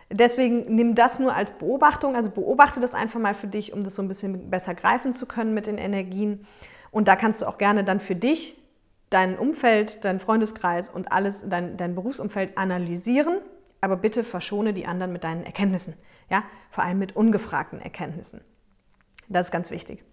Deswegen 0.09 0.61
nimm 0.73 0.95
das 0.95 1.19
nur 1.19 1.35
als 1.35 1.51
Beobachtung, 1.51 2.15
also 2.15 2.31
beobachte 2.31 2.79
das 2.79 2.95
einfach 2.95 3.19
mal 3.19 3.35
für 3.35 3.49
dich, 3.49 3.73
um 3.73 3.83
das 3.83 3.97
so 3.97 4.03
ein 4.03 4.07
bisschen 4.07 4.49
besser 4.49 4.77
greifen 4.77 5.13
zu 5.13 5.27
können 5.27 5.55
mit 5.55 5.67
den 5.67 5.79
Energien. 5.79 6.47
Und 6.93 7.09
da 7.09 7.17
kannst 7.17 7.43
du 7.43 7.47
auch 7.47 7.59
gerne 7.59 7.83
dann 7.83 7.99
für 7.99 8.15
dich 8.15 8.62
dein 9.13 9.39
Umfeld, 9.39 10.05
dein 10.05 10.21
Freundeskreis 10.21 10.89
und 10.89 11.13
alles, 11.13 11.43
dein, 11.47 11.77
dein 11.77 11.95
Berufsumfeld 11.95 12.57
analysieren, 12.59 13.39
aber 13.81 13.97
bitte 13.97 14.25
verschone 14.25 14.73
die 14.73 14.87
anderen 14.87 15.13
mit 15.13 15.25
deinen 15.25 15.45
Erkenntnissen. 15.45 15.95
Ja, 16.31 16.45
vor 16.71 16.85
allem 16.85 16.99
mit 16.99 17.15
ungefragten 17.15 17.81
Erkenntnissen. 17.81 18.43
Das 19.29 19.49
ist 19.49 19.53
ganz 19.53 19.71
wichtig. 19.71 20.05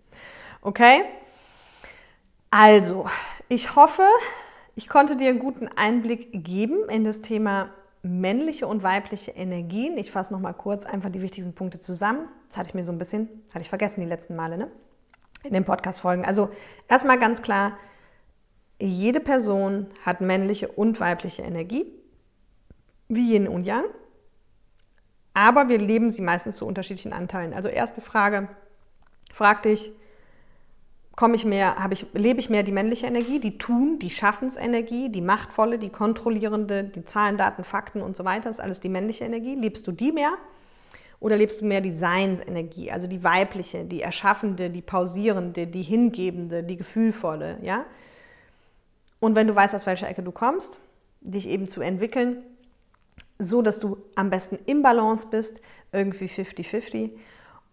Okay? 0.62 1.02
Also, 2.52 3.08
ich 3.48 3.76
hoffe, 3.76 4.04
ich 4.76 4.90
konnte 4.90 5.16
dir 5.16 5.30
einen 5.30 5.40
guten 5.40 5.68
Einblick 5.68 6.30
geben 6.44 6.90
in 6.90 7.04
das 7.04 7.22
Thema 7.22 7.70
männliche 8.02 8.68
und 8.68 8.82
weibliche 8.82 9.32
Energien. 9.32 9.98
Ich 9.98 10.12
fasse 10.12 10.34
noch 10.34 10.40
mal 10.40 10.54
kurz 10.54 10.86
einfach 10.86 11.10
die 11.10 11.22
wichtigsten 11.22 11.54
Punkte 11.54 11.80
zusammen. 11.80 12.28
Das 12.48 12.58
hatte 12.58 12.70
ich 12.70 12.76
mir 12.76 12.84
so 12.84 12.92
ein 12.92 12.98
bisschen, 12.98 13.30
hatte 13.50 13.62
ich 13.62 13.70
vergessen 13.70 14.02
die 14.02 14.08
letzten 14.08 14.36
Male, 14.36 14.58
ne? 14.58 14.72
in 15.44 15.54
den 15.54 15.66
Podcast-Folgen. 15.66 16.26
Also 16.26 16.50
erstmal 16.88 17.18
ganz 17.18 17.42
klar, 17.42 17.78
jede 18.80 19.20
Person 19.20 19.88
hat 20.06 20.22
männliche 20.22 20.70
und 20.70 21.00
weibliche 21.00 21.42
Energie, 21.42 21.86
wie 23.08 23.34
Yin 23.34 23.48
und 23.48 23.66
Yang, 23.66 23.86
aber 25.34 25.70
wir 25.70 25.78
leben 25.78 26.12
sie 26.12 26.22
meistens 26.22 26.58
zu 26.58 26.66
unterschiedlichen 26.66 27.14
Anteilen. 27.14 27.54
Also 27.54 27.70
erste 27.70 28.02
Frage, 28.02 28.50
frag 29.32 29.64
dich, 29.64 29.92
komme 31.16 31.36
ich 31.36 31.46
mehr, 31.46 31.76
habe 31.76 31.94
ich, 31.94 32.06
lebe 32.14 32.40
ich 32.40 32.50
mehr 32.50 32.64
die 32.64 32.72
männliche 32.72 33.06
Energie, 33.06 33.40
die 33.40 33.58
Tun, 33.58 34.00
die 34.00 34.10
Schaffensenergie, 34.10 35.10
die 35.10 35.22
machtvolle, 35.22 35.78
die 35.78 35.90
kontrollierende, 35.90 36.84
die 36.86 37.04
Zahlen, 37.04 37.38
Daten, 37.38 37.64
Fakten 37.64 38.02
und 38.02 38.16
so 38.16 38.24
weiter, 38.26 38.50
ist 38.50 38.62
alles 38.62 38.80
die 38.80 38.90
männliche 38.90 39.26
Energie. 39.26 39.56
Lebst 39.56 39.86
du 39.86 39.92
die 39.92 40.12
mehr? 40.12 40.34
Oder 41.20 41.36
lebst 41.36 41.60
du 41.60 41.66
mehr 41.66 41.82
die 41.82 41.92
Seinsenergie, 41.92 42.92
also 42.92 43.06
die 43.06 43.24
weibliche, 43.24 43.84
die 43.84 44.02
erschaffende, 44.02 44.70
die 44.70 44.82
pausierende, 44.82 45.68
die 45.68 45.84
hingebende, 45.84 46.64
die 46.64 46.78
gefühlvolle, 46.78 47.58
ja? 47.62 47.84
Und 49.20 49.36
wenn 49.36 49.48
du 49.48 49.56
weißt, 49.56 49.76
aus 49.76 49.86
welcher 49.86 50.10
Ecke 50.10 50.24
du 50.24 50.32
kommst, 50.32 50.80
dich 51.22 51.48
eben 51.48 51.68
zu 51.68 51.82
entwickeln, 51.82 52.44
so 53.38 53.62
dass 53.62 53.80
du 53.80 53.98
am 54.16 54.30
besten 54.30 54.60
im 54.66 54.82
Balance 54.82 55.28
bist, 55.30 55.62
irgendwie 55.92 56.26
50-50 56.26 57.12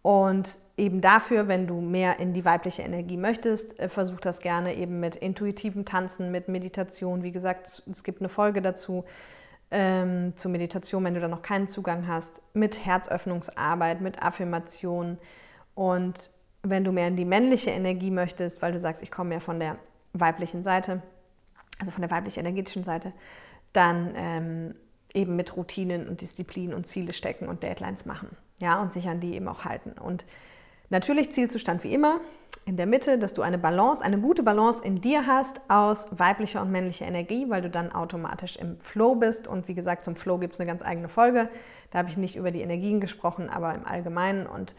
und 0.03 0.57
eben 0.77 1.01
dafür, 1.01 1.49
wenn 1.49 1.67
du 1.67 1.81
mehr 1.81 2.19
in 2.19 2.35
die 2.35 2.45
weibliche 2.45 2.83
Energie 2.83 3.17
möchtest, 3.17 3.79
äh, 3.79 3.89
versuch 3.89 4.21
das 4.21 4.41
gerne 4.41 4.75
eben 4.75 5.01
mit 5.01 5.17
intuitivem 5.17 5.85
Tanzen, 5.85 6.31
mit 6.31 6.49
Meditation. 6.49 7.23
Wie 7.23 7.33
gesagt, 7.33 7.83
es 7.91 8.05
gibt 8.05 8.21
eine 8.21 8.29
Folge 8.29 8.63
dazu 8.63 9.05
ähm, 9.71 10.37
zur 10.37 10.51
Meditation, 10.51 11.03
wenn 11.05 11.15
du 11.15 11.21
da 11.21 11.29
noch 11.29 11.43
keinen 11.43 11.67
Zugang 11.67 12.07
hast, 12.07 12.41
mit 12.53 12.85
Herzöffnungsarbeit, 12.85 14.01
mit 14.01 14.23
Affirmationen. 14.23 15.19
Und 15.75 16.31
wenn 16.63 16.85
du 16.85 16.93
mehr 16.93 17.09
in 17.09 17.17
die 17.17 17.25
männliche 17.25 17.71
Energie 17.71 18.11
möchtest, 18.11 18.63
weil 18.63 18.73
du 18.73 18.79
sagst, 18.79 19.03
ich 19.03 19.11
komme 19.11 19.31
mehr 19.31 19.41
von 19.41 19.59
der 19.59 19.77
weiblichen 20.13 20.63
Seite, 20.63 21.03
also 21.79 21.93
von 21.93 22.03
der 22.03 22.11
weiblich 22.11 22.39
energetischen 22.39 22.85
Seite, 22.85 23.13
dann 23.73 24.13
ähm, 24.17 24.75
eben 25.15 25.37
mit 25.37 25.57
Routinen 25.57 26.09
und 26.09 26.21
Disziplin 26.21 26.75
und 26.75 26.87
Ziele 26.87 27.13
stecken 27.13 27.49
und 27.49 27.63
Deadlines 27.63 28.07
machen. 28.07 28.37
Ja, 28.59 28.81
und 28.81 28.93
sich 28.93 29.09
an 29.09 29.21
die 29.21 29.35
eben 29.35 29.49
auch 29.49 29.65
halten. 29.65 29.93
Und 29.93 30.25
Natürlich 30.89 31.33
Zielzustand 31.33 31.83
wie 31.85 31.93
immer 31.93 32.21
in 32.65 32.77
der 32.77 32.87
Mitte, 32.87 33.19
dass 33.19 33.35
du 33.35 33.43
eine 33.43 33.59
Balance, 33.59 34.05
eine 34.05 34.19
gute 34.19 34.43
Balance 34.43 34.85
in 34.85 35.01
dir 35.01 35.27
hast 35.27 35.61
aus 35.69 36.09
weiblicher 36.17 36.63
und 36.63 36.71
männlicher 36.71 37.07
Energie, 37.07 37.47
weil 37.49 37.63
du 37.63 37.71
dann 37.71 37.93
automatisch 37.93 38.57
im 38.57 38.79
Flow 38.81 39.15
bist. 39.15 39.49
Und 39.49 39.69
wie 39.69 39.75
gesagt, 39.75 40.05
zum 40.05 40.17
Flow 40.17 40.39
gibt 40.39 40.55
es 40.55 40.61
eine 40.61 40.67
ganz 40.67 40.83
eigene 40.83 41.09
Folge. 41.09 41.49
Da 41.91 41.99
habe 41.99 42.09
ich 42.09 42.17
nicht 42.17 42.37
über 42.37 42.51
die 42.51 42.61
Energien 42.61 43.01
gesprochen, 43.01 43.51
aber 43.51 43.75
im 43.75 43.87
Allgemeinen. 43.87 44.47
Und 44.47 44.75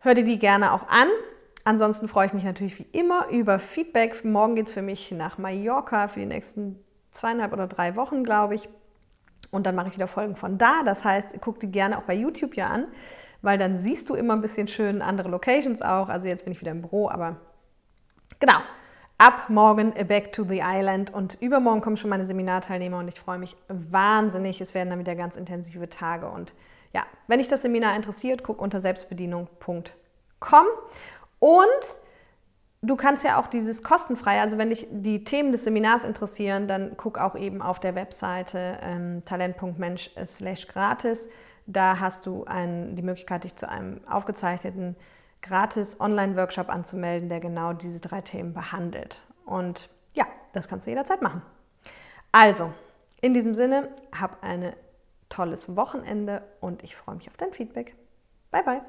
hör 0.00 0.14
dir 0.14 0.24
die 0.24 0.38
gerne 0.38 0.72
auch 0.72 0.88
an. 0.88 1.08
Ansonsten 1.64 2.08
freue 2.08 2.26
ich 2.26 2.32
mich 2.32 2.44
natürlich 2.44 2.78
wie 2.78 2.86
immer 2.92 3.28
über 3.28 3.58
Feedback. 3.58 4.24
Morgen 4.24 4.54
geht 4.54 4.68
es 4.68 4.72
für 4.72 4.82
mich 4.82 5.10
nach 5.12 5.38
Mallorca 5.38 6.08
für 6.08 6.20
die 6.20 6.26
nächsten 6.26 6.78
zweieinhalb 7.10 7.52
oder 7.52 7.66
drei 7.66 7.96
Wochen, 7.96 8.24
glaube 8.24 8.54
ich. 8.54 8.68
Und 9.50 9.66
dann 9.66 9.74
mache 9.74 9.88
ich 9.88 9.94
wieder 9.94 10.06
Folgen 10.06 10.36
von 10.36 10.58
da. 10.58 10.82
Das 10.84 11.04
heißt, 11.04 11.36
guck 11.40 11.60
die 11.60 11.70
gerne 11.70 11.98
auch 11.98 12.02
bei 12.02 12.14
YouTube 12.14 12.56
ja 12.56 12.68
an 12.68 12.86
weil 13.42 13.58
dann 13.58 13.78
siehst 13.78 14.08
du 14.08 14.14
immer 14.14 14.34
ein 14.34 14.40
bisschen 14.40 14.68
schön 14.68 15.02
andere 15.02 15.28
Locations 15.28 15.82
auch. 15.82 16.08
Also 16.08 16.26
jetzt 16.26 16.44
bin 16.44 16.52
ich 16.52 16.60
wieder 16.60 16.72
im 16.72 16.82
Büro, 16.82 17.08
aber 17.08 17.36
genau. 18.38 18.60
Ab 19.18 19.50
morgen 19.50 19.92
back 20.08 20.32
to 20.32 20.44
the 20.44 20.62
island 20.64 21.12
und 21.12 21.36
übermorgen 21.42 21.82
kommen 21.82 21.98
schon 21.98 22.08
meine 22.08 22.24
Seminarteilnehmer 22.24 22.98
und 22.98 23.08
ich 23.08 23.20
freue 23.20 23.38
mich 23.38 23.54
wahnsinnig. 23.68 24.62
Es 24.62 24.72
werden 24.72 24.88
dann 24.88 24.98
wieder 24.98 25.14
ganz 25.14 25.36
intensive 25.36 25.90
Tage 25.90 26.26
und 26.26 26.54
ja, 26.94 27.02
wenn 27.28 27.38
dich 27.38 27.48
das 27.48 27.60
Seminar 27.62 27.94
interessiert, 27.94 28.42
guck 28.42 28.62
unter 28.62 28.80
selbstbedienung.com 28.80 30.64
und 31.40 31.58
du 32.82 32.94
kannst 32.94 33.24
ja 33.24 33.40
auch 33.40 33.48
dieses 33.48 33.82
kostenfrei, 33.82 34.40
also 34.40 34.56
wenn 34.56 34.70
dich 34.70 34.86
die 34.90 35.24
Themen 35.24 35.50
des 35.50 35.64
Seminars 35.64 36.04
interessieren, 36.04 36.68
dann 36.68 36.92
guck 36.96 37.18
auch 37.18 37.34
eben 37.34 37.60
auf 37.60 37.80
der 37.80 37.96
Webseite 37.96 38.78
ähm, 38.82 39.24
talent.mensch 39.24 40.12
gratis 40.68 41.28
da 41.72 42.00
hast 42.00 42.26
du 42.26 42.44
ein, 42.44 42.96
die 42.96 43.02
Möglichkeit, 43.02 43.44
dich 43.44 43.56
zu 43.56 43.68
einem 43.68 44.00
aufgezeichneten 44.08 44.96
gratis 45.42 46.00
Online-Workshop 46.00 46.68
anzumelden, 46.68 47.28
der 47.28 47.40
genau 47.40 47.72
diese 47.72 48.00
drei 48.00 48.20
Themen 48.20 48.52
behandelt. 48.52 49.20
Und 49.46 49.88
ja, 50.14 50.26
das 50.52 50.68
kannst 50.68 50.86
du 50.86 50.90
jederzeit 50.90 51.22
machen. 51.22 51.42
Also, 52.32 52.72
in 53.20 53.34
diesem 53.34 53.54
Sinne, 53.54 53.88
hab 54.18 54.42
ein 54.42 54.72
tolles 55.28 55.76
Wochenende 55.76 56.42
und 56.60 56.82
ich 56.82 56.96
freue 56.96 57.14
mich 57.16 57.28
auf 57.28 57.36
dein 57.36 57.52
Feedback. 57.52 57.94
Bye, 58.50 58.64
bye. 58.64 58.82